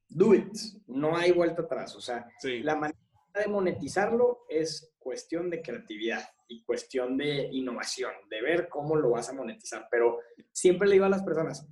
do 0.07 0.33
it. 0.33 0.55
No 0.87 1.17
hay 1.17 1.31
vuelta 1.31 1.63
atrás. 1.63 1.95
O 1.95 2.01
sea, 2.01 2.29
la 2.43 2.75
manera 2.75 2.99
de 3.33 3.47
monetizarlo 3.47 4.45
es 4.49 4.93
cuestión 4.99 5.49
de 5.49 5.61
creatividad 5.61 6.23
y 6.47 6.63
cuestión 6.63 7.17
de 7.17 7.49
innovación, 7.51 8.11
de 8.29 8.41
ver 8.41 8.69
cómo 8.69 8.95
lo 8.95 9.11
vas 9.11 9.29
a 9.29 9.33
monetizar. 9.33 9.87
Pero 9.89 10.19
siempre 10.51 10.87
le 10.87 10.93
digo 10.93 11.05
a 11.05 11.09
las 11.09 11.23
personas, 11.23 11.67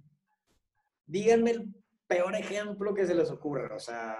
díganme 1.06 1.52
el 1.52 1.76
peor 2.14 2.36
ejemplo 2.36 2.94
que 2.94 3.06
se 3.06 3.16
les 3.16 3.30
ocurra. 3.32 3.76
O 3.76 3.80
sea, 3.80 4.18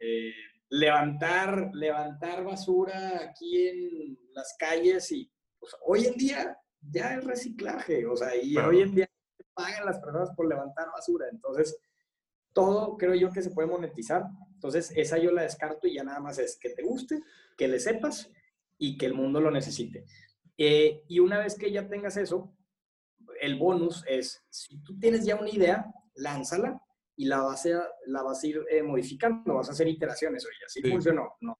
eh, 0.00 0.32
levantar, 0.70 1.70
levantar 1.72 2.44
basura 2.44 3.20
aquí 3.22 3.68
en 3.68 4.18
las 4.34 4.56
calles 4.58 5.10
y 5.12 5.30
pues, 5.58 5.74
hoy 5.86 6.06
en 6.06 6.14
día 6.14 6.58
ya 6.80 7.14
es 7.14 7.24
reciclaje, 7.24 8.06
o 8.06 8.16
sea, 8.16 8.36
y 8.36 8.56
hoy 8.56 8.82
en 8.82 8.94
día 8.94 9.10
pagan 9.54 9.86
las 9.86 9.98
personas 9.98 10.30
por 10.36 10.46
levantar 10.46 10.86
basura, 10.92 11.26
entonces 11.32 11.76
todo 12.52 12.96
creo 12.96 13.14
yo 13.14 13.32
que 13.32 13.42
se 13.42 13.50
puede 13.50 13.66
monetizar, 13.66 14.22
entonces 14.54 14.92
esa 14.94 15.18
yo 15.18 15.32
la 15.32 15.42
descarto 15.42 15.88
y 15.88 15.94
ya 15.94 16.04
nada 16.04 16.20
más 16.20 16.38
es 16.38 16.56
que 16.56 16.70
te 16.70 16.82
guste, 16.82 17.20
que 17.56 17.66
le 17.66 17.80
sepas 17.80 18.30
y 18.78 18.96
que 18.96 19.06
el 19.06 19.14
mundo 19.14 19.40
lo 19.40 19.50
necesite. 19.50 20.04
Eh, 20.56 21.02
y 21.08 21.18
una 21.18 21.38
vez 21.38 21.56
que 21.56 21.72
ya 21.72 21.88
tengas 21.88 22.16
eso, 22.16 22.54
el 23.40 23.58
bonus 23.58 24.04
es, 24.06 24.44
si 24.50 24.78
tú 24.84 24.96
tienes 24.98 25.24
ya 25.24 25.34
una 25.34 25.50
idea, 25.50 25.92
lánzala 26.14 26.80
y 27.18 27.26
la 27.26 27.42
vas 27.42 27.66
a, 27.66 27.84
la 28.06 28.22
vas 28.22 28.42
a 28.42 28.46
ir 28.46 28.64
eh, 28.70 28.80
modificando, 28.80 29.54
vas 29.54 29.68
a 29.68 29.72
hacer 29.72 29.88
iteraciones. 29.88 30.46
Oye, 30.46 30.64
así 30.64 30.80
funcionó. 30.88 31.34
No, 31.40 31.58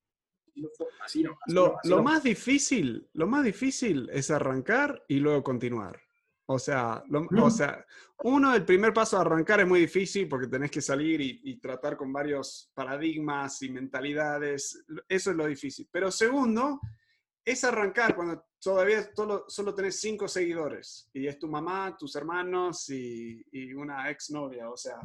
así 1.01 1.25
no. 1.25 1.37
lo, 1.85 2.03
más 2.03 2.23
difícil, 2.23 3.11
lo 3.13 3.27
más 3.27 3.45
difícil 3.45 4.09
es 4.13 4.31
arrancar 4.31 5.05
y 5.09 5.19
luego 5.19 5.43
continuar. 5.43 6.01
O 6.47 6.61
sea, 6.61 7.03
o 7.43 7.51
sea, 7.51 7.85
uno, 8.23 8.55
el 8.55 8.65
primer 8.65 8.95
paso 8.95 9.19
a 9.19 9.23
arrancar 9.23 9.61
es 9.61 9.67
muy 9.67 9.81
difícil 9.81 10.29
porque 10.29 10.47
tenés 10.47 10.71
que 10.71 10.81
salir 10.81 11.21
y, 11.21 11.59
tratar 11.59 11.97
con 11.97 12.13
varios 12.13 12.71
paradigmas 12.73 13.61
y 13.63 13.69
mentalidades. 13.69 14.85
Eso 15.09 15.31
es 15.33 15.37
lo 15.37 15.47
difícil. 15.47 15.89
Pero 15.91 16.11
segundo, 16.13 16.81
es 17.51 17.65
arrancar 17.65 18.15
cuando 18.15 18.45
todavía 18.61 19.11
solo, 19.15 19.45
solo 19.49 19.75
tenés 19.75 20.01
cinco 20.01 20.29
seguidores 20.29 21.09
y 21.13 21.27
es 21.27 21.39
tu 21.39 21.49
mamá, 21.49 21.97
tus 21.97 22.15
hermanos 22.17 22.89
y, 22.91 23.45
y 23.53 23.73
una 23.73 24.11
exnovia. 24.11 24.71
O 24.71 24.77
sea, 24.77 25.01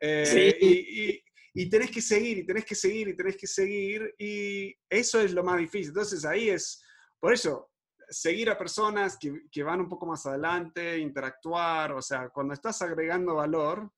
eh, 0.00 0.58
y, 0.60 1.22
y 1.58 1.70
tenés 1.70 1.90
que 1.90 2.02
seguir, 2.02 2.38
y 2.38 2.46
tenés 2.46 2.66
que 2.66 2.74
seguir, 2.74 3.08
y 3.08 3.16
tenés 3.16 3.36
que 3.36 3.46
seguir, 3.46 4.14
y 4.18 4.74
eso 4.90 5.20
es 5.20 5.32
lo 5.32 5.42
más 5.42 5.58
difícil. 5.58 5.88
Entonces 5.88 6.24
ahí 6.26 6.50
es, 6.50 6.84
por 7.18 7.32
eso, 7.32 7.70
seguir 8.10 8.50
a 8.50 8.58
personas 8.58 9.16
que, 9.18 9.42
que, 9.50 9.62
van 9.62 9.80
un 9.80 9.88
poco 9.88 10.04
más 10.04 10.26
adelante, 10.26 10.98
interactuar, 10.98 11.92
o 11.92 12.02
sea, 12.02 12.28
cuando 12.28 12.52
estás 12.52 12.82
agregando 12.82 13.36
valor, 13.36 13.90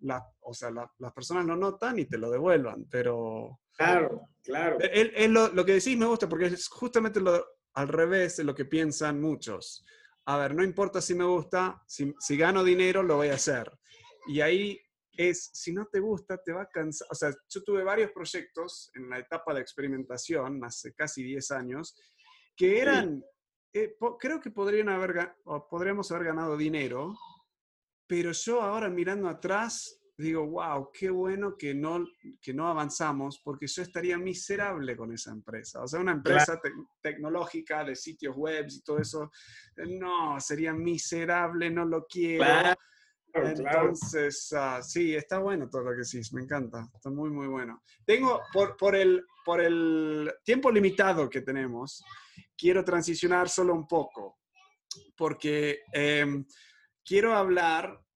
la, 0.00 0.22
o 0.40 0.52
sea, 0.52 0.70
las 0.70 1.12
personas 1.14 1.46
lo 1.46 1.56
notan 1.56 1.98
y 1.98 2.04
te 2.04 2.18
lo 2.18 2.30
devuelvan, 2.30 2.86
pero... 2.90 3.60
Claro, 3.84 4.28
claro. 4.42 4.78
Es, 4.80 5.30
lo, 5.30 5.48
lo, 5.48 5.64
que 5.64 5.72
decís 5.72 5.96
me 5.96 6.06
gusta 6.06 6.28
porque 6.28 6.46
es 6.46 6.68
justamente 6.68 7.20
lo, 7.20 7.44
al 7.74 7.88
revés 7.88 8.36
de 8.36 8.44
lo 8.44 8.54
que 8.54 8.66
piensan 8.66 9.20
muchos. 9.20 9.84
A 10.26 10.36
ver, 10.36 10.54
no 10.54 10.62
importa 10.62 11.00
si 11.00 11.14
me 11.14 11.24
gusta, 11.24 11.82
si, 11.86 12.14
si 12.18 12.36
gano 12.36 12.62
dinero, 12.62 13.02
lo 13.02 13.16
voy 13.16 13.28
a 13.28 13.34
hacer. 13.34 13.70
Y 14.26 14.42
ahí 14.42 14.78
es, 15.16 15.50
si 15.54 15.72
no 15.72 15.86
te 15.86 15.98
gusta, 15.98 16.36
te 16.36 16.52
va 16.52 16.62
a 16.62 16.68
cansar. 16.68 17.08
O 17.10 17.14
sea, 17.14 17.32
yo 17.48 17.62
tuve 17.62 17.82
varios 17.82 18.12
proyectos 18.12 18.90
en 18.94 19.08
la 19.08 19.18
etapa 19.18 19.54
de 19.54 19.62
experimentación, 19.62 20.62
hace 20.62 20.92
casi 20.92 21.22
10 21.22 21.50
años, 21.50 21.96
que 22.54 22.80
eran 22.80 23.24
eh, 23.72 23.96
creo 24.18 24.40
que 24.40 24.50
podrían 24.50 24.88
haber, 24.88 25.32
podríamos 25.68 26.10
haber 26.10 26.26
ganado 26.26 26.56
dinero, 26.56 27.16
pero 28.06 28.32
yo 28.32 28.60
ahora 28.60 28.90
mirando 28.90 29.28
atrás 29.28 29.99
digo, 30.20 30.46
wow, 30.46 30.90
qué 30.92 31.10
bueno 31.10 31.56
que 31.56 31.74
no, 31.74 32.04
que 32.40 32.52
no 32.52 32.68
avanzamos 32.68 33.40
porque 33.42 33.66
yo 33.66 33.82
estaría 33.82 34.18
miserable 34.18 34.96
con 34.96 35.12
esa 35.12 35.30
empresa. 35.30 35.82
O 35.82 35.88
sea, 35.88 36.00
una 36.00 36.12
empresa 36.12 36.60
tecnológica 37.00 37.84
de 37.84 37.96
sitios 37.96 38.36
web 38.36 38.66
y 38.68 38.80
todo 38.82 38.98
eso, 38.98 39.30
no, 39.76 40.40
sería 40.40 40.72
miserable, 40.72 41.70
no 41.70 41.84
lo 41.84 42.06
quiero. 42.06 42.44
Entonces, 43.32 44.52
ah, 44.52 44.82
sí, 44.82 45.14
está 45.14 45.38
bueno 45.38 45.68
todo 45.68 45.82
lo 45.82 45.90
que 45.92 46.02
decís, 46.02 46.32
me 46.32 46.42
encanta, 46.42 46.88
está 46.92 47.10
muy, 47.10 47.30
muy 47.30 47.46
bueno. 47.46 47.82
Tengo, 48.04 48.42
por, 48.52 48.76
por, 48.76 48.96
el, 48.96 49.24
por 49.44 49.60
el 49.60 50.32
tiempo 50.44 50.70
limitado 50.70 51.28
que 51.28 51.42
tenemos, 51.42 52.04
quiero 52.56 52.84
transicionar 52.84 53.48
solo 53.48 53.74
un 53.74 53.86
poco, 53.86 54.38
porque 55.16 55.80
em, 55.92 56.44
quiero 57.04 57.34
hablar, 57.34 57.86
eh, 57.92 58.09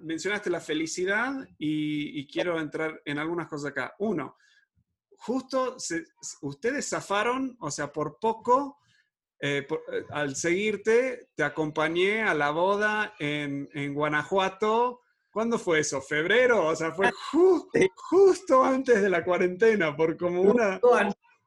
mencionaste 0.00 0.50
la 0.50 0.60
felicidad 0.60 1.46
y, 1.58 2.26
quiero 2.26 2.60
entrar 2.60 3.00
en 3.04 3.18
algunas 3.18 3.48
cosas 3.48 3.70
acá. 3.70 3.94
Uno, 3.98 4.36
justo 5.16 5.76
ustedes 6.42 6.88
zafaron, 6.88 7.56
o 7.60 7.70
sea, 7.70 7.92
por 7.92 8.18
poco, 8.18 8.78
eh, 9.40 9.66
eh, 9.70 10.04
al 10.10 10.36
seguirte, 10.36 11.30
te 11.34 11.42
acompañé 11.42 12.22
a 12.22 12.34
la 12.34 12.50
boda 12.50 13.14
en, 13.18 13.68
en 13.72 13.94
Guanajuato. 13.94 15.00
¿Cuándo 15.30 15.58
fue 15.58 15.80
eso? 15.80 16.00
¿Febrero? 16.00 16.66
O 16.66 16.76
sea, 16.76 16.92
fue 16.92 17.10
justo 17.94 18.64
antes 18.64 19.00
de 19.00 19.08
la 19.08 19.24
cuarentena, 19.24 19.96
por 19.96 20.16
como 20.16 20.42
una... 20.42 20.80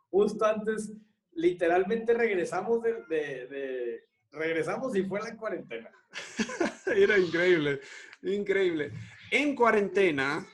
justo 0.09 0.45
antes 0.45 0.93
literalmente 1.35 2.13
regresamos 2.13 2.81
de, 2.81 4.05
regresamos 4.33 4.95
y 4.95 5.03
fue 5.03 5.21
la 5.21 5.35
cuarentena. 5.37 5.89
Era 6.85 7.17
increíble, 7.17 7.79
increíble. 8.21 8.91
En 9.31 9.55
cuarentena, 9.55 10.45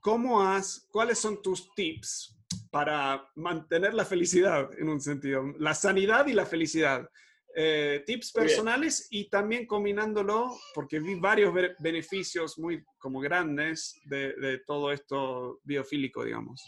¿cómo 0.00 0.42
has, 0.42 0.86
cuáles 0.90 1.18
son 1.18 1.42
tus 1.42 1.74
tips 1.74 2.38
para 2.70 3.28
mantener 3.34 3.94
la 3.94 4.04
felicidad 4.04 4.70
en 4.78 4.88
un 4.88 5.00
sentido? 5.00 5.44
La 5.58 5.74
sanidad 5.74 6.26
y 6.26 6.32
la 6.34 6.46
felicidad. 6.46 7.08
Eh, 7.54 8.02
tips 8.06 8.32
personales 8.32 9.08
y 9.10 9.28
también 9.28 9.66
combinándolo, 9.66 10.56
porque 10.74 11.00
vi 11.00 11.16
varios 11.16 11.52
beneficios 11.80 12.58
muy 12.58 12.82
como 12.98 13.20
grandes 13.20 14.00
de, 14.06 14.32
de 14.34 14.58
todo 14.60 14.90
esto 14.90 15.60
biofílico, 15.64 16.24
digamos. 16.24 16.64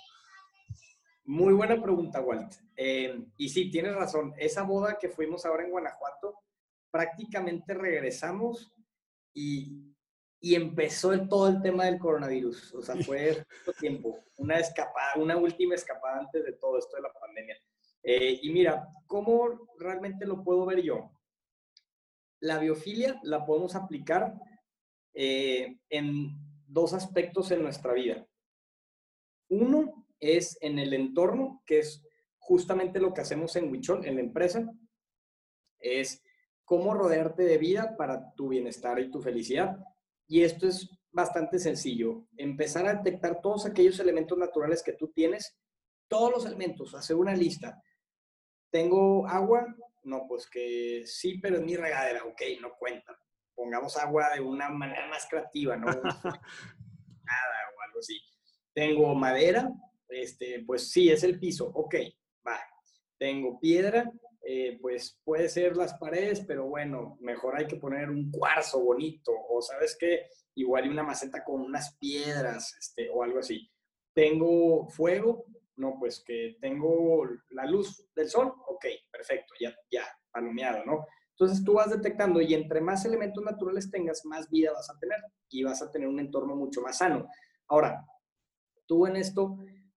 Muy 1.27 1.55
buena 1.55 1.81
pregunta, 1.81 2.21
Walt. 2.21 2.53
Eh, 2.77 3.19
y 3.39 3.49
sí, 3.49 3.71
tienes 3.71 3.95
razón. 3.95 4.35
Esa 4.37 4.62
boda 4.62 4.99
que 5.01 5.09
fuimos 5.09 5.47
ahora 5.47 5.65
en 5.65 5.71
Guanajuato, 5.71 6.35
prácticamente 6.95 7.75
regresamos 7.75 8.73
y, 9.35 9.91
empezó 10.41 11.11
todo 11.27 11.49
el 11.49 11.61
tema 11.61 11.87
del 11.87 11.99
coronavirus. 11.99 12.75
O 12.75 12.83
sea, 12.83 12.95
fue 12.97 13.45
tiempo, 13.81 14.23
una 14.37 14.59
escapada, 14.59 15.15
una 15.17 15.37
última 15.37 15.75
escapada 15.75 16.21
antes 16.21 16.45
de 16.45 16.53
todo 16.53 16.79
esto 16.79 16.95
de 16.95 17.03
la 17.03 17.13
pandemia. 17.13 17.57
Eh, 18.05 18.39
y 18.43 18.53
mira, 18.53 18.87
¿cómo 19.09 19.69
realmente 19.77 20.25
lo 20.25 20.45
puedo 20.45 20.67
ver 20.67 20.83
yo? 20.83 21.11
La 22.41 22.59
biofilia 22.59 23.19
la 23.25 23.45
podemos 23.45 23.75
aplicar 23.75 24.35
eh, 25.15 25.79
en 25.89 26.39
dos 26.69 26.93
aspectos 26.93 27.51
en 27.51 27.63
nuestra 27.63 27.93
vida. 27.95 28.25
Uno, 29.49 30.07
es 30.21 30.57
en 30.61 30.79
el 30.79 30.95
entorno, 30.95 31.61
que 31.67 31.81
es 31.81 32.07
justamente 32.39 33.01
lo 33.01 33.13
que 33.13 33.23
hacemos 33.23 33.57
en 33.57 33.69
Huichol, 33.71 34.07
en 34.07 34.15
la 34.15 34.21
empresa, 34.21 34.71
es 35.81 36.24
cómo 36.65 36.95
rodearte 36.95 37.43
de 37.45 37.59
vida 37.59 37.97
para 37.97 38.33
tu 38.35 38.49
bienestar 38.49 38.99
y 39.01 39.11
tu 39.11 39.21
felicidad. 39.21 39.79
Y 40.27 40.43
esto 40.43 40.67
es 40.67 40.91
bastante 41.11 41.59
sencillo. 41.59 42.27
Empezar 42.37 42.87
a 42.87 42.95
detectar 42.95 43.41
todos 43.41 43.67
aquellos 43.67 43.99
elementos 44.01 44.37
naturales 44.39 44.83
que 44.83 44.95
tú 44.95 45.09
tienes, 45.09 45.57
todos 46.09 46.31
los 46.33 46.47
elementos, 46.47 46.95
hacer 46.95 47.17
una 47.17 47.35
lista. 47.35 47.81
¿Tengo 48.71 49.27
agua? 49.29 49.67
No, 50.03 50.27
pues 50.27 50.49
que 50.49 51.03
sí, 51.07 51.39
pero 51.39 51.57
en 51.57 51.67
mi 51.67 51.77
regadera, 51.77 52.25
ok, 52.25 52.43
no 52.61 52.75
cuenta. 52.79 53.17
Pongamos 53.55 53.97
agua 53.97 54.31
de 54.35 54.41
una 54.41 54.69
manera 54.69 55.07
más 55.09 55.27
creativa, 55.29 55.77
¿no? 55.77 55.87
Nada 55.87 56.41
o 57.77 57.83
algo 57.83 58.01
así. 58.01 58.21
¿Tengo 58.73 59.15
madera? 59.15 59.71
este, 60.09 60.62
pues 60.67 60.91
sí, 60.91 61.11
es 61.11 61.23
el 61.25 61.39
piso, 61.39 61.71
ok, 61.75 61.95
va. 62.47 62.59
Tengo 63.19 63.59
piedra, 63.59 64.11
eh, 64.47 64.79
pues 64.81 65.19
puede 65.25 65.49
ser 65.49 65.77
las 65.77 65.95
paredes, 65.95 66.45
pero 66.47 66.67
bueno, 66.67 67.17
mejor 67.21 67.57
hay 67.57 67.67
que 67.67 67.77
poner 67.77 68.11
un 68.11 68.31
cuarzo 68.31 68.81
bonito, 68.81 69.33
o 69.49 69.63
sabes 69.63 69.97
qué, 69.99 70.27
igual 70.55 70.91
una 70.91 71.03
maceta 71.03 71.43
con 71.43 71.63
unas 71.63 71.97
piedras, 71.97 72.77
este, 72.79 73.09
o 73.09 73.23
algo 73.23 73.39
así. 73.39 73.71
Tengo 74.13 74.87
fuego, 74.91 75.47
no, 75.77 75.97
pues 75.99 76.23
que 76.25 76.59
tengo 76.61 77.27
la 77.51 77.65
luz 77.65 78.07
del 78.15 78.29
sol, 78.29 78.53
ok, 78.69 78.85
perfecto, 79.11 79.55
ya, 79.59 79.75
ya, 79.91 80.05
palomeado, 80.31 80.85
¿no? 80.85 81.07
Entonces 81.31 81.65
tú 81.65 81.73
vas 81.73 81.91
detectando 81.91 82.41
y 82.41 82.55
entre 82.55 82.81
más 82.81 83.05
elementos 83.07 83.43
naturales 83.43 83.91
tengas, 83.91 84.25
más 84.25 84.49
vida 84.51 84.73
vas 84.73 84.89
a 84.91 84.99
tener 84.99 85.19
y 85.49 85.65
vas 85.65 85.83
a 85.83 85.91
tener 85.91 86.07
un 86.07 86.21
entorno 86.21 86.55
mucho 86.55 86.81
más 86.81 86.99
sano. 86.99 87.29
Ahora, 87.67 88.07
tú 88.87 89.07
en 89.07 89.17
esto 89.17 89.57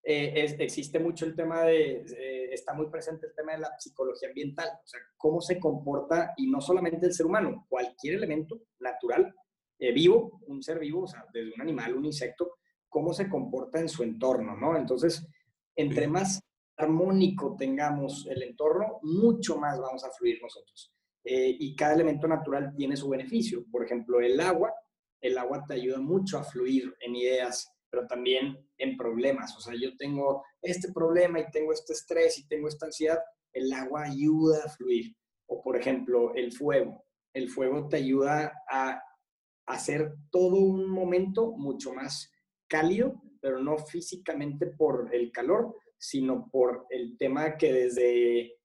eh, 0.10 0.55
existe 0.60 0.99
mucho 0.99 1.26
el 1.26 1.36
tema 1.36 1.64
de, 1.64 2.05
eh, 2.18 2.53
está 2.53 2.74
muy 2.74 2.89
presente 2.89 3.28
el 3.28 3.36
tema 3.36 3.51
de 3.51 3.58
la 3.58 3.78
psicología 3.78 4.30
ambiental, 4.30 4.70
o 4.82 4.88
sea, 4.88 5.01
cómo 5.18 5.41
se 5.41 5.60
comporta, 5.60 6.34
y 6.38 6.49
no 6.49 6.62
solamente 6.62 7.08
el 7.08 7.14
ser 7.14 7.26
humano, 7.26 7.66
cualquier 7.68 8.14
elemento 8.14 8.62
natural, 8.80 9.36
eh, 9.78 9.91
vivo, 9.91 10.39
un 10.47 10.64
ser 10.64 10.80
vivo, 10.80 11.01
o 11.01 11.08
sea, 11.08 11.26
desde 11.34 11.53
un 11.53 11.60
animal, 11.60 11.97
un 11.97 12.05
insecto, 12.05 12.53
cómo 12.88 13.12
se 13.12 13.28
comporta 13.28 13.82
en 13.82 13.89
su 13.89 14.01
entorno, 14.01 14.55
¿no? 14.55 14.78
Entonces, 14.78 15.28
entre 15.76 16.08
más 16.08 16.39
armónico 16.78 17.58
tengamos 17.60 18.28
el 18.30 18.43
entorno, 18.43 18.99
mucho 19.01 19.58
más 19.58 19.78
vamos 19.78 20.05
a 20.05 20.12
fluir 20.12 20.41
nosotros. 20.41 20.93
y 21.30 21.76
cada 21.76 21.95
elemento 21.95 22.26
natural 22.26 22.74
tiene 22.78 22.95
su 22.95 23.10
beneficio. 23.10 23.66
Por 23.70 23.84
ejemplo, 23.84 24.22
el 24.22 24.39
agua, 24.39 24.74
el 25.20 25.38
agua 25.38 25.66
te 25.68 25.74
ayuda 25.74 25.99
mucho 25.99 26.38
a 26.38 26.45
fluir 26.45 26.95
en 27.01 27.18
ideas, 27.18 27.76
pero 27.89 28.07
también 28.07 28.57
en 28.77 28.97
problemas. 28.97 29.55
O 29.57 29.61
sea, 29.61 29.73
yo 29.79 29.95
tengo 29.97 30.43
este 30.61 30.91
problema 30.91 31.39
y 31.39 31.51
tengo 31.51 31.71
este 31.71 31.93
estrés 31.93 32.38
y 32.38 32.47
tengo 32.47 32.67
esta 32.67 32.88
ansiedad, 32.88 33.19
el 33.53 33.71
agua 33.73 34.03
ayuda 34.03 34.63
a 34.65 34.69
fluir. 34.69 35.15
O 35.47 35.61
por 35.61 35.77
ejemplo, 35.77 36.33
el 36.35 36.51
fuego. 36.51 37.03
El 37.33 37.49
fuego 37.49 37.88
te 37.88 37.97
ayuda 37.97 38.53
a 38.69 39.01
hacer 39.67 40.13
todo 40.31 40.59
un 40.59 40.89
momento 40.89 41.51
mucho 41.51 41.93
más 41.93 42.31
cálido, 42.67 43.21
pero 43.41 43.59
no 43.59 43.77
físicamente 43.77 44.67
por 44.67 45.13
el 45.13 45.31
calor, 45.31 45.75
sino 45.97 46.49
por 46.49 46.85
el 46.89 47.17
tema 47.17 47.57
que 47.57 47.73
desde, 47.73 48.57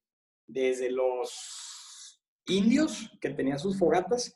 desde 0.47 0.91
los 0.91 2.21
indios 2.47 3.11
que 3.21 3.31
tenían 3.31 3.59
sus 3.59 3.79
fogatas, 3.79 4.35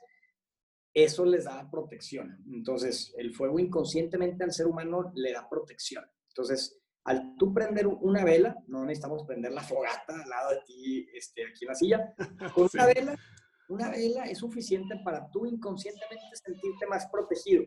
eso 0.96 1.26
les 1.26 1.44
da 1.44 1.70
protección. 1.70 2.42
Entonces, 2.50 3.12
el 3.18 3.34
fuego 3.34 3.58
inconscientemente 3.58 4.44
al 4.44 4.52
ser 4.52 4.66
humano 4.66 5.12
le 5.14 5.30
da 5.30 5.46
protección. 5.46 6.02
Entonces, 6.28 6.80
al 7.04 7.36
tú 7.36 7.52
prender 7.52 7.86
una 7.86 8.24
vela, 8.24 8.56
no 8.66 8.82
necesitamos 8.82 9.24
prender 9.24 9.52
la 9.52 9.62
fogata 9.62 10.22
al 10.22 10.30
lado 10.30 10.52
de 10.52 10.60
ti, 10.66 11.06
este, 11.12 11.46
aquí 11.46 11.66
en 11.66 11.68
la 11.68 11.74
silla, 11.74 12.14
con 12.54 12.66
una 12.72 12.86
vela, 12.86 13.16
una 13.68 13.90
vela 13.90 14.24
es 14.24 14.38
suficiente 14.38 14.98
para 15.04 15.30
tú 15.30 15.44
inconscientemente 15.44 16.34
sentirte 16.42 16.86
más 16.86 17.06
protegido. 17.08 17.64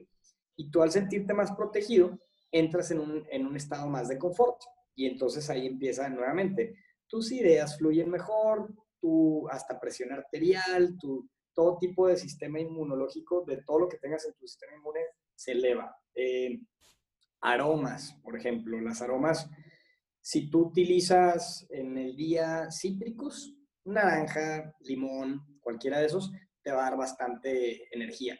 Y 0.55 0.71
tú 0.71 0.81
al 0.81 0.91
sentirte 0.91 1.31
más 1.35 1.51
protegido, 1.51 2.17
entras 2.51 2.89
en 2.89 2.99
un, 2.99 3.27
en 3.29 3.45
un 3.45 3.55
estado 3.55 3.87
más 3.89 4.07
de 4.07 4.17
confort. 4.17 4.59
Y 4.95 5.05
entonces 5.05 5.47
ahí 5.51 5.67
empieza 5.67 6.09
nuevamente. 6.09 6.73
Tus 7.07 7.31
ideas 7.31 7.77
fluyen 7.77 8.09
mejor, 8.09 8.73
tu 8.99 9.47
hasta 9.49 9.79
presión 9.79 10.11
arterial, 10.11 10.97
tu, 10.99 11.29
todo 11.59 11.77
tipo 11.77 12.07
de 12.07 12.15
sistema 12.15 12.57
inmunológico, 12.57 13.43
de 13.45 13.57
todo 13.63 13.79
lo 13.79 13.89
que 13.89 13.97
tengas 13.97 14.25
en 14.25 14.33
tu 14.33 14.47
sistema 14.47 14.77
inmune, 14.77 15.01
se 15.35 15.51
eleva. 15.51 15.93
Eh, 16.15 16.57
aromas, 17.41 18.13
por 18.23 18.37
ejemplo, 18.37 18.79
las 18.79 19.01
aromas, 19.01 19.49
si 20.21 20.49
tú 20.49 20.67
utilizas 20.67 21.67
en 21.69 21.97
el 21.97 22.15
día 22.15 22.71
cítricos, 22.71 23.53
naranja, 23.83 24.73
limón, 24.79 25.59
cualquiera 25.59 25.99
de 25.99 26.05
esos, 26.05 26.31
te 26.63 26.71
va 26.71 26.87
a 26.87 26.89
dar 26.91 26.97
bastante 26.97 27.93
energía. 27.93 28.39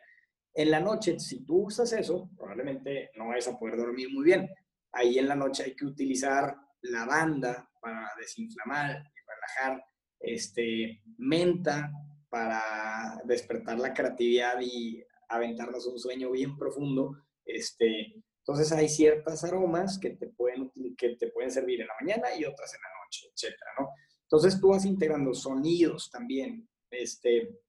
En 0.54 0.72
la 0.72 0.80
noche, 0.80 1.20
si 1.20 1.44
tú 1.44 1.66
usas 1.66 1.92
eso, 1.92 2.30
probablemente 2.38 3.12
no 3.18 3.28
vas 3.28 3.50
a 3.50 3.60
poder 3.60 3.76
dormir 3.76 4.08
muy 4.14 4.24
bien. 4.24 4.50
Ahí 4.94 5.20
en 5.20 5.28
la 5.28 5.36
noche 5.36 5.64
hay 5.64 5.76
que 5.76 5.86
utilizar 5.86 6.56
lavanda 6.84 7.70
para 7.82 8.14
desinflamar 8.18 8.92
y 8.92 9.20
relajar, 9.28 9.84
este, 10.22 11.02
menta 11.18 11.92
para 12.30 13.22
despertar 13.26 13.80
la 13.80 13.94
creatividad 13.94 14.60
y 14.62 15.04
aventarnos 15.28 15.86
un 15.88 16.00
sueño 16.00 16.32
bien 16.32 16.58
profundo. 16.58 17.18
Este, 17.46 18.14
entonces 18.40 18.72
hay 18.72 18.90
ciertas 18.90 19.44
aromas 19.44 20.00
que 20.00 20.12
te 20.12 20.28
pueden, 20.28 20.72
que 20.98 21.16
te 21.16 21.28
pueden 21.28 21.52
servir 21.52 21.82
en 21.82 21.88
la 21.88 21.94
mañana 22.02 22.36
y 22.36 22.46
otras 22.46 22.74
en 22.74 22.82
la 22.82 22.90
noche, 23.04 23.28
etcétera, 23.34 23.72
¿no? 23.80 23.90
Entonces 24.24 24.60
tú 24.60 24.70
vas 24.70 24.86
integrando 24.86 25.34
sonidos 25.34 26.10
también. 26.12 26.68
Este, 26.92 27.60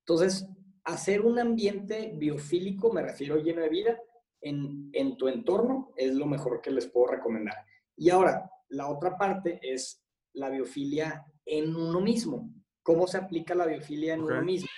entonces, 0.00 0.46
hacer 0.84 1.22
un 1.22 1.38
ambiente 1.38 2.12
biofílico, 2.14 2.92
me 2.92 3.02
refiero 3.02 3.38
lleno 3.38 3.62
de 3.62 3.68
vida, 3.68 4.00
en, 4.40 4.90
en 4.92 5.16
tu 5.16 5.28
entorno 5.28 5.92
es 5.96 6.14
lo 6.14 6.26
mejor 6.26 6.60
que 6.60 6.70
les 6.70 6.86
puedo 6.86 7.08
recomendar. 7.08 7.56
Y 7.96 8.10
ahora, 8.10 8.50
la 8.68 8.88
otra 8.88 9.16
parte 9.16 9.58
es 9.62 10.02
la 10.34 10.50
biofilia 10.50 11.24
en 11.44 11.74
uno 11.74 12.00
mismo. 12.00 12.52
¿Cómo 12.86 13.08
se 13.08 13.18
aplica 13.18 13.52
la 13.56 13.66
biofilia 13.66 14.14
en 14.14 14.22
uno 14.22 14.40
mismo? 14.42 14.68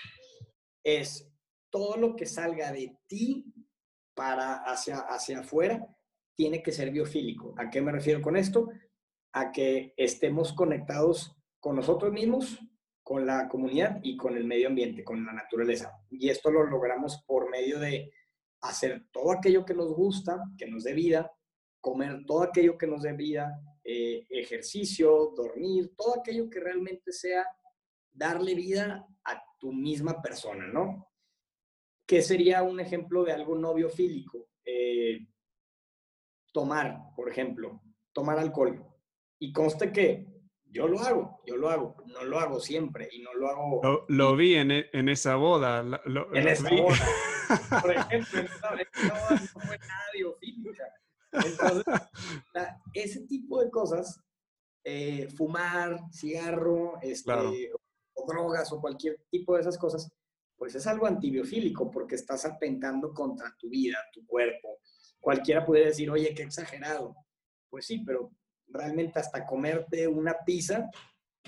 Es 0.82 1.30
todo 1.68 1.98
lo 1.98 2.16
que 2.16 2.24
salga 2.24 2.72
de 2.72 2.96
ti 3.06 3.44
para 4.14 4.64
hacia, 4.64 5.00
hacia 5.00 5.40
afuera 5.40 5.86
tiene 6.34 6.62
que 6.62 6.72
ser 6.72 6.90
biofílico. 6.90 7.54
¿A 7.58 7.68
qué 7.68 7.82
me 7.82 7.92
refiero 7.92 8.22
con 8.22 8.38
esto? 8.38 8.70
A 9.32 9.52
que 9.52 9.92
estemos 9.98 10.54
conectados 10.54 11.36
con 11.60 11.76
nosotros 11.76 12.10
mismos, 12.10 12.58
con 13.02 13.26
la 13.26 13.46
comunidad 13.46 14.00
y 14.02 14.16
con 14.16 14.38
el 14.38 14.44
medio 14.44 14.68
ambiente, 14.68 15.04
con 15.04 15.26
la 15.26 15.34
naturaleza. 15.34 15.92
Y 16.08 16.30
esto 16.30 16.50
lo 16.50 16.64
logramos 16.64 17.22
por 17.26 17.50
medio 17.50 17.78
de 17.78 18.10
hacer 18.62 19.06
todo 19.12 19.32
aquello 19.32 19.66
que 19.66 19.74
nos 19.74 19.92
gusta, 19.92 20.42
que 20.56 20.66
nos 20.66 20.84
dé 20.84 20.94
vida, 20.94 21.30
comer 21.78 22.24
todo 22.24 22.44
aquello 22.44 22.78
que 22.78 22.86
nos 22.86 23.02
dé 23.02 23.12
vida, 23.12 23.60
eh, 23.84 24.24
ejercicio, 24.30 25.34
dormir, 25.36 25.92
todo 25.94 26.20
aquello 26.20 26.48
que 26.48 26.60
realmente 26.60 27.12
sea 27.12 27.46
darle 28.18 28.54
vida 28.54 29.06
a 29.24 29.42
tu 29.58 29.72
misma 29.72 30.20
persona, 30.20 30.66
¿no? 30.66 31.08
¿Qué 32.06 32.22
sería 32.22 32.62
un 32.62 32.80
ejemplo 32.80 33.24
de 33.24 33.32
algo 33.32 33.56
no 33.56 33.74
biofílico? 33.74 34.48
Eh, 34.64 35.26
tomar, 36.52 36.98
por 37.14 37.28
ejemplo, 37.28 37.82
tomar 38.12 38.38
alcohol. 38.38 38.84
Y 39.38 39.52
conste 39.52 39.92
que 39.92 40.26
yo 40.64 40.88
lo 40.88 40.98
hago, 41.00 41.40
yo 41.46 41.56
lo 41.56 41.70
hago, 41.70 41.96
no 42.06 42.24
lo 42.24 42.40
hago 42.40 42.60
siempre 42.60 43.08
y 43.12 43.20
no 43.20 43.32
lo 43.34 43.48
hago. 43.48 44.06
Lo, 44.08 44.36
vi 44.36 44.54
en, 44.56 44.70
e, 44.70 44.90
en, 44.92 45.08
esa 45.08 45.36
boda. 45.36 45.80
en 46.34 46.48
esa 46.48 46.68
boda. 46.70 47.80
Por 47.80 47.92
ejemplo, 47.92 48.40
en 48.40 48.46
esa, 48.46 48.70
boda 48.70 49.40
no 49.54 49.60
fue 49.60 49.78
nada 49.78 50.04
biofílica. 50.14 50.84
Entonces, 51.32 51.84
ese 52.94 53.26
tipo 53.26 53.62
de 53.62 53.70
cosas, 53.70 54.20
eh, 54.82 55.28
fumar, 55.36 56.00
cigarro, 56.10 56.98
este, 57.02 57.70
o 58.18 58.26
drogas 58.26 58.72
o 58.72 58.80
cualquier 58.80 59.20
tipo 59.30 59.54
de 59.54 59.62
esas 59.62 59.78
cosas, 59.78 60.10
pues 60.56 60.74
es 60.74 60.86
algo 60.86 61.06
antibiofílico 61.06 61.90
porque 61.90 62.16
estás 62.16 62.44
atentando 62.44 63.14
contra 63.14 63.54
tu 63.58 63.68
vida, 63.68 63.98
tu 64.12 64.26
cuerpo. 64.26 64.80
Cualquiera 65.20 65.64
puede 65.64 65.86
decir, 65.86 66.10
oye, 66.10 66.34
qué 66.34 66.42
exagerado. 66.42 67.14
Pues 67.70 67.86
sí, 67.86 68.00
pero 68.00 68.32
realmente 68.66 69.18
hasta 69.18 69.46
comerte 69.46 70.06
una 70.08 70.36
pizza 70.44 70.90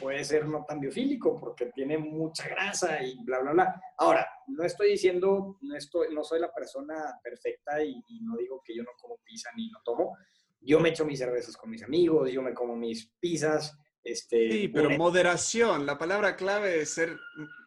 puede 0.00 0.24
ser 0.24 0.46
no 0.46 0.64
tan 0.66 0.80
biofílico 0.80 1.36
porque 1.36 1.66
tiene 1.66 1.98
mucha 1.98 2.48
grasa 2.48 3.02
y 3.02 3.22
bla, 3.22 3.40
bla, 3.40 3.52
bla. 3.52 3.82
Ahora, 3.98 4.26
no 4.46 4.64
estoy 4.64 4.92
diciendo, 4.92 5.58
no, 5.60 5.76
estoy, 5.76 6.14
no 6.14 6.24
soy 6.24 6.40
la 6.40 6.52
persona 6.52 7.18
perfecta 7.22 7.82
y, 7.84 8.02
no 8.22 8.36
digo 8.36 8.62
que 8.64 8.74
yo 8.74 8.82
no 8.82 8.90
como 9.00 9.18
pizza 9.18 9.50
ni 9.56 9.68
no 9.70 9.80
tomo. 9.84 10.16
Yo 10.60 10.80
me 10.80 10.90
echo 10.90 11.04
mis 11.04 11.18
cervezas 11.18 11.56
con 11.56 11.70
mis 11.70 11.82
amigos, 11.82 12.30
yo 12.30 12.42
me 12.42 12.54
como 12.54 12.76
mis 12.76 13.12
pizzas. 13.18 13.76
Este, 14.02 14.50
sí, 14.50 14.68
pero 14.68 14.90
moderación, 14.90 15.84
la 15.86 15.98
palabra 15.98 16.36
clave 16.36 16.80
es 16.80 16.90
ser 16.90 17.18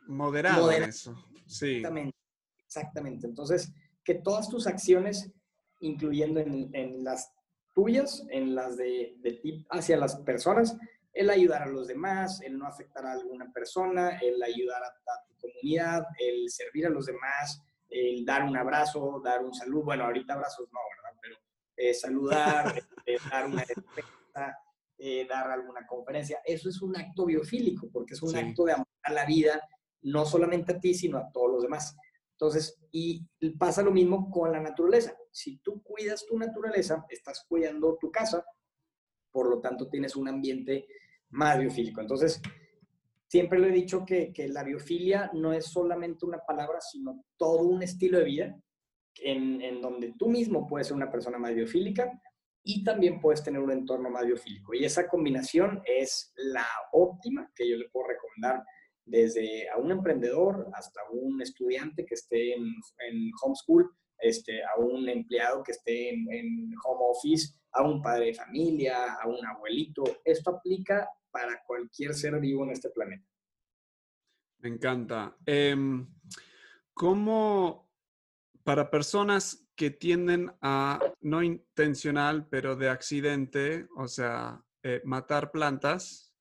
moderado 0.07 0.71
en 0.71 0.83
eso. 0.83 1.15
Exactamente, 1.45 2.17
exactamente. 2.65 3.27
Entonces, 3.27 3.71
que 4.03 4.15
todas 4.15 4.49
tus 4.49 4.67
acciones, 4.67 5.31
incluyendo 5.79 6.39
en, 6.39 7.03
las 7.03 7.31
tuyas, 7.73 8.25
en 8.29 8.55
las 8.55 8.77
de, 8.77 9.15
de 9.19 9.33
ti 9.33 9.65
hacia 9.69 9.97
las 9.97 10.15
personas, 10.17 10.77
el 11.13 11.29
ayudar 11.29 11.63
a 11.63 11.67
los 11.67 11.87
demás, 11.87 12.41
el 12.41 12.57
no 12.57 12.67
afectar 12.67 13.05
a 13.05 13.13
alguna 13.13 13.51
persona, 13.51 14.17
el 14.17 14.41
ayudar 14.41 14.81
a, 14.83 14.93
tu 15.27 15.35
comunidad, 15.39 16.05
el 16.19 16.49
servir 16.49 16.87
a 16.87 16.89
los 16.89 17.05
demás, 17.05 17.61
el 17.89 18.25
dar 18.25 18.43
un 18.43 18.57
abrazo, 18.57 19.21
dar 19.23 19.43
un 19.43 19.53
saludo. 19.53 19.83
Bueno, 19.83 20.05
ahorita 20.05 20.33
abrazos 20.33 20.67
no, 20.71 20.79
¿verdad? 20.95 21.19
Pero 21.21 21.35
eh, 21.77 21.93
saludar, 21.93 22.83
eh, 23.05 23.17
dar 23.29 23.45
una 23.45 23.63
respuesta, 23.75 24.59
eh, 24.97 25.25
dar 25.27 25.49
alguna 25.51 25.85
conferencia. 25.85 26.39
Eso 26.45 26.69
es 26.69 26.81
un 26.81 26.95
acto 26.95 27.25
biofílico, 27.25 27.89
porque 27.91 28.13
es 28.13 28.21
un 28.21 28.35
acto 28.35 28.65
de 28.65 28.73
amor 28.73 28.87
a 29.03 29.11
la 29.11 29.25
vida 29.25 29.61
no 30.03 30.25
solamente 30.25 30.73
a 30.73 30.79
ti, 30.79 30.93
sino 30.93 31.17
a 31.17 31.31
todos 31.31 31.51
los 31.51 31.63
demás. 31.63 31.95
Entonces, 32.33 32.77
y 32.91 33.25
pasa 33.57 33.81
lo 33.81 33.91
mismo 33.91 34.29
con 34.29 34.51
la 34.51 34.59
naturaleza. 34.59 35.15
Si 35.31 35.57
tú 35.57 35.81
cuidas 35.81 36.25
tu 36.25 36.37
naturaleza, 36.37 37.05
estás 37.09 37.45
cuidando 37.47 37.97
tu 37.99 38.11
casa, 38.11 38.45
por 39.31 39.49
lo 39.49 39.61
tanto 39.61 39.89
tienes 39.89 40.15
un 40.15 40.27
ambiente 40.27 40.87
más 41.29 41.59
biofílico. 41.59 42.01
Entonces, 42.01 42.41
siempre 43.27 43.59
le 43.59 43.69
he 43.69 43.71
dicho 43.71 44.05
que, 44.05 44.31
que 44.31 44.47
la 44.49 44.63
biofilia 44.63 45.31
no 45.33 45.53
es 45.53 45.65
solamente 45.65 46.25
una 46.25 46.39
palabra, 46.39 46.79
sino 46.81 47.23
todo 47.37 47.63
un 47.63 47.81
estilo 47.81 48.19
de 48.19 48.25
vida 48.25 48.59
en, 49.15 49.61
en, 49.61 49.81
donde 49.81 50.13
tú 50.17 50.29
mismo 50.29 50.67
puedes 50.67 50.87
ser 50.87 50.95
una 50.95 51.11
persona 51.11 51.37
más 51.37 51.53
biofílica 51.53 52.21
y 52.63 52.83
también 52.83 53.19
puedes 53.19 53.43
tener 53.43 53.61
un 53.61 53.71
entorno 53.71 54.09
más 54.09 54.25
biofílico. 54.25 54.73
Y 54.73 54.85
esa 54.85 55.07
combinación 55.07 55.81
es 55.85 56.31
la 56.35 56.67
óptima 56.93 57.51
que 57.55 57.69
yo 57.69 57.77
le 57.77 57.89
puedo 57.89 58.07
recomendar 58.07 58.63
desde 59.05 59.69
a 59.69 59.77
un 59.77 59.91
emprendedor 59.91 60.69
hasta 60.73 61.01
un 61.11 61.41
estudiante 61.41 62.05
que 62.05 62.15
esté 62.15 62.53
en, 62.53 62.63
en 62.99 63.31
homeschool, 63.43 63.91
este, 64.19 64.63
a 64.63 64.79
un 64.79 65.07
empleado 65.09 65.61
que 65.61 65.73
esté 65.73 66.09
en, 66.09 66.73
home 66.85 67.01
office, 67.01 67.53
a 67.73 67.83
un 67.83 68.01
padre 68.01 68.27
de 68.27 68.33
familia, 68.33 69.13
a 69.15 69.27
un 69.27 69.45
abuelito. 69.45 70.03
Esto 70.23 70.51
aplica 70.51 71.09
para 71.31 71.61
cualquier 71.67 72.13
ser 72.13 72.39
vivo 72.39 72.63
en 72.63 72.71
este 72.71 72.89
planeta. 72.89 73.27
Me 74.59 74.69
encanta. 74.69 75.35
Em, 75.45 76.07
¿Cómo 76.93 77.91
para 78.63 78.89
personas 78.89 79.62
que 79.75 79.89
tienden 79.89 80.53
a, 80.61 80.99
no 81.21 81.41
intencional, 81.41 82.47
pero 82.49 82.75
de 82.75 82.89
accidente, 82.89 83.87
o 83.95 84.07
sea, 84.07 84.63
eh, 84.83 85.01
matar 85.03 85.51
plantas, 85.51 86.33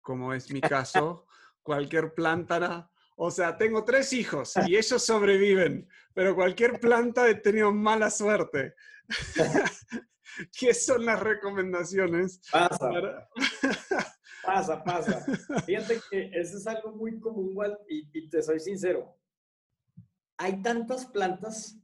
como 0.00 0.34
es 0.34 0.50
mi 0.50 0.60
caso, 0.60 1.26
cualquier 1.62 2.14
planta, 2.14 2.90
o 3.16 3.30
sea, 3.30 3.56
tengo 3.56 3.84
tres 3.84 4.12
hijos 4.12 4.54
y 4.66 4.76
ellos 4.76 5.04
sobreviven, 5.04 5.88
pero 6.14 6.34
cualquier 6.34 6.80
planta 6.80 7.28
he 7.28 7.36
tenido 7.36 7.72
mala 7.72 8.10
suerte. 8.10 8.74
¿Qué 10.58 10.72
son 10.74 11.04
las 11.04 11.20
recomendaciones? 11.20 12.40
Pasa. 12.50 13.28
pasa, 14.42 14.82
pasa. 14.82 15.20
Fíjate 15.66 16.00
que 16.10 16.30
eso 16.32 16.56
es 16.56 16.66
algo 16.66 16.92
muy 16.92 17.20
común, 17.20 17.56
y, 17.88 18.08
y 18.12 18.28
te 18.30 18.42
soy 18.42 18.58
sincero. 18.58 19.16
Hay 20.38 20.62
tantas 20.62 21.04
plantas 21.06 21.80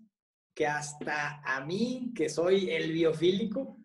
que 0.57 0.67
hasta 0.67 1.43
a 1.45 1.65
mí, 1.67 2.13
que 2.17 2.31
soy 2.31 2.71
el 2.71 2.91
biofílico, 2.91 3.77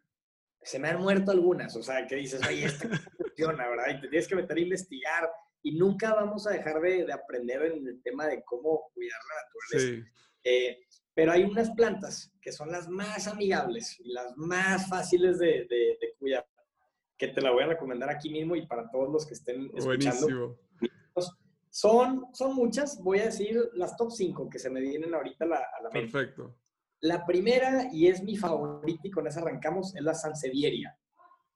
se 0.62 0.80
me 0.80 0.88
han 0.88 1.02
muerto 1.02 1.32
algunas. 1.32 1.76
O 1.76 1.84
sea, 1.84 2.08
que 2.08 2.16
dices, 2.16 2.42
oye, 2.48 2.66
esta 2.66 2.88
funciona, 3.18 3.68
¿verdad? 3.68 3.98
Y 3.98 4.02
te 4.02 4.08
tienes 4.08 4.28
que 4.28 4.38
meter 4.38 4.58
a 4.58 4.62
investigar 4.62 5.30
y 5.62 5.78
nunca 5.78 6.14
vamos 6.14 6.48
a 6.48 6.52
dejar 6.52 6.80
de, 6.80 7.12
aprender 7.12 7.62
en 7.64 7.86
el 7.86 8.02
tema 8.02 8.26
de 8.26 8.42
cómo 8.44 8.90
cuidar 8.94 9.20
la 9.30 9.44
naturaleza. 9.44 10.02
Sí. 10.02 10.22
Eh, 10.46 10.80
pero 11.14 11.34
hay 11.34 11.44
unas 11.44 11.70
plantas 11.72 12.32
que 12.42 12.54
son 12.54 12.72
las 12.72 12.88
más 12.88 13.28
amigables 13.28 14.00
y 14.00 14.14
las 14.14 14.36
más 14.38 14.88
fáciles 14.88 15.40
de, 15.40 15.68
de, 15.70 16.16
cuidar, 16.18 16.48
que 17.18 17.28
te 17.28 17.42
la 17.42 17.52
voy 17.52 17.64
a 17.64 17.68
recomendar 17.68 18.10
aquí 18.10 18.30
mismo 18.30 18.56
y 18.56 18.66
para 18.66 18.90
todos 18.90 19.12
los 19.12 19.28
que 19.28 19.34
estén 19.34 19.66
escuchando. 19.76 19.86
Buenísimo. 19.86 20.58
Son, 21.74 22.26
son 22.34 22.54
muchas, 22.54 23.02
voy 23.02 23.20
a 23.20 23.26
decir 23.26 23.58
las 23.74 23.96
top 23.96 24.12
5 24.12 24.50
que 24.50 24.60
se 24.60 24.70
me 24.70 24.82
vienen 24.82 25.14
ahorita 25.14 25.46
a 25.46 25.48
la, 25.48 25.56
a 25.58 25.84
la 25.84 25.90
mente. 25.90 26.12
Perfecto. 26.12 26.58
La 27.00 27.26
primera, 27.26 27.88
y 27.92 28.08
es 28.08 28.22
mi 28.22 28.36
favorita, 28.36 29.02
y 29.04 29.10
con 29.10 29.26
esa 29.26 29.40
arrancamos, 29.40 29.96
es 29.96 30.04
la 30.04 30.14
sansevieria. 30.14 30.96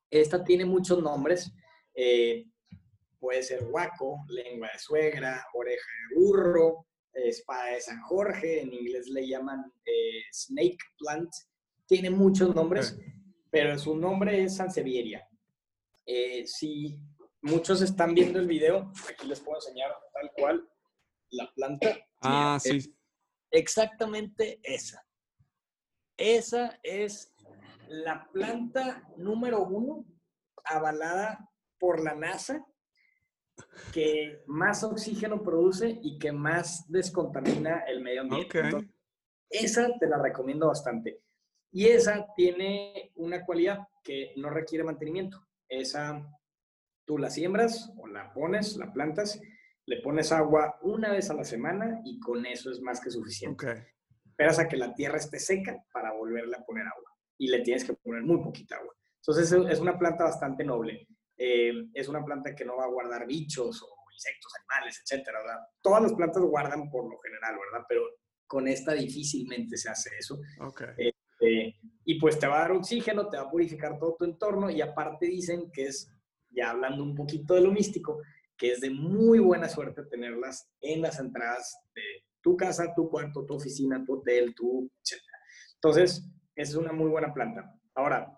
Esta 0.10 0.44
tiene 0.44 0.66
muchos 0.66 1.04
nombres. 1.04 1.52
Eh, 1.94 2.46
puede 3.20 3.44
ser 3.44 3.66
guaco, 3.66 4.24
lengua 4.30 4.70
de 4.72 4.80
suegra, 4.80 5.46
oreja 5.54 5.86
de 6.10 6.20
burro, 6.20 6.88
espada 7.14 7.72
de 7.72 7.82
San 7.82 8.02
Jorge, 8.02 8.62
en 8.62 8.74
inglés 8.74 9.08
le 9.10 9.28
llaman 9.28 9.72
eh, 9.86 10.22
snake 10.32 10.78
plant. 10.98 11.30
Tiene 11.86 12.10
muchos 12.10 12.56
nombres, 12.56 12.98
pero 13.50 13.78
su 13.78 13.96
nombre 13.96 14.44
es 14.44 14.56
sansevieria. 14.56 15.28
Eh, 16.06 16.46
si 16.46 16.98
muchos 17.46 17.82
están 17.82 18.14
viendo 18.14 18.40
el 18.40 18.48
video, 18.48 18.92
aquí 19.10 19.28
les 19.28 19.40
puedo 19.40 19.58
enseñar 19.58 19.92
tal 20.14 20.32
cual 20.36 20.70
la 21.30 21.52
planta. 21.54 21.98
Ah, 22.22 22.58
sí. 22.60 22.96
Exactamente 23.52 24.60
esa. 24.64 25.06
Esa 26.18 26.80
es 26.82 27.34
la 27.88 28.28
planta 28.32 29.08
número 29.18 29.64
uno 29.64 30.06
avalada 30.64 31.50
por 31.78 32.02
la 32.04 32.16
NASA 32.16 32.66
que 33.94 34.44
más 34.48 34.84
oxígeno 34.84 35.44
produce 35.44 36.00
y 36.02 36.18
que 36.18 36.32
más 36.32 36.90
descontamina 36.92 37.84
el 37.88 38.02
medio 38.02 38.22
ambiente. 38.22 38.90
esa 39.50 39.88
te 40.00 40.08
la 40.08 40.18
recomiendo 40.18 40.68
bastante. 40.68 41.22
Y 41.72 41.88
esa 41.88 42.26
tiene 42.36 43.12
una 43.16 43.46
cualidad 43.46 43.88
que 44.04 44.34
no 44.38 44.50
requiere 44.50 44.84
mantenimiento. 44.84 45.46
Esa 45.68 46.26
tú 47.06 47.18
la 47.18 47.30
siembras 47.30 47.92
o 47.98 48.08
la 48.08 48.34
pones, 48.34 48.78
la 48.78 48.92
plantas, 48.92 49.40
le 49.86 50.02
pones 50.02 50.32
agua 50.32 50.80
una 50.82 51.12
vez 51.12 51.30
a 51.30 51.36
la 51.36 51.44
semana 51.44 52.02
y 52.04 52.20
con 52.20 52.46
eso 52.46 52.72
es 52.72 52.82
más 52.82 53.00
que 53.00 53.12
suficiente 53.12 53.96
esperas 54.36 54.60
a 54.60 54.68
que 54.68 54.76
la 54.76 54.94
tierra 54.94 55.18
esté 55.18 55.40
seca 55.40 55.82
para 55.94 56.12
volverle 56.12 56.58
a 56.58 56.66
poner 56.66 56.86
agua. 56.86 57.10
Y 57.38 57.48
le 57.48 57.62
tienes 57.62 57.86
que 57.86 57.94
poner 57.94 58.22
muy 58.24 58.44
poquita 58.44 58.76
agua. 58.76 58.94
Entonces 59.22 59.52
es 59.70 59.80
una 59.80 59.98
planta 59.98 60.26
bastante 60.26 60.66
noble. 60.66 61.08
Eh, 61.38 61.72
es 61.94 62.10
una 62.10 62.24
planta 62.24 62.54
que 62.54 62.66
no 62.66 62.76
va 62.78 62.84
a 62.84 62.90
guardar 62.90 63.26
bichos 63.26 63.82
o 63.82 63.88
insectos, 64.12 64.52
animales, 64.60 65.02
etcétera. 65.02 65.40
Todas 65.82 66.04
las 66.04 66.14
plantas 66.14 66.44
guardan 66.44 66.90
por 66.90 67.10
lo 67.10 67.18
general, 67.20 67.56
¿verdad? 67.58 67.86
Pero 67.88 68.02
con 68.46 68.68
esta 68.68 68.94
difícilmente 68.94 69.78
se 69.78 69.90
hace 69.90 70.10
eso. 70.18 70.38
Okay. 70.60 70.90
Este, 70.98 71.80
y 72.04 72.20
pues 72.20 72.38
te 72.38 72.48
va 72.48 72.58
a 72.58 72.62
dar 72.62 72.72
oxígeno, 72.74 73.30
te 73.30 73.38
va 73.38 73.44
a 73.44 73.52
purificar 73.52 73.98
todo 73.98 74.16
tu 74.18 74.26
entorno 74.26 74.70
y 74.70 74.82
aparte 74.82 75.28
dicen 75.28 75.72
que 75.72 75.86
es, 75.86 76.14
ya 76.56 76.72
hablando 76.72 77.04
un 77.04 77.16
poquito 77.16 77.54
de 77.54 77.62
lo 77.62 77.72
místico, 77.72 78.22
que 78.58 78.72
es 78.72 78.82
de 78.82 78.90
muy 78.90 79.40
buena 79.40 79.68
suerte 79.68 80.04
tenerlas 80.06 80.70
en 80.82 81.02
las 81.02 81.20
entradas 81.20 81.78
de 81.94 82.02
tu 82.42 82.56
casa, 82.56 82.94
tu 82.96 83.10
cuarto, 83.10 83.46
tu 83.46 83.56
oficina, 83.56 84.04
tu 84.06 84.20
hotel, 84.20 84.54
tu, 84.56 84.90
etc. 85.02 85.22
Entonces, 85.76 86.26
es 86.56 86.76
una 86.76 86.94
muy 86.94 87.10
buena 87.10 87.34
planta. 87.34 87.74
Ahora, 87.96 88.32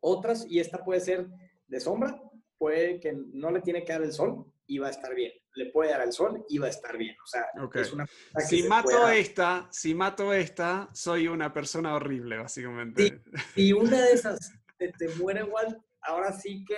otras, 0.00 0.46
y 0.48 0.60
esta 0.60 0.84
puede 0.84 1.00
ser 1.00 1.28
de 1.66 1.80
sombra, 1.80 2.20
puede 2.58 3.00
que 3.00 3.12
no 3.32 3.50
le 3.50 3.60
tiene 3.60 3.84
que 3.84 3.92
dar 3.92 4.02
el 4.02 4.12
sol 4.12 4.46
y 4.66 4.78
va 4.78 4.88
a 4.88 4.90
estar 4.90 5.14
bien. 5.14 5.32
Le 5.54 5.70
puede 5.70 5.90
dar 5.90 6.02
el 6.02 6.12
sol 6.12 6.44
y 6.48 6.58
va 6.58 6.66
a 6.66 6.70
estar 6.70 6.96
bien. 6.96 7.14
O 7.22 7.26
sea, 7.26 7.46
es 7.74 7.92
una 7.92 8.06
si 8.38 8.64
mato 8.64 9.08
esta, 9.08 9.68
si 9.70 9.94
mato 9.94 10.32
esta, 10.32 10.88
soy 10.92 11.28
una 11.28 11.52
persona 11.52 11.94
horrible, 11.94 12.38
básicamente. 12.38 13.22
Si, 13.54 13.72
una 13.72 14.02
de 14.02 14.12
esas 14.12 14.52
te, 14.78 15.08
muere 15.16 15.40
igual, 15.40 15.80
ahora 16.02 16.32
sí 16.32 16.64
que 16.64 16.76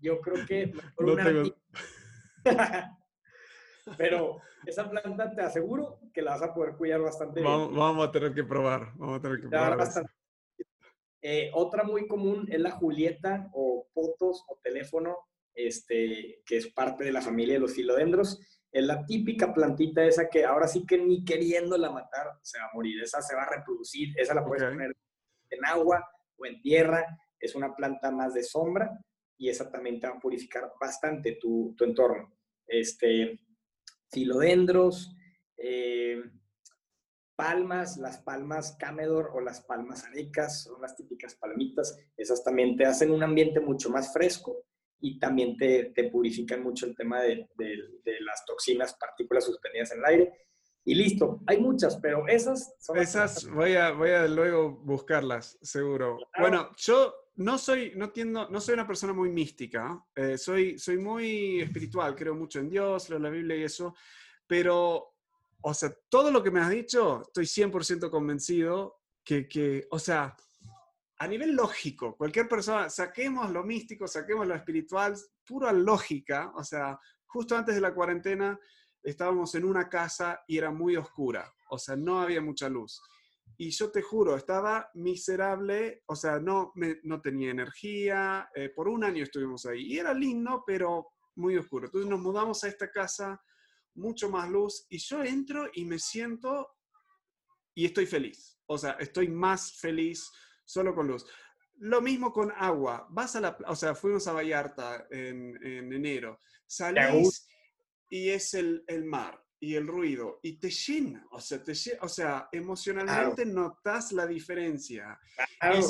yo 0.00 0.20
creo 0.20 0.46
que 0.46 0.72
Pero 3.96 4.40
esa 4.66 4.88
planta 4.90 5.34
te 5.34 5.40
aseguro 5.42 6.00
que 6.12 6.20
la 6.22 6.32
vas 6.32 6.42
a 6.42 6.52
poder 6.54 6.76
cuidar 6.76 7.00
bastante 7.00 7.40
vamos, 7.40 7.68
bien. 7.68 7.80
Vamos 7.80 8.08
a 8.08 8.12
tener 8.12 8.34
que 8.34 8.44
probar, 8.44 8.92
vamos 8.96 9.18
a 9.18 9.22
tener 9.22 9.40
que 9.40 9.48
probar. 9.48 9.78
Eh, 11.20 11.50
otra 11.52 11.82
muy 11.82 12.06
común 12.06 12.46
es 12.48 12.60
la 12.60 12.70
Julieta 12.72 13.48
o 13.52 13.88
potos 13.92 14.44
o 14.46 14.60
teléfono, 14.62 15.16
este, 15.54 16.42
que 16.44 16.58
es 16.58 16.68
parte 16.72 17.04
de 17.04 17.12
la 17.12 17.22
familia 17.22 17.54
de 17.54 17.60
los 17.60 17.74
filodendros. 17.74 18.40
Es 18.70 18.84
la 18.84 19.04
típica 19.04 19.52
plantita 19.52 20.04
esa 20.04 20.28
que 20.28 20.44
ahora 20.44 20.68
sí 20.68 20.84
que 20.86 20.98
ni 20.98 21.24
queriéndola 21.24 21.90
matar 21.90 22.26
se 22.42 22.58
va 22.58 22.66
a 22.66 22.74
morir. 22.74 23.02
Esa 23.02 23.22
se 23.22 23.34
va 23.34 23.42
a 23.44 23.56
reproducir, 23.56 24.10
esa 24.18 24.34
la 24.34 24.44
puedes 24.44 24.62
poner 24.64 24.94
en 25.50 25.64
agua 25.64 26.06
o 26.36 26.46
en 26.46 26.60
tierra. 26.60 27.04
Es 27.40 27.54
una 27.54 27.74
planta 27.74 28.10
más 28.10 28.34
de 28.34 28.44
sombra 28.44 28.90
y 29.38 29.48
esa 29.48 29.70
también 29.70 30.00
te 30.00 30.08
va 30.08 30.14
a 30.16 30.20
purificar 30.20 30.72
bastante 30.80 31.38
tu, 31.40 31.74
tu 31.76 31.84
entorno. 31.84 32.36
Este, 32.66 33.38
filodendros, 34.10 35.14
eh, 35.56 36.22
palmas, 37.36 37.96
las 37.98 38.18
palmas 38.18 38.76
camedor 38.78 39.30
o 39.32 39.40
las 39.40 39.60
palmas 39.60 40.04
arecas, 40.04 40.64
son 40.64 40.82
las 40.82 40.96
típicas 40.96 41.36
palmitas, 41.36 41.96
esas 42.16 42.42
también 42.42 42.76
te 42.76 42.84
hacen 42.84 43.12
un 43.12 43.22
ambiente 43.22 43.60
mucho 43.60 43.90
más 43.90 44.12
fresco 44.12 44.64
y 45.00 45.20
también 45.20 45.56
te, 45.56 45.92
te 45.94 46.10
purifican 46.10 46.64
mucho 46.64 46.86
el 46.86 46.96
tema 46.96 47.22
de, 47.22 47.48
de, 47.56 48.20
las 48.20 48.44
toxinas, 48.44 48.96
partículas 48.98 49.44
suspendidas 49.44 49.92
en 49.92 49.98
el 49.98 50.04
aire. 50.04 50.32
Y 50.88 50.94
listo, 50.94 51.42
hay 51.46 51.60
muchas, 51.60 51.98
pero 51.98 52.26
esas 52.26 52.74
son... 52.78 52.96
Esas 52.96 53.46
voy 53.50 53.74
a, 53.74 53.90
voy 53.90 54.08
a 54.08 54.26
luego 54.26 54.70
buscarlas, 54.70 55.58
seguro. 55.60 56.16
Bueno, 56.38 56.70
yo 56.78 57.14
no 57.36 57.58
soy, 57.58 57.92
no 57.94 58.08
tiendo, 58.10 58.48
no 58.48 58.58
soy 58.58 58.72
una 58.72 58.86
persona 58.86 59.12
muy 59.12 59.28
mística, 59.28 60.02
eh, 60.16 60.38
soy, 60.38 60.78
soy 60.78 60.96
muy 60.96 61.60
espiritual, 61.60 62.16
creo 62.16 62.34
mucho 62.34 62.60
en 62.60 62.70
Dios, 62.70 63.10
leo 63.10 63.18
la 63.18 63.28
Biblia 63.28 63.54
y 63.56 63.64
eso, 63.64 63.94
pero, 64.46 65.14
o 65.60 65.74
sea, 65.74 65.94
todo 66.08 66.30
lo 66.30 66.42
que 66.42 66.50
me 66.50 66.60
has 66.60 66.70
dicho, 66.70 67.20
estoy 67.20 67.44
100% 67.44 68.08
convencido 68.08 69.02
que, 69.22 69.46
que, 69.46 69.86
o 69.90 69.98
sea, 69.98 70.34
a 71.18 71.28
nivel 71.28 71.54
lógico, 71.54 72.16
cualquier 72.16 72.48
persona, 72.48 72.88
saquemos 72.88 73.50
lo 73.50 73.62
místico, 73.62 74.08
saquemos 74.08 74.46
lo 74.46 74.54
espiritual, 74.54 75.14
pura 75.44 75.70
lógica, 75.70 76.50
o 76.56 76.64
sea, 76.64 76.98
justo 77.26 77.54
antes 77.54 77.74
de 77.74 77.82
la 77.82 77.92
cuarentena 77.92 78.58
estábamos 79.10 79.54
en 79.54 79.64
una 79.64 79.88
casa 79.88 80.42
y 80.46 80.58
era 80.58 80.70
muy 80.70 80.96
oscura, 80.96 81.52
o 81.70 81.78
sea, 81.78 81.96
no 81.96 82.20
había 82.20 82.40
mucha 82.40 82.68
luz. 82.68 83.00
Y 83.56 83.70
yo 83.70 83.90
te 83.90 84.02
juro, 84.02 84.36
estaba 84.36 84.90
miserable, 84.94 86.02
o 86.06 86.14
sea, 86.14 86.38
no, 86.38 86.72
no 87.02 87.20
tenía 87.20 87.50
energía, 87.50 88.48
eh, 88.54 88.68
por 88.68 88.88
un 88.88 89.02
año 89.02 89.24
estuvimos 89.24 89.66
ahí. 89.66 89.94
Y 89.94 89.98
era 89.98 90.14
lindo, 90.14 90.62
pero 90.64 91.08
muy 91.36 91.56
oscuro. 91.56 91.86
Entonces 91.86 92.08
nos 92.08 92.20
mudamos 92.20 92.62
a 92.62 92.68
esta 92.68 92.90
casa, 92.90 93.42
mucho 93.94 94.30
más 94.30 94.48
luz, 94.48 94.86
y 94.90 94.98
yo 94.98 95.24
entro 95.24 95.68
y 95.72 95.84
me 95.84 95.98
siento 95.98 96.68
y 97.74 97.86
estoy 97.86 98.06
feliz, 98.06 98.58
o 98.66 98.76
sea, 98.76 98.92
estoy 98.98 99.28
más 99.28 99.78
feliz 99.78 100.30
solo 100.64 100.94
con 100.94 101.06
luz. 101.06 101.24
Lo 101.76 102.00
mismo 102.00 102.32
con 102.32 102.52
agua, 102.56 103.06
vas 103.10 103.36
a 103.36 103.40
la, 103.40 103.56
o 103.66 103.76
sea, 103.76 103.94
fuimos 103.94 104.26
a 104.26 104.32
Vallarta 104.32 105.06
en, 105.10 105.56
en 105.64 105.92
enero, 105.92 106.40
salís 106.66 107.46
y 108.08 108.30
es 108.30 108.54
el, 108.54 108.84
el 108.86 109.04
mar 109.04 109.42
y 109.60 109.74
el 109.74 109.86
ruido 109.86 110.38
y 110.42 110.58
te 110.58 110.70
llena, 110.70 111.26
o 111.32 111.40
sea, 111.40 111.62
te 111.62 111.72
o 112.00 112.08
sea 112.08 112.48
emocionalmente 112.52 113.44
notas 113.44 114.12
la 114.12 114.26
diferencia. 114.26 115.18
Claro, 115.58 115.82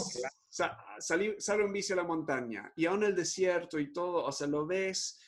sale 0.98 1.64
un 1.64 1.72
bici 1.72 1.92
a 1.92 1.96
la 1.96 2.04
montaña 2.04 2.72
y 2.76 2.86
aún 2.86 3.04
el 3.04 3.14
desierto 3.14 3.78
y 3.78 3.92
todo, 3.92 4.24
o 4.24 4.32
sea, 4.32 4.46
lo 4.46 4.66
ves 4.66 5.20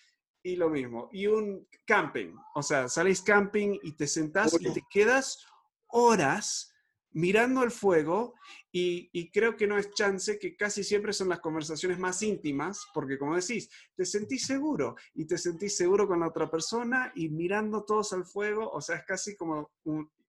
y 0.42 0.56
lo 0.56 0.70
mismo. 0.70 1.08
Y 1.12 1.26
un 1.26 1.68
camping, 1.86 2.34
o 2.54 2.62
sea, 2.62 2.88
salís 2.88 3.20
camping 3.20 3.78
y 3.82 3.92
te 3.92 4.06
sentás 4.06 4.56
y 4.58 4.72
te 4.72 4.82
quedas 4.90 5.44
horas 5.88 6.72
mirando 7.12 7.62
el 7.62 7.70
fuego 7.70 8.34
y, 8.72 9.30
creo 9.32 9.56
que 9.56 9.66
no 9.66 9.78
es 9.78 9.92
chance 9.92 10.38
que 10.38 10.56
casi 10.56 10.84
siempre 10.84 11.12
son 11.12 11.28
las 11.28 11.40
conversaciones 11.40 11.98
más 11.98 12.22
íntimas, 12.22 12.86
porque 12.94 13.18
como 13.18 13.34
decís, 13.34 13.68
te 13.96 14.04
sentís 14.04 14.46
seguro 14.46 14.94
y 15.14 15.26
te 15.26 15.38
sentís 15.38 15.76
seguro 15.76 16.06
con 16.06 16.20
la 16.20 16.28
otra 16.28 16.48
persona 16.50 17.12
y 17.16 17.28
mirando 17.28 17.84
todos 17.84 18.12
al 18.12 18.24
fuego, 18.24 18.70
o 18.70 18.80
sea, 18.80 18.96
es 18.96 19.04
casi 19.04 19.36
como 19.36 19.72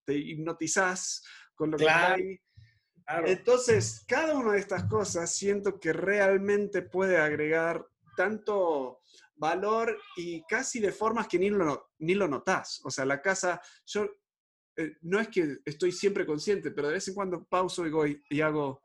te 0.06 0.16
hipnotizás 0.16 1.24
con 1.56 1.72
lo 1.72 1.78
que 1.78 1.90
hay. 1.90 2.42
Entonces, 3.26 4.04
cada 4.08 4.36
una 4.36 4.54
de 4.54 4.60
estas 4.60 4.86
cosas 4.86 5.34
siento 5.34 5.80
que 5.80 5.94
realmente 5.94 6.82
puede 6.82 7.18
agregar 7.18 7.86
tanto 8.16 9.02
valor 9.36 9.98
y 10.16 10.44
casi 10.44 10.80
de 10.80 10.92
formas 10.92 11.28
que 11.28 11.40
ni 11.40 11.50
lo, 11.50 11.92
ni 12.00 12.14
lo 12.14 12.28
notás. 12.28 12.80
O 12.84 12.92
sea, 12.92 13.06
la 13.06 13.22
casa, 13.22 13.62
yo 13.86 14.08
eh, 14.78 14.98
no 15.02 15.20
es 15.20 15.28
que 15.28 15.58
estoy 15.66 15.92
siempre 15.92 16.26
consciente, 16.26 16.72
pero 16.72 16.88
de 16.88 16.96
vez 16.96 17.08
en 17.08 17.14
cuando 17.14 17.44
pauso 17.44 17.86
y, 17.86 17.92
voy, 17.92 18.24
y 18.30 18.42
hago, 18.42 18.82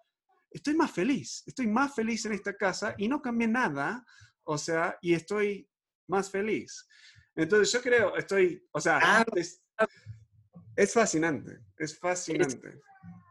estoy 0.50 0.74
más 0.74 0.90
feliz, 0.90 1.42
estoy 1.46 1.66
más 1.66 1.94
feliz 1.94 2.24
en 2.26 2.32
esta 2.32 2.56
casa 2.56 2.94
y 2.98 3.08
no 3.08 3.22
cambié 3.22 3.48
nada, 3.48 4.04
o 4.44 4.58
sea, 4.58 4.98
y 5.00 5.14
estoy 5.14 5.68
más 6.08 6.30
feliz. 6.30 6.88
Entonces 7.34 7.72
yo 7.72 7.82
creo, 7.82 8.16
estoy, 8.16 8.66
o 8.72 8.80
sea, 8.80 8.98
Ah, 9.02 9.24
es, 9.34 9.62
es 10.74 10.92
fascinante, 10.92 11.60
es 11.78 11.98
fascinante. 11.98 12.80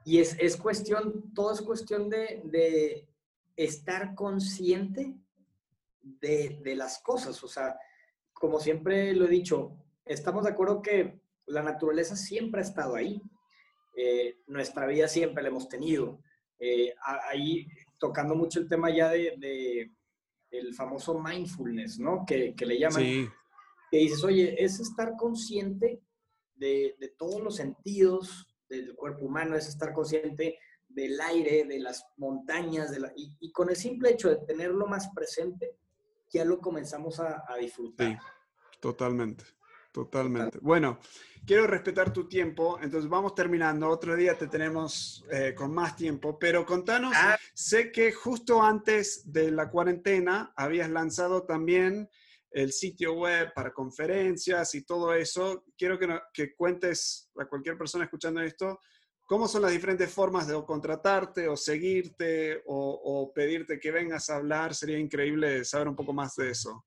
Y 0.05 0.19
es, 0.19 0.35
es 0.39 0.55
cuestión, 0.55 1.33
todo 1.33 1.51
es 1.53 1.61
cuestión 1.61 2.09
de, 2.09 2.41
de 2.45 3.09
estar 3.55 4.13
consciente 4.13 5.15
de, 6.01 6.59
de 6.63 6.75
las 6.75 6.99
cosas. 6.99 7.43
O 7.43 7.47
sea, 7.47 7.75
como 8.31 8.59
siempre 8.59 9.13
lo 9.15 9.25
he 9.25 9.29
dicho, 9.29 9.75
estamos 10.05 10.43
de 10.43 10.51
acuerdo 10.51 10.81
que 10.81 11.19
la 11.47 11.61
naturaleza 11.63 12.15
siempre 12.15 12.61
ha 12.61 12.63
estado 12.63 12.95
ahí. 12.95 13.21
Eh, 13.95 14.39
nuestra 14.47 14.85
vida 14.87 15.07
siempre 15.07 15.41
la 15.43 15.49
hemos 15.49 15.67
tenido. 15.69 16.21
Eh, 16.59 16.93
ahí 17.29 17.67
tocando 17.99 18.35
mucho 18.35 18.59
el 18.59 18.67
tema 18.67 18.89
ya 18.95 19.09
de, 19.09 19.35
de 19.37 19.91
el 20.51 20.73
famoso 20.73 21.19
mindfulness, 21.19 21.99
¿no? 21.99 22.25
Que, 22.25 22.55
que 22.55 22.65
le 22.65 22.79
llaman 22.79 23.01
Sí, 23.01 23.29
que 23.91 23.97
dices, 23.97 24.23
oye, 24.23 24.55
es 24.63 24.79
estar 24.79 25.15
consciente 25.17 26.01
de, 26.55 26.95
de 26.99 27.09
todos 27.09 27.41
los 27.41 27.55
sentidos 27.57 28.47
del 28.69 28.95
cuerpo 28.95 29.25
humano, 29.25 29.55
es 29.55 29.67
estar 29.67 29.93
consciente 29.93 30.57
del 30.87 31.19
aire, 31.21 31.65
de 31.65 31.79
las 31.79 32.05
montañas, 32.17 32.89
de 32.91 32.99
la- 32.99 33.13
y, 33.15 33.35
y 33.39 33.51
con 33.51 33.69
el 33.69 33.75
simple 33.75 34.11
hecho 34.11 34.29
de 34.29 34.37
tenerlo 34.45 34.87
más 34.87 35.09
presente, 35.13 35.77
ya 36.31 36.45
lo 36.45 36.59
comenzamos 36.59 37.19
a, 37.19 37.43
a 37.47 37.57
disfrutar. 37.57 38.13
sí, 38.13 38.17
totalmente, 38.79 39.43
totalmente. 39.95 40.59
Bueno, 40.61 40.99
quiero 41.45 41.65
respetar 41.67 42.11
tu 42.11 42.27
tiempo, 42.27 42.77
entonces 42.81 43.09
vamos 43.09 43.33
terminando. 43.33 43.87
Otro 43.89 44.15
día 44.15 44.37
te 44.37 44.47
tenemos 44.47 45.23
eh, 45.31 45.53
con 45.55 45.73
más 45.73 45.95
tiempo, 45.95 46.37
pero 46.37 46.65
contanos, 46.65 47.13
Ah, 47.15 47.37
sé 47.53 47.91
que 47.93 48.11
justo 48.11 48.61
antes 48.61 49.31
de 49.31 49.51
la 49.51 49.69
cuarentena 49.69 50.51
habías 50.57 50.89
lanzado 50.89 51.45
también 51.45 52.09
el 52.51 52.71
sitio 52.73 53.13
web 53.13 53.53
para 53.53 53.71
conferencias 53.73 54.75
y 54.75 54.85
todo 54.85 55.13
eso. 55.13 55.63
Quiero 55.77 55.97
que, 55.97 56.07
no- 56.07 56.21
que 56.33 56.53
cuentes 56.55 57.29
a 57.39 57.45
cualquier 57.45 57.77
persona 57.77 58.03
escuchando 58.03 58.41
esto. 58.41 58.79
¿Cómo 59.27 59.47
son 59.47 59.61
las 59.63 59.71
diferentes 59.71 60.11
formas 60.11 60.47
de 60.47 60.53
o 60.53 60.65
contratarte 60.65 61.47
o 61.47 61.55
seguirte 61.57 62.61
o, 62.67 63.01
o 63.03 63.33
pedirte 63.33 63.79
que 63.79 63.91
vengas 63.91 64.29
a 64.29 64.35
hablar? 64.35 64.75
Sería 64.75 64.99
increíble 64.99 65.63
saber 65.65 65.87
un 65.87 65.95
poco 65.95 66.13
más 66.13 66.35
de 66.35 66.51
eso. 66.51 66.85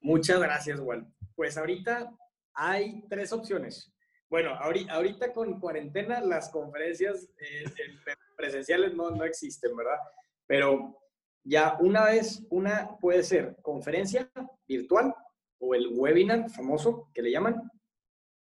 Muchas 0.00 0.40
gracias, 0.40 0.80
Wal. 0.80 1.06
Pues 1.36 1.56
ahorita 1.56 2.10
hay 2.54 3.02
tres 3.08 3.32
opciones. 3.32 3.92
Bueno, 4.30 4.54
ahori- 4.58 4.88
ahorita 4.90 5.32
con 5.32 5.60
cuarentena 5.60 6.20
las 6.20 6.48
conferencias 6.50 7.28
eh, 7.38 7.64
en 7.64 8.00
pre- 8.04 8.14
presenciales 8.36 8.94
no, 8.94 9.10
no 9.10 9.24
existen, 9.24 9.76
¿verdad? 9.76 9.98
Pero 10.46 10.98
ya 11.44 11.76
una 11.80 12.04
vez, 12.06 12.42
una 12.50 12.96
puede 13.00 13.22
ser 13.22 13.56
conferencia 13.62 14.30
virtual 14.66 15.14
o 15.58 15.74
el 15.74 15.88
webinar 15.92 16.50
famoso 16.50 17.10
que 17.14 17.22
le 17.22 17.30
llaman. 17.30 17.70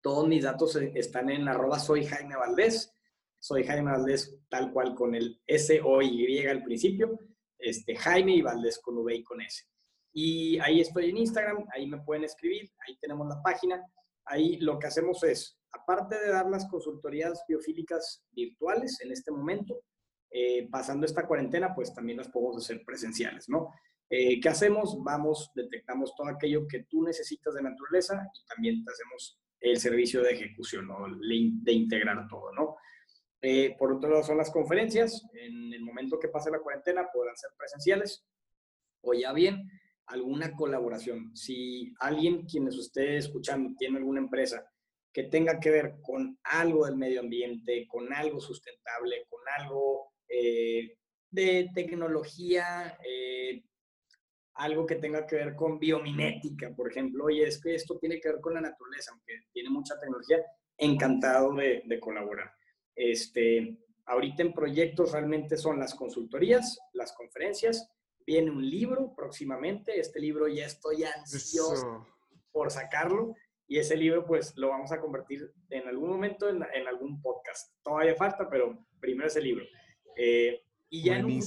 Todos 0.01 0.29
mis 0.29 0.45
datos 0.45 0.77
eh, 0.77 0.93
están 0.95 1.31
en 1.31 1.49
arroba 1.49 1.79
soy 1.79 2.05
Jaime 2.05 2.37
Valdés. 2.37 2.93
Soy 3.39 3.65
Jaime 3.65 3.93
Valdés 3.93 4.39
tal 4.49 4.73
cual 4.73 4.95
con 4.95 5.15
el 5.15 5.41
S 5.47 5.81
o 5.85 6.01
Y 6.03 6.47
al 6.47 6.63
principio. 6.63 7.19
Este, 7.59 7.97
Jaime 7.97 8.33
y 8.37 8.43
Valdés 8.43 8.79
con 8.79 8.99
V 8.99 9.15
y 9.15 9.23
con 9.23 9.41
S. 9.41 9.65
Y 10.19 10.59
ahí 10.61 10.81
estoy 10.81 11.11
en 11.11 11.19
Instagram, 11.19 11.67
ahí 11.75 11.87
me 11.87 11.99
pueden 11.99 12.25
escribir, 12.25 12.73
ahí 12.89 12.97
tenemos 12.97 13.29
la 13.29 13.43
página. 13.43 13.85
Ahí 14.25 14.57
lo 14.61 14.79
que 14.79 14.87
hacemos 14.87 15.23
es, 15.25 15.59
aparte 15.71 16.19
de 16.19 16.31
dar 16.31 16.49
las 16.49 16.67
consultorías 16.71 17.45
biofílicas 17.47 18.25
virtuales 18.33 18.99
en 19.03 19.13
este 19.13 19.31
momento, 19.31 19.83
eh, 20.31 20.69
pasando 20.71 21.05
esta 21.05 21.27
cuarentena, 21.27 21.75
pues 21.75 21.93
también 21.93 22.17
las 22.17 22.31
podemos 22.31 22.57
hacer 22.57 22.83
presenciales, 22.83 23.47
¿no? 23.51 23.75
Eh, 24.09 24.41
¿Qué 24.41 24.49
hacemos? 24.49 24.97
Vamos, 25.05 25.51
detectamos 25.55 26.15
todo 26.17 26.29
aquello 26.29 26.67
que 26.67 26.85
tú 26.85 27.03
necesitas 27.03 27.53
de 27.53 27.65
naturaleza 27.65 28.27
y 28.35 28.47
también 28.47 28.83
te 28.87 28.93
hacemos 28.93 29.39
el 29.61 29.79
servicio 29.79 30.23
de 30.23 30.31
ejecución, 30.31 30.89
¿no? 30.89 31.09
De 31.19 31.73
integrar 31.73 32.27
todo, 32.27 32.55
¿no? 32.55 32.77
Eh, 33.43 33.77
por 33.79 33.93
otro 33.93 34.09
lado, 34.09 34.23
son 34.23 34.39
las 34.39 34.51
conferencias. 34.51 35.23
En 35.35 35.75
el 35.75 35.83
momento 35.83 36.19
que 36.19 36.29
pase 36.29 36.51
la 36.51 36.61
cuarentena, 36.61 37.07
podrán 37.13 37.37
ser 37.37 37.51
presenciales 37.59 38.25
o 39.03 39.13
ya 39.13 39.35
bien 39.35 39.69
alguna 40.07 40.55
colaboración. 40.55 41.37
Si 41.37 41.93
alguien, 42.01 42.47
quienes 42.47 42.77
esté 42.77 43.17
escuchando, 43.17 43.75
tiene 43.79 43.99
alguna 43.99 44.21
empresa 44.21 44.69
que 45.13 45.25
tenga 45.25 45.59
que 45.59 45.71
ver 45.71 45.95
con 46.03 46.39
algo 46.45 46.87
del 46.87 46.97
medio 46.97 47.21
ambiente, 47.21 47.87
con 47.89 48.13
algo 48.13 48.41
sustentable, 48.41 49.25
con 49.29 49.41
algo 49.59 50.13
eh, 50.29 50.99
de 51.31 51.71
tecnología, 51.75 52.99
eh, 53.03 53.63
algo 54.55 54.87
que 54.87 54.97
tenga 54.97 55.27
que 55.27 55.37
ver 55.37 55.55
con 55.55 55.79
biomimética, 55.79 56.75
por 56.75 56.91
ejemplo, 56.91 57.25
oye, 57.25 57.47
es 57.47 57.61
que 57.61 57.75
esto 57.75 57.99
tiene 57.99 58.21
que 58.21 58.29
ver 58.29 58.41
con 58.41 58.55
la 58.55 58.61
naturaleza, 58.61 59.13
aunque 59.13 59.41
tiene 59.53 59.71
mucha 59.71 59.99
tecnología, 59.99 60.43
encantado 60.79 61.55
de, 61.55 61.83
de 61.85 62.01
colaborar. 62.01 62.53
Este, 62.95 63.79
ahorita 64.07 64.43
en 64.43 64.53
proyectos 64.53 65.13
realmente 65.13 65.57
son 65.57 65.79
las 65.79 65.95
consultorías, 65.95 66.79
las 66.93 67.13
conferencias, 67.13 67.89
viene 68.27 68.51
un 68.51 68.69
libro 68.69 69.15
próximamente, 69.15 70.01
este 70.01 70.21
libro 70.21 70.49
ya 70.49 70.67
estoy 70.67 71.05
ansioso 71.05 71.75
Eso. 71.75 72.07
por 72.51 72.71
sacarlo 72.71 73.35
y 73.69 73.79
ese 73.79 73.97
libro 73.97 74.27
pues 74.27 74.55
lo 74.57 74.69
vamos 74.69 74.93
a 74.93 75.01
convertir 75.01 75.53
en 75.71 75.87
algún 75.89 76.11
momento 76.11 76.49
en, 76.49 76.65
en 76.75 76.87
algún 76.87 77.21
podcast. 77.21 77.73
Todavía 77.83 78.15
falta, 78.15 78.49
pero 78.51 78.79
primero 79.01 79.29
ese 79.29 79.41
libro. 79.41 79.65
Eh, 80.17 80.63
y 80.89 81.05
ya 81.05 81.19
en 81.19 81.27
un 81.27 81.41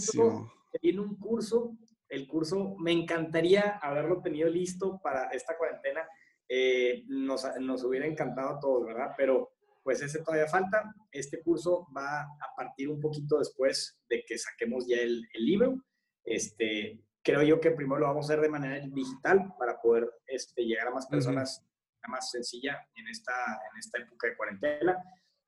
viene 0.81 0.99
un 0.99 1.17
curso, 1.17 1.77
el 2.09 2.27
curso 2.27 2.75
me 2.77 2.91
encantaría 2.91 3.79
haberlo 3.81 4.21
tenido 4.21 4.49
listo 4.49 4.99
para 5.01 5.29
esta 5.29 5.57
cuarentena, 5.57 6.07
eh, 6.47 7.03
nos, 7.07 7.45
nos 7.59 7.83
hubiera 7.83 8.05
encantado 8.05 8.49
a 8.49 8.59
todos, 8.59 8.85
¿verdad? 8.85 9.13
Pero 9.17 9.51
pues 9.83 10.01
ese 10.01 10.19
todavía 10.23 10.47
falta, 10.47 10.83
este 11.11 11.41
curso 11.41 11.87
va 11.95 12.21
a 12.21 12.55
partir 12.55 12.89
un 12.89 12.99
poquito 12.99 13.39
después 13.39 13.99
de 14.09 14.23
que 14.27 14.37
saquemos 14.37 14.85
ya 14.87 14.97
el, 14.97 15.23
el 15.33 15.45
libro, 15.45 15.83
este, 16.29 17.03
creo 17.23 17.41
yo 17.41 17.59
que 17.59 17.71
primero 17.71 17.99
lo 17.99 18.07
vamos 18.07 18.29
a 18.29 18.33
hacer 18.33 18.41
de 18.41 18.49
manera 18.49 18.79
digital 18.87 19.51
para 19.57 19.81
poder 19.81 20.09
este, 20.27 20.63
llegar 20.63 20.87
a 20.87 20.91
más 20.91 21.07
personas 21.07 21.59
de 21.59 22.07
manera 22.07 22.07
más 22.07 22.29
sencilla 22.29 22.87
en 22.95 23.07
esta, 23.07 23.33
en 23.33 23.79
esta 23.79 23.99
época 23.99 24.27
de 24.27 24.37
cuarentena, 24.37 24.97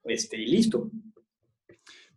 este, 0.03 0.38
y 0.38 0.47
listo. 0.47 0.89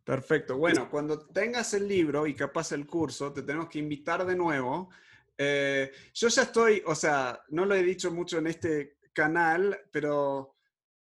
Perfecto. 0.02 0.56
Bueno, 0.56 0.90
cuando 0.90 1.26
tengas 1.26 1.74
el 1.74 1.86
libro 1.86 2.26
y 2.26 2.34
capaz 2.34 2.72
el 2.72 2.86
curso, 2.86 3.32
te 3.32 3.42
tenemos 3.42 3.68
que 3.68 3.78
invitar 3.78 4.24
de 4.24 4.34
nuevo. 4.34 4.90
Eh, 5.36 5.92
yo 6.14 6.28
ya 6.28 6.42
estoy, 6.42 6.82
o 6.86 6.94
sea, 6.94 7.40
no 7.48 7.64
lo 7.64 7.74
he 7.74 7.82
dicho 7.82 8.10
mucho 8.10 8.38
en 8.38 8.46
este 8.46 8.98
canal, 9.12 9.78
pero 9.90 10.56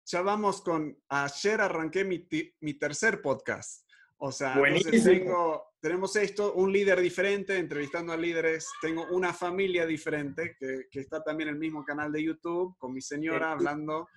ya 0.06 0.22
vamos 0.22 0.62
con, 0.62 0.98
ayer 1.10 1.62
arranqué 1.62 2.04
mi, 2.04 2.28
mi 2.60 2.74
tercer 2.74 3.22
podcast. 3.22 3.88
O 4.18 4.32
sea, 4.32 4.56
tengo, 5.04 5.71
tenemos 5.82 6.16
esto, 6.16 6.54
un 6.54 6.72
líder 6.72 7.02
diferente, 7.02 7.58
entrevistando 7.58 8.14
a 8.14 8.18
líderes, 8.18 8.68
tengo 8.82 9.08
una 9.12 9.34
familia 9.34 9.86
diferente, 9.86 10.56
que, 10.58 10.86
que 10.90 11.00
está 11.00 11.24
también 11.24 11.50
en 11.50 11.56
el 11.56 11.60
mismo 11.60 11.84
canal 11.84 12.12
de 12.12 12.24
YouTube, 12.24 12.78
con 12.78 12.94
mi 12.94 13.02
señora 13.02 13.52
hablando 13.52 14.08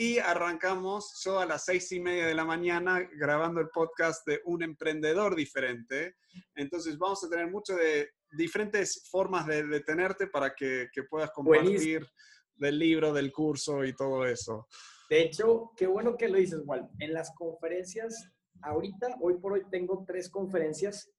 y 0.00 0.18
arrancamos 0.18 1.20
yo 1.24 1.40
a 1.40 1.46
las 1.46 1.64
seis 1.64 1.90
y 1.90 1.98
media 1.98 2.26
de 2.26 2.34
la 2.34 2.44
mañana 2.44 3.00
grabando 3.16 3.60
el 3.60 3.68
podcast 3.70 4.24
de 4.28 4.40
un 4.44 4.62
emprendedor 4.62 5.34
diferente. 5.34 6.14
Entonces 6.54 6.96
vamos 6.96 7.24
a 7.24 7.28
tener 7.28 7.50
mucho 7.50 7.74
de 7.74 8.10
diferentes 8.30 9.08
formas 9.10 9.44
de, 9.48 9.66
de 9.66 9.80
tenerte 9.80 10.28
para 10.28 10.54
que, 10.54 10.86
que 10.92 11.02
puedas 11.02 11.32
compartir 11.32 11.72
Buenísimo. 11.72 12.06
del 12.54 12.78
libro, 12.78 13.12
del 13.12 13.32
curso 13.32 13.84
y 13.84 13.92
todo 13.92 14.24
eso. 14.24 14.68
De 15.10 15.22
hecho, 15.22 15.72
qué 15.76 15.88
bueno 15.88 16.16
que 16.16 16.28
lo 16.28 16.38
dices, 16.38 16.60
Wal. 16.64 16.88
En 17.00 17.12
las 17.12 17.32
conferencias, 17.34 18.30
ahorita, 18.62 19.16
hoy 19.20 19.38
por 19.38 19.52
hoy, 19.52 19.62
tengo 19.70 20.04
tres 20.06 20.28
conferencias. 20.28 21.10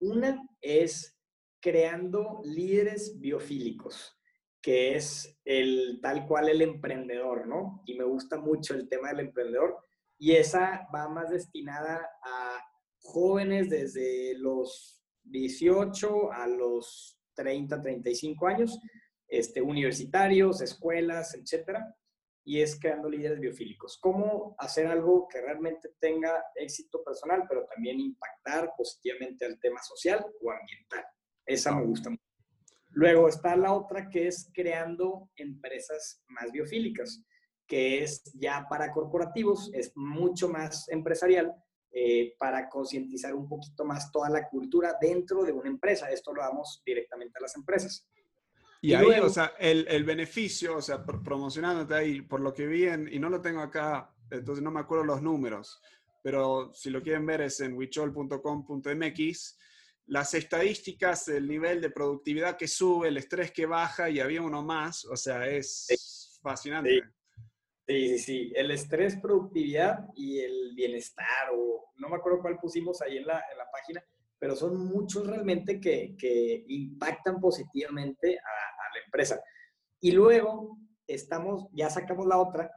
Una 0.00 0.46
es 0.60 1.16
creando 1.60 2.40
líderes 2.44 3.18
biofílicos, 3.18 4.16
que 4.60 4.94
es 4.94 5.38
el 5.44 6.00
tal 6.02 6.26
cual 6.26 6.48
el 6.48 6.62
emprendedor, 6.62 7.46
¿no? 7.46 7.82
Y 7.86 7.94
me 7.94 8.04
gusta 8.04 8.38
mucho 8.38 8.74
el 8.74 8.88
tema 8.88 9.08
del 9.08 9.20
emprendedor. 9.20 9.76
Y 10.18 10.32
esa 10.32 10.86
va 10.94 11.08
más 11.08 11.30
destinada 11.30 12.08
a 12.22 12.60
jóvenes 13.00 13.70
desde 13.70 14.34
los 14.38 15.02
18 15.24 16.32
a 16.32 16.46
los 16.46 17.18
30, 17.34 17.82
35 17.82 18.46
años, 18.46 18.78
este, 19.28 19.60
universitarios, 19.60 20.60
escuelas, 20.62 21.34
etcétera 21.34 21.94
y 22.46 22.60
es 22.60 22.78
creando 22.78 23.10
líderes 23.10 23.40
biofílicos. 23.40 23.98
Cómo 24.00 24.54
hacer 24.58 24.86
algo 24.86 25.26
que 25.28 25.40
realmente 25.40 25.90
tenga 25.98 26.44
éxito 26.54 27.02
personal, 27.02 27.44
pero 27.48 27.66
también 27.66 27.98
impactar 27.98 28.72
positivamente 28.76 29.44
al 29.44 29.58
tema 29.58 29.82
social 29.82 30.24
o 30.40 30.50
ambiental. 30.52 31.04
Esa 31.44 31.74
me 31.74 31.84
gusta 31.84 32.10
mucho. 32.10 32.22
Luego 32.90 33.28
está 33.28 33.56
la 33.56 33.72
otra 33.72 34.08
que 34.08 34.28
es 34.28 34.48
creando 34.54 35.28
empresas 35.34 36.22
más 36.28 36.52
biofílicas, 36.52 37.20
que 37.66 38.04
es 38.04 38.22
ya 38.34 38.64
para 38.70 38.92
corporativos, 38.92 39.68
es 39.74 39.90
mucho 39.96 40.48
más 40.48 40.88
empresarial, 40.88 41.52
eh, 41.90 42.36
para 42.38 42.68
concientizar 42.68 43.34
un 43.34 43.48
poquito 43.48 43.84
más 43.84 44.12
toda 44.12 44.30
la 44.30 44.48
cultura 44.48 44.96
dentro 45.00 45.42
de 45.42 45.50
una 45.52 45.68
empresa. 45.68 46.10
Esto 46.10 46.32
lo 46.32 46.42
damos 46.42 46.80
directamente 46.86 47.38
a 47.38 47.42
las 47.42 47.56
empresas. 47.56 48.06
Y, 48.80 48.94
ahí, 48.94 49.20
o 49.20 49.28
sea, 49.28 49.54
el, 49.58 49.86
el, 49.88 50.04
beneficio, 50.04 50.76
o 50.76 50.82
sea, 50.82 51.04
promocionándote 51.04 51.94
ahí, 51.94 52.20
por 52.20 52.40
lo 52.40 52.52
que 52.52 52.66
vi, 52.66 52.84
en, 52.84 53.12
y 53.12 53.18
no 53.18 53.28
lo 53.28 53.40
tengo 53.40 53.60
acá, 53.60 54.14
entonces 54.30 54.62
no 54.62 54.70
me 54.70 54.80
acuerdo 54.80 55.04
los 55.04 55.22
números, 55.22 55.80
pero 56.22 56.72
si 56.74 56.90
lo 56.90 57.02
quieren 57.02 57.24
ver 57.26 57.40
es 57.40 57.60
en 57.60 57.74
wichol.com.mx, 57.74 59.58
las 60.06 60.34
estadísticas, 60.34 61.28
el 61.28 61.48
nivel 61.48 61.80
de 61.80 61.90
productividad 61.90 62.56
que 62.56 62.68
sube, 62.68 63.08
el 63.08 63.16
estrés 63.16 63.50
que 63.50 63.66
baja 63.66 64.08
y 64.08 64.20
había 64.20 64.42
uno 64.42 64.62
más, 64.62 65.04
o 65.04 65.16
sea, 65.16 65.48
es 65.48 66.38
fascinante. 66.42 67.02
Sí, 67.86 68.08
sí, 68.08 68.18
sí, 68.18 68.52
el 68.54 68.70
estrés, 68.70 69.16
productividad 69.16 70.06
y 70.14 70.40
el 70.40 70.74
bienestar, 70.74 71.50
o 71.54 71.92
no 71.96 72.08
me 72.08 72.16
acuerdo 72.16 72.40
cuál 72.40 72.58
pusimos 72.58 73.00
ahí 73.02 73.18
en 73.18 73.26
la, 73.26 73.42
en 73.50 73.58
la 73.58 73.70
página, 73.70 74.04
pero 74.38 74.54
son 74.54 74.86
muchos 74.86 75.26
realmente 75.26 75.80
que, 75.80 76.14
que 76.18 76.64
impactan 76.68 77.40
positivamente 77.40 78.38
a, 78.38 78.94
la 78.94 79.04
empresa. 79.04 79.42
Y 80.00 80.12
luego 80.12 80.78
estamos, 81.06 81.68
ya 81.72 81.90
sacamos 81.90 82.26
la 82.26 82.38
otra, 82.38 82.70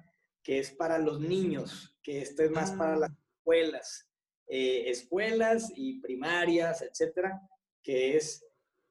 que 0.44 0.60
es 0.60 0.72
para 0.72 0.98
los 0.98 1.20
niños, 1.20 1.98
que 2.02 2.22
esto 2.22 2.44
es 2.44 2.52
más 2.52 2.72
para 2.72 2.96
las 2.96 3.12
ah. 3.12 3.18
escuelas, 3.38 4.10
eh, 4.48 4.90
escuelas 4.90 5.72
y 5.76 6.00
primarias, 6.02 6.82
etcétera, 6.82 7.40
que 7.84 8.18
es 8.18 8.46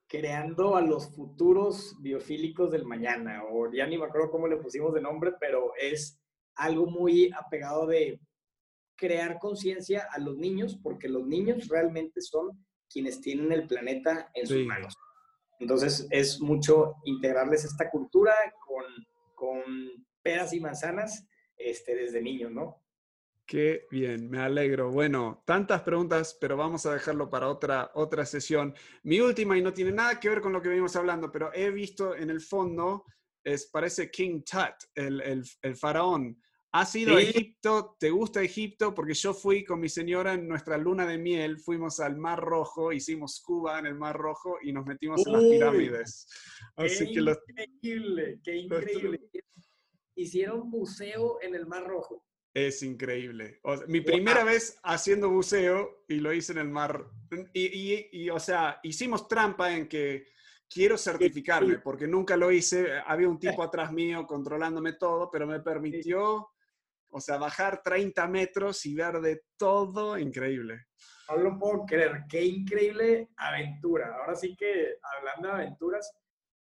creando 0.07 0.75
a 0.75 0.81
los 0.81 1.13
futuros 1.15 1.95
biofílicos 2.01 2.71
del 2.71 2.85
mañana, 2.85 3.43
o 3.51 3.71
ya 3.71 3.85
ni 3.85 3.97
me 3.97 4.05
acuerdo 4.05 4.31
cómo 4.31 4.47
le 4.47 4.57
pusimos 4.57 4.93
de 4.93 5.01
nombre, 5.01 5.33
pero 5.39 5.73
es 5.79 6.19
algo 6.55 6.87
muy 6.87 7.31
apegado 7.37 7.85
de 7.85 8.19
crear 8.99 9.39
conciencia 9.39 10.07
a 10.11 10.19
los 10.19 10.37
niños, 10.37 10.77
porque 10.81 11.07
los 11.07 11.25
niños 11.25 11.67
realmente 11.67 12.21
son 12.21 12.65
quienes 12.89 13.21
tienen 13.21 13.51
el 13.51 13.67
planeta 13.67 14.29
en 14.33 14.47
sus 14.47 14.65
manos. 14.65 14.93
Entonces 15.59 16.07
es 16.09 16.39
mucho 16.39 16.95
integrarles 17.05 17.65
esta 17.65 17.89
cultura 17.89 18.33
con, 18.65 18.83
con 19.35 19.61
peras 20.21 20.53
y 20.53 20.59
manzanas 20.59 21.25
este, 21.57 21.95
desde 21.95 22.21
niños, 22.21 22.51
¿no? 22.51 22.81
Qué 23.45 23.87
bien, 23.89 24.29
me 24.29 24.39
alegro. 24.39 24.91
Bueno, 24.91 25.43
tantas 25.45 25.81
preguntas, 25.81 26.37
pero 26.39 26.55
vamos 26.55 26.85
a 26.85 26.93
dejarlo 26.93 27.29
para 27.29 27.49
otra, 27.49 27.89
otra 27.95 28.25
sesión. 28.25 28.75
Mi 29.03 29.19
última, 29.19 29.57
y 29.57 29.61
no 29.61 29.73
tiene 29.73 29.91
nada 29.91 30.19
que 30.19 30.29
ver 30.29 30.39
con 30.39 30.53
lo 30.53 30.61
que 30.61 30.69
venimos 30.69 30.95
hablando, 30.95 31.31
pero 31.31 31.51
he 31.53 31.71
visto 31.71 32.15
en 32.15 32.29
el 32.29 32.41
fondo, 32.41 33.05
es, 33.43 33.65
parece 33.67 34.11
King 34.11 34.41
Tut, 34.43 34.89
el, 34.93 35.19
el, 35.21 35.43
el 35.63 35.75
faraón. 35.75 36.39
¿Has 36.71 36.95
ido 36.95 37.17
a 37.17 37.21
Egipto? 37.21 37.95
¿Te 37.99 38.11
gusta 38.11 38.43
Egipto? 38.43 38.93
Porque 38.93 39.15
yo 39.15 39.33
fui 39.33 39.63
con 39.63 39.79
mi 39.79 39.89
señora 39.89 40.33
en 40.33 40.47
nuestra 40.47 40.77
luna 40.77 41.05
de 41.07 41.17
miel, 41.17 41.59
fuimos 41.59 41.99
al 41.99 42.17
Mar 42.17 42.39
Rojo, 42.39 42.93
hicimos 42.93 43.41
Cuba 43.43 43.79
en 43.79 43.87
el 43.87 43.95
Mar 43.95 44.15
Rojo 44.15 44.57
y 44.61 44.71
nos 44.71 44.85
metimos 44.85 45.25
en 45.25 45.33
las 45.33 45.43
pirámides. 45.43 46.27
Así 46.75 47.07
qué 47.07 47.13
que 47.13 47.63
increíble, 47.63 48.39
qué 48.43 48.55
increíble. 48.55 49.19
Hicieron 50.15 50.69
buceo 50.69 51.39
en 51.41 51.55
el 51.55 51.65
Mar 51.65 51.87
Rojo. 51.87 52.23
Es 52.53 52.81
increíble. 52.83 53.59
mi 53.87 54.01
primera 54.01 54.43
vez 54.43 54.79
haciendo 54.83 55.29
buceo 55.29 56.03
y 56.07 56.15
lo 56.15 56.33
hice 56.33 56.51
en 56.53 56.57
el 56.59 56.69
mar. 56.69 57.05
Y, 57.53 58.29
o 58.29 58.39
sea, 58.39 58.79
hicimos 58.83 59.27
trampa 59.27 59.75
en 59.75 59.87
que 59.87 60.25
quiero 60.67 60.97
certificarme 60.97 61.79
porque 61.79 62.07
nunca 62.07 62.35
lo 62.35 62.51
hice. 62.51 62.99
Había 63.05 63.29
un 63.29 63.39
tipo 63.39 63.61
atrás 63.61 63.91
mío 63.91 64.25
controlándome 64.25 64.93
todo, 64.93 65.29
pero 65.31 65.45
me 65.45 65.59
permitió, 65.59 66.49
o 67.09 67.19
sea, 67.19 67.37
bajar 67.37 67.81
30 67.83 68.27
metros 68.27 68.85
y 68.85 68.95
ver 68.95 69.19
de 69.19 69.43
todo 69.57 70.17
increíble. 70.17 70.85
No 71.29 71.37
lo 71.37 71.59
puedo 71.59 71.85
creer. 71.85 72.23
Qué 72.29 72.43
increíble 72.43 73.29
aventura. 73.37 74.15
Ahora 74.15 74.35
sí 74.35 74.55
que 74.55 74.95
hablando 75.17 75.47
de 75.47 75.53
aventuras, 75.53 76.11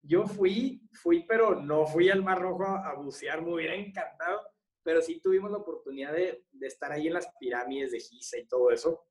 yo 0.01 0.27
fui, 0.27 0.87
fui, 0.93 1.25
pero 1.27 1.61
no 1.61 1.85
fui 1.85 2.09
al 2.09 2.23
Mar 2.23 2.41
Rojo 2.41 2.65
a, 2.65 2.93
bucear. 2.95 3.41
Me 3.41 3.53
hubiera 3.53 3.75
encantado 3.75 4.41
pero 4.85 5.01
sí 5.01 5.19
tuvimos 5.19 5.49
la 5.49 5.57
oportunidad 5.57 6.13
de, 6.13 6.45
de 6.51 6.67
estar 6.67 6.91
ahí 6.91 7.07
en 7.07 7.13
las 7.13 7.27
pirámides 7.39 7.91
de 7.91 7.99
Giza 7.99 8.37
y 8.37 8.45
todo 8.45 8.69
eso. 8.69 9.07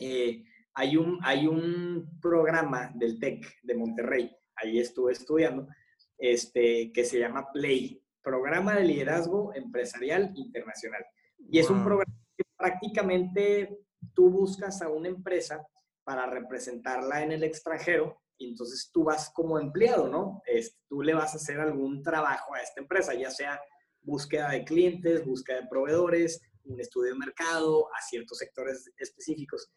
Eh, 0.00 0.44
hay, 0.72 0.96
un, 0.96 1.18
hay 1.22 1.46
un 1.46 2.18
programa 2.22 2.90
del 2.94 3.20
TEC 3.20 3.60
de 3.62 3.74
Monterrey, 3.74 4.34
ahí 4.56 4.78
estuve 4.78 5.12
estudiando, 5.12 5.68
este, 6.16 6.90
que 6.90 7.04
se 7.04 7.18
llama 7.18 7.52
PLAY, 7.52 8.02
Programa 8.24 8.74
de 8.74 8.84
Liderazgo 8.84 9.54
Empresarial 9.54 10.32
Internacional. 10.34 11.04
Y 11.50 11.58
es 11.58 11.70
un 11.70 11.84
programa 11.84 12.12
que 12.36 12.44
prácticamente 12.56 13.78
tú 14.14 14.30
buscas 14.30 14.82
a 14.82 14.88
una 14.88 15.08
empresa 15.08 15.64
para 16.02 16.26
representarla 16.26 17.22
en 17.22 17.32
el 17.32 17.44
extranjero 17.44 18.20
y 18.36 18.48
entonces 18.48 18.90
tú 18.92 19.04
vas 19.04 19.30
como 19.30 19.58
empleado, 19.58 20.08
¿no? 20.08 20.42
Este, 20.46 20.78
tú 20.88 21.02
le 21.02 21.14
vas 21.14 21.34
a 21.34 21.36
hacer 21.36 21.60
algún 21.60 22.02
trabajo 22.02 22.54
a 22.54 22.60
esta 22.60 22.80
empresa, 22.80 23.14
ya 23.14 23.30
sea 23.30 23.60
búsqueda 24.02 24.50
de 24.50 24.64
clientes, 24.64 25.24
búsqueda 25.24 25.60
de 25.60 25.68
proveedores, 25.68 26.40
un 26.64 26.80
estudio 26.80 27.12
de 27.12 27.18
mercado 27.18 27.86
a 27.94 28.02
ciertos 28.02 28.38
sectores 28.38 28.90
específicos. 28.96 29.70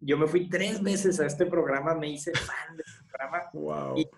Yo 0.00 0.18
me 0.18 0.26
fui 0.26 0.48
tres 0.48 0.82
veces 0.82 1.18
a 1.20 1.26
este 1.26 1.46
programa, 1.46 1.94
me 1.94 2.10
hice 2.10 2.32
fan 2.32 2.76
de 2.76 2.82
este 2.86 3.04
programa. 3.08 3.50
Wow. 3.52 3.98
Y 3.98 4.08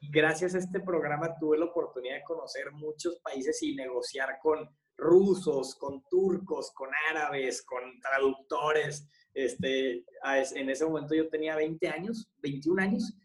gracias 0.00 0.54
a 0.54 0.58
este 0.58 0.80
programa 0.80 1.36
tuve 1.38 1.58
la 1.58 1.66
oportunidad 1.66 2.16
de 2.16 2.24
conocer 2.24 2.70
muchos 2.72 3.18
países 3.20 3.62
y 3.62 3.74
negociar 3.74 4.38
con 4.40 4.68
rusos, 4.96 5.74
con 5.76 6.02
turcos, 6.08 6.72
con 6.72 6.90
árabes, 7.10 7.62
con 7.62 8.00
traductores. 8.00 9.08
Este, 9.32 10.04
en 10.24 10.70
ese 10.70 10.84
momento 10.84 11.14
yo 11.14 11.28
tenía 11.28 11.56
20 11.56 11.88
años, 11.88 12.28
21 12.38 12.82
años, 12.82 13.16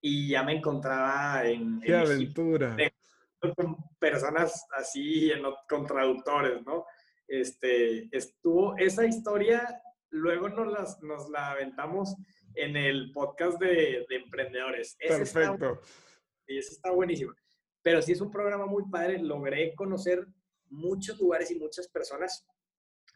y 0.00 0.28
ya 0.28 0.42
me 0.42 0.56
encontraba 0.56 1.46
en... 1.46 1.80
¡Qué 1.80 1.94
aventura! 1.94 2.76
con 3.56 3.76
personas 3.98 4.66
así, 4.74 5.30
con 5.68 5.86
traductores, 5.86 6.64
¿no? 6.64 6.86
Este, 7.28 8.08
estuvo 8.16 8.76
esa 8.78 9.04
historia, 9.04 9.82
luego 10.10 10.48
nos, 10.48 10.72
las, 10.72 11.02
nos 11.02 11.28
la 11.28 11.50
aventamos 11.50 12.14
en 12.54 12.76
el 12.76 13.12
podcast 13.12 13.58
de, 13.60 14.06
emprendedores. 14.10 14.96
Perfecto. 14.98 15.80
Y 16.46 16.58
eso 16.58 16.72
está 16.72 16.90
buenísimo. 16.90 17.32
Pero 17.82 18.00
sí 18.02 18.12
es 18.12 18.20
un 18.20 18.30
programa 18.30 18.66
muy 18.66 18.84
padre, 18.90 19.18
logré 19.18 19.74
conocer 19.74 20.26
muchos 20.70 21.18
lugares 21.18 21.50
y 21.50 21.56
muchas 21.56 21.88
personas. 21.88 22.46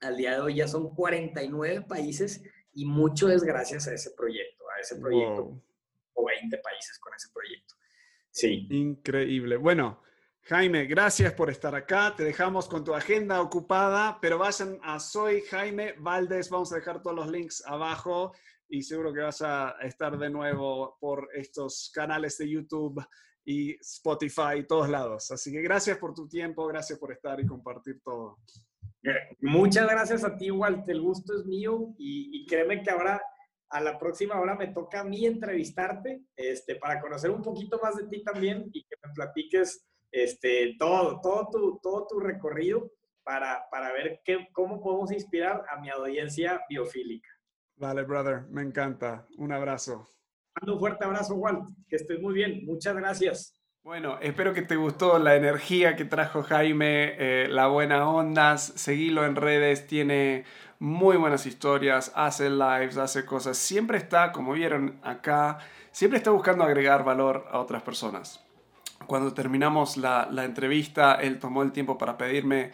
Al 0.00 0.16
día 0.16 0.34
de 0.34 0.40
hoy 0.40 0.56
ya 0.56 0.68
son 0.68 0.94
49 0.94 1.86
países 1.88 2.42
y 2.72 2.84
mucho 2.84 3.30
es 3.30 3.42
gracias 3.42 3.88
a 3.88 3.94
ese 3.94 4.10
proyecto, 4.12 4.64
a 4.70 4.80
ese 4.80 4.96
proyecto. 4.96 5.60
O 6.14 6.26
20 6.26 6.58
países 6.58 6.98
con 6.98 7.14
ese 7.14 7.28
proyecto. 7.32 7.74
Sí. 8.30 8.66
Increíble. 8.70 9.56
Bueno, 9.56 10.02
Jaime, 10.42 10.86
gracias 10.86 11.32
por 11.32 11.50
estar 11.50 11.74
acá. 11.74 12.14
Te 12.16 12.24
dejamos 12.24 12.68
con 12.68 12.84
tu 12.84 12.94
agenda 12.94 13.40
ocupada, 13.40 14.18
pero 14.20 14.38
vayan 14.38 14.78
a 14.82 15.00
Soy 15.00 15.42
Jaime 15.42 15.94
Valdés. 15.98 16.50
Vamos 16.50 16.72
a 16.72 16.76
dejar 16.76 17.02
todos 17.02 17.16
los 17.16 17.28
links 17.28 17.62
abajo 17.66 18.32
y 18.68 18.82
seguro 18.82 19.12
que 19.12 19.20
vas 19.20 19.42
a 19.42 19.76
estar 19.82 20.18
de 20.18 20.30
nuevo 20.30 20.96
por 21.00 21.28
estos 21.34 21.90
canales 21.94 22.36
de 22.38 22.50
YouTube 22.50 23.02
y 23.44 23.74
Spotify 23.80 24.58
y 24.58 24.66
todos 24.66 24.88
lados. 24.88 25.30
Así 25.30 25.50
que 25.50 25.62
gracias 25.62 25.96
por 25.98 26.14
tu 26.14 26.28
tiempo, 26.28 26.66
gracias 26.66 26.98
por 26.98 27.12
estar 27.12 27.40
y 27.40 27.46
compartir 27.46 28.00
todo. 28.02 28.38
Muchas 29.40 29.88
gracias 29.88 30.24
a 30.24 30.36
ti, 30.36 30.50
Walt. 30.50 30.88
El 30.88 31.00
gusto 31.00 31.34
es 31.34 31.46
mío 31.46 31.94
y, 31.98 32.44
créeme 32.46 32.82
que 32.82 32.90
ahora 32.90 33.22
a 33.70 33.80
la 33.80 33.98
próxima 33.98 34.40
hora 34.40 34.54
me 34.54 34.68
toca 34.68 35.00
a 35.00 35.04
mí 35.04 35.26
entrevistarte 35.26 36.22
este, 36.36 36.76
para 36.76 37.00
conocer 37.00 37.30
un 37.30 37.42
poquito 37.42 37.78
más 37.82 37.96
de 37.96 38.06
ti 38.08 38.22
también 38.22 38.68
y 38.72 38.84
que 38.84 38.96
me 39.02 39.12
platiques 39.14 39.86
este, 40.10 40.74
todo, 40.78 41.20
todo, 41.20 41.48
tu, 41.50 41.78
todo 41.82 42.06
tu 42.06 42.18
recorrido 42.18 42.90
para, 43.22 43.64
para 43.70 43.92
ver 43.92 44.20
qué, 44.24 44.48
cómo 44.52 44.80
podemos 44.80 45.12
inspirar 45.12 45.64
a 45.70 45.80
mi 45.80 45.90
audiencia 45.90 46.62
biofílica. 46.68 47.28
Vale, 47.78 48.02
brother, 48.02 48.42
me 48.50 48.62
encanta. 48.62 49.26
Un 49.36 49.52
abrazo. 49.52 50.08
Un 50.66 50.78
fuerte 50.78 51.04
abrazo, 51.04 51.34
Walt. 51.34 51.68
Que 51.88 51.96
estés 51.96 52.20
muy 52.20 52.34
bien. 52.34 52.64
Muchas 52.66 52.96
gracias. 52.96 53.54
Bueno, 53.84 54.18
espero 54.20 54.52
que 54.52 54.62
te 54.62 54.76
gustó 54.76 55.18
la 55.18 55.36
energía 55.36 55.96
que 55.96 56.04
trajo 56.04 56.42
Jaime, 56.42 57.14
eh, 57.18 57.48
la 57.48 57.68
buena 57.68 58.08
onda. 58.08 58.58
Seguilo 58.58 59.24
en 59.24 59.36
redes, 59.36 59.86
tiene 59.86 60.44
muy 60.78 61.16
buenas 61.16 61.46
historias, 61.46 62.12
hace 62.14 62.50
lives, 62.50 62.98
hace 62.98 63.24
cosas. 63.24 63.56
Siempre 63.56 63.98
está, 63.98 64.32
como 64.32 64.52
vieron 64.52 64.98
acá, 65.02 65.58
siempre 65.92 66.18
está 66.18 66.30
buscando 66.32 66.64
agregar 66.64 67.04
valor 67.04 67.46
a 67.50 67.60
otras 67.60 67.82
personas 67.82 68.44
cuando 69.06 69.32
terminamos 69.32 69.96
la, 69.96 70.28
entrevista, 70.44 71.14
él 71.14 71.38
tomó 71.38 71.62
el 71.62 71.72
tiempo 71.72 71.98
para 71.98 72.16
pedirme 72.18 72.72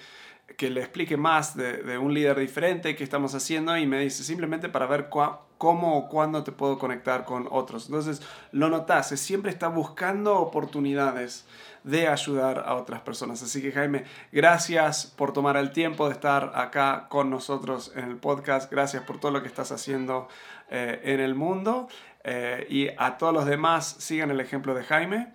que 0.56 0.70
le 0.70 0.80
explique 0.80 1.16
más 1.16 1.56
de, 1.56 1.98
un 1.98 2.14
líder 2.14 2.38
diferente 2.38 2.94
que 2.94 3.04
estamos 3.04 3.34
haciendo 3.34 3.76
y 3.76 3.86
me 3.86 4.00
dice 4.00 4.22
simplemente 4.22 4.68
para 4.68 4.86
ver 4.86 5.08
cómo 5.08 5.98
o 5.98 6.08
cuándo 6.08 6.44
te 6.44 6.52
puedo 6.52 6.78
conectar 6.78 7.24
con 7.24 7.48
otros. 7.50 7.86
Entonces 7.86 8.22
lo 8.52 8.68
notas, 8.68 9.08
siempre 9.08 9.50
está 9.50 9.68
buscando 9.68 10.36
oportunidades 10.36 11.46
de 11.82 12.08
ayudar 12.08 12.64
a 12.66 12.74
otras 12.74 13.02
personas. 13.02 13.42
Así 13.42 13.60
que 13.62 13.72
Jaime, 13.72 14.04
gracias 14.32 15.06
por 15.06 15.32
tomar 15.32 15.56
el 15.56 15.70
tiempo 15.70 16.06
de 16.06 16.12
estar 16.12 16.52
acá 16.54 17.06
con 17.08 17.30
nosotros 17.30 17.92
en 17.94 18.04
el 18.04 18.16
podcast. 18.16 18.70
Gracias 18.70 19.02
por 19.04 19.20
todo 19.20 19.32
lo 19.32 19.42
que 19.42 19.48
estás 19.48 19.70
haciendo 19.72 20.28
eh, 20.70 21.00
en 21.04 21.20
el 21.20 21.34
mundo. 21.34 21.88
Eh, 22.22 22.66
y 22.70 22.88
a 22.96 23.18
todos 23.18 23.34
los 23.34 23.44
demás, 23.44 23.96
sigan 23.98 24.30
el 24.30 24.40
ejemplo 24.40 24.74
de 24.74 24.84
Jaime. 24.84 25.32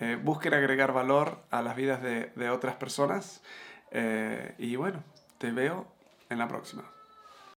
eh, 0.00 0.18
busquen 0.20 0.52
agregar 0.54 0.92
valor 0.92 1.38
a 1.50 1.62
las 1.62 1.76
vidas 1.76 2.02
de, 2.02 2.32
de 2.34 2.50
otras 2.50 2.74
personas. 2.74 3.42
Eh, 3.94 4.54
y 4.58 4.76
bueno, 4.76 5.02
te 5.38 5.52
veo 5.52 5.86
en 6.28 6.38
la 6.38 6.48
próxima. 6.48 6.93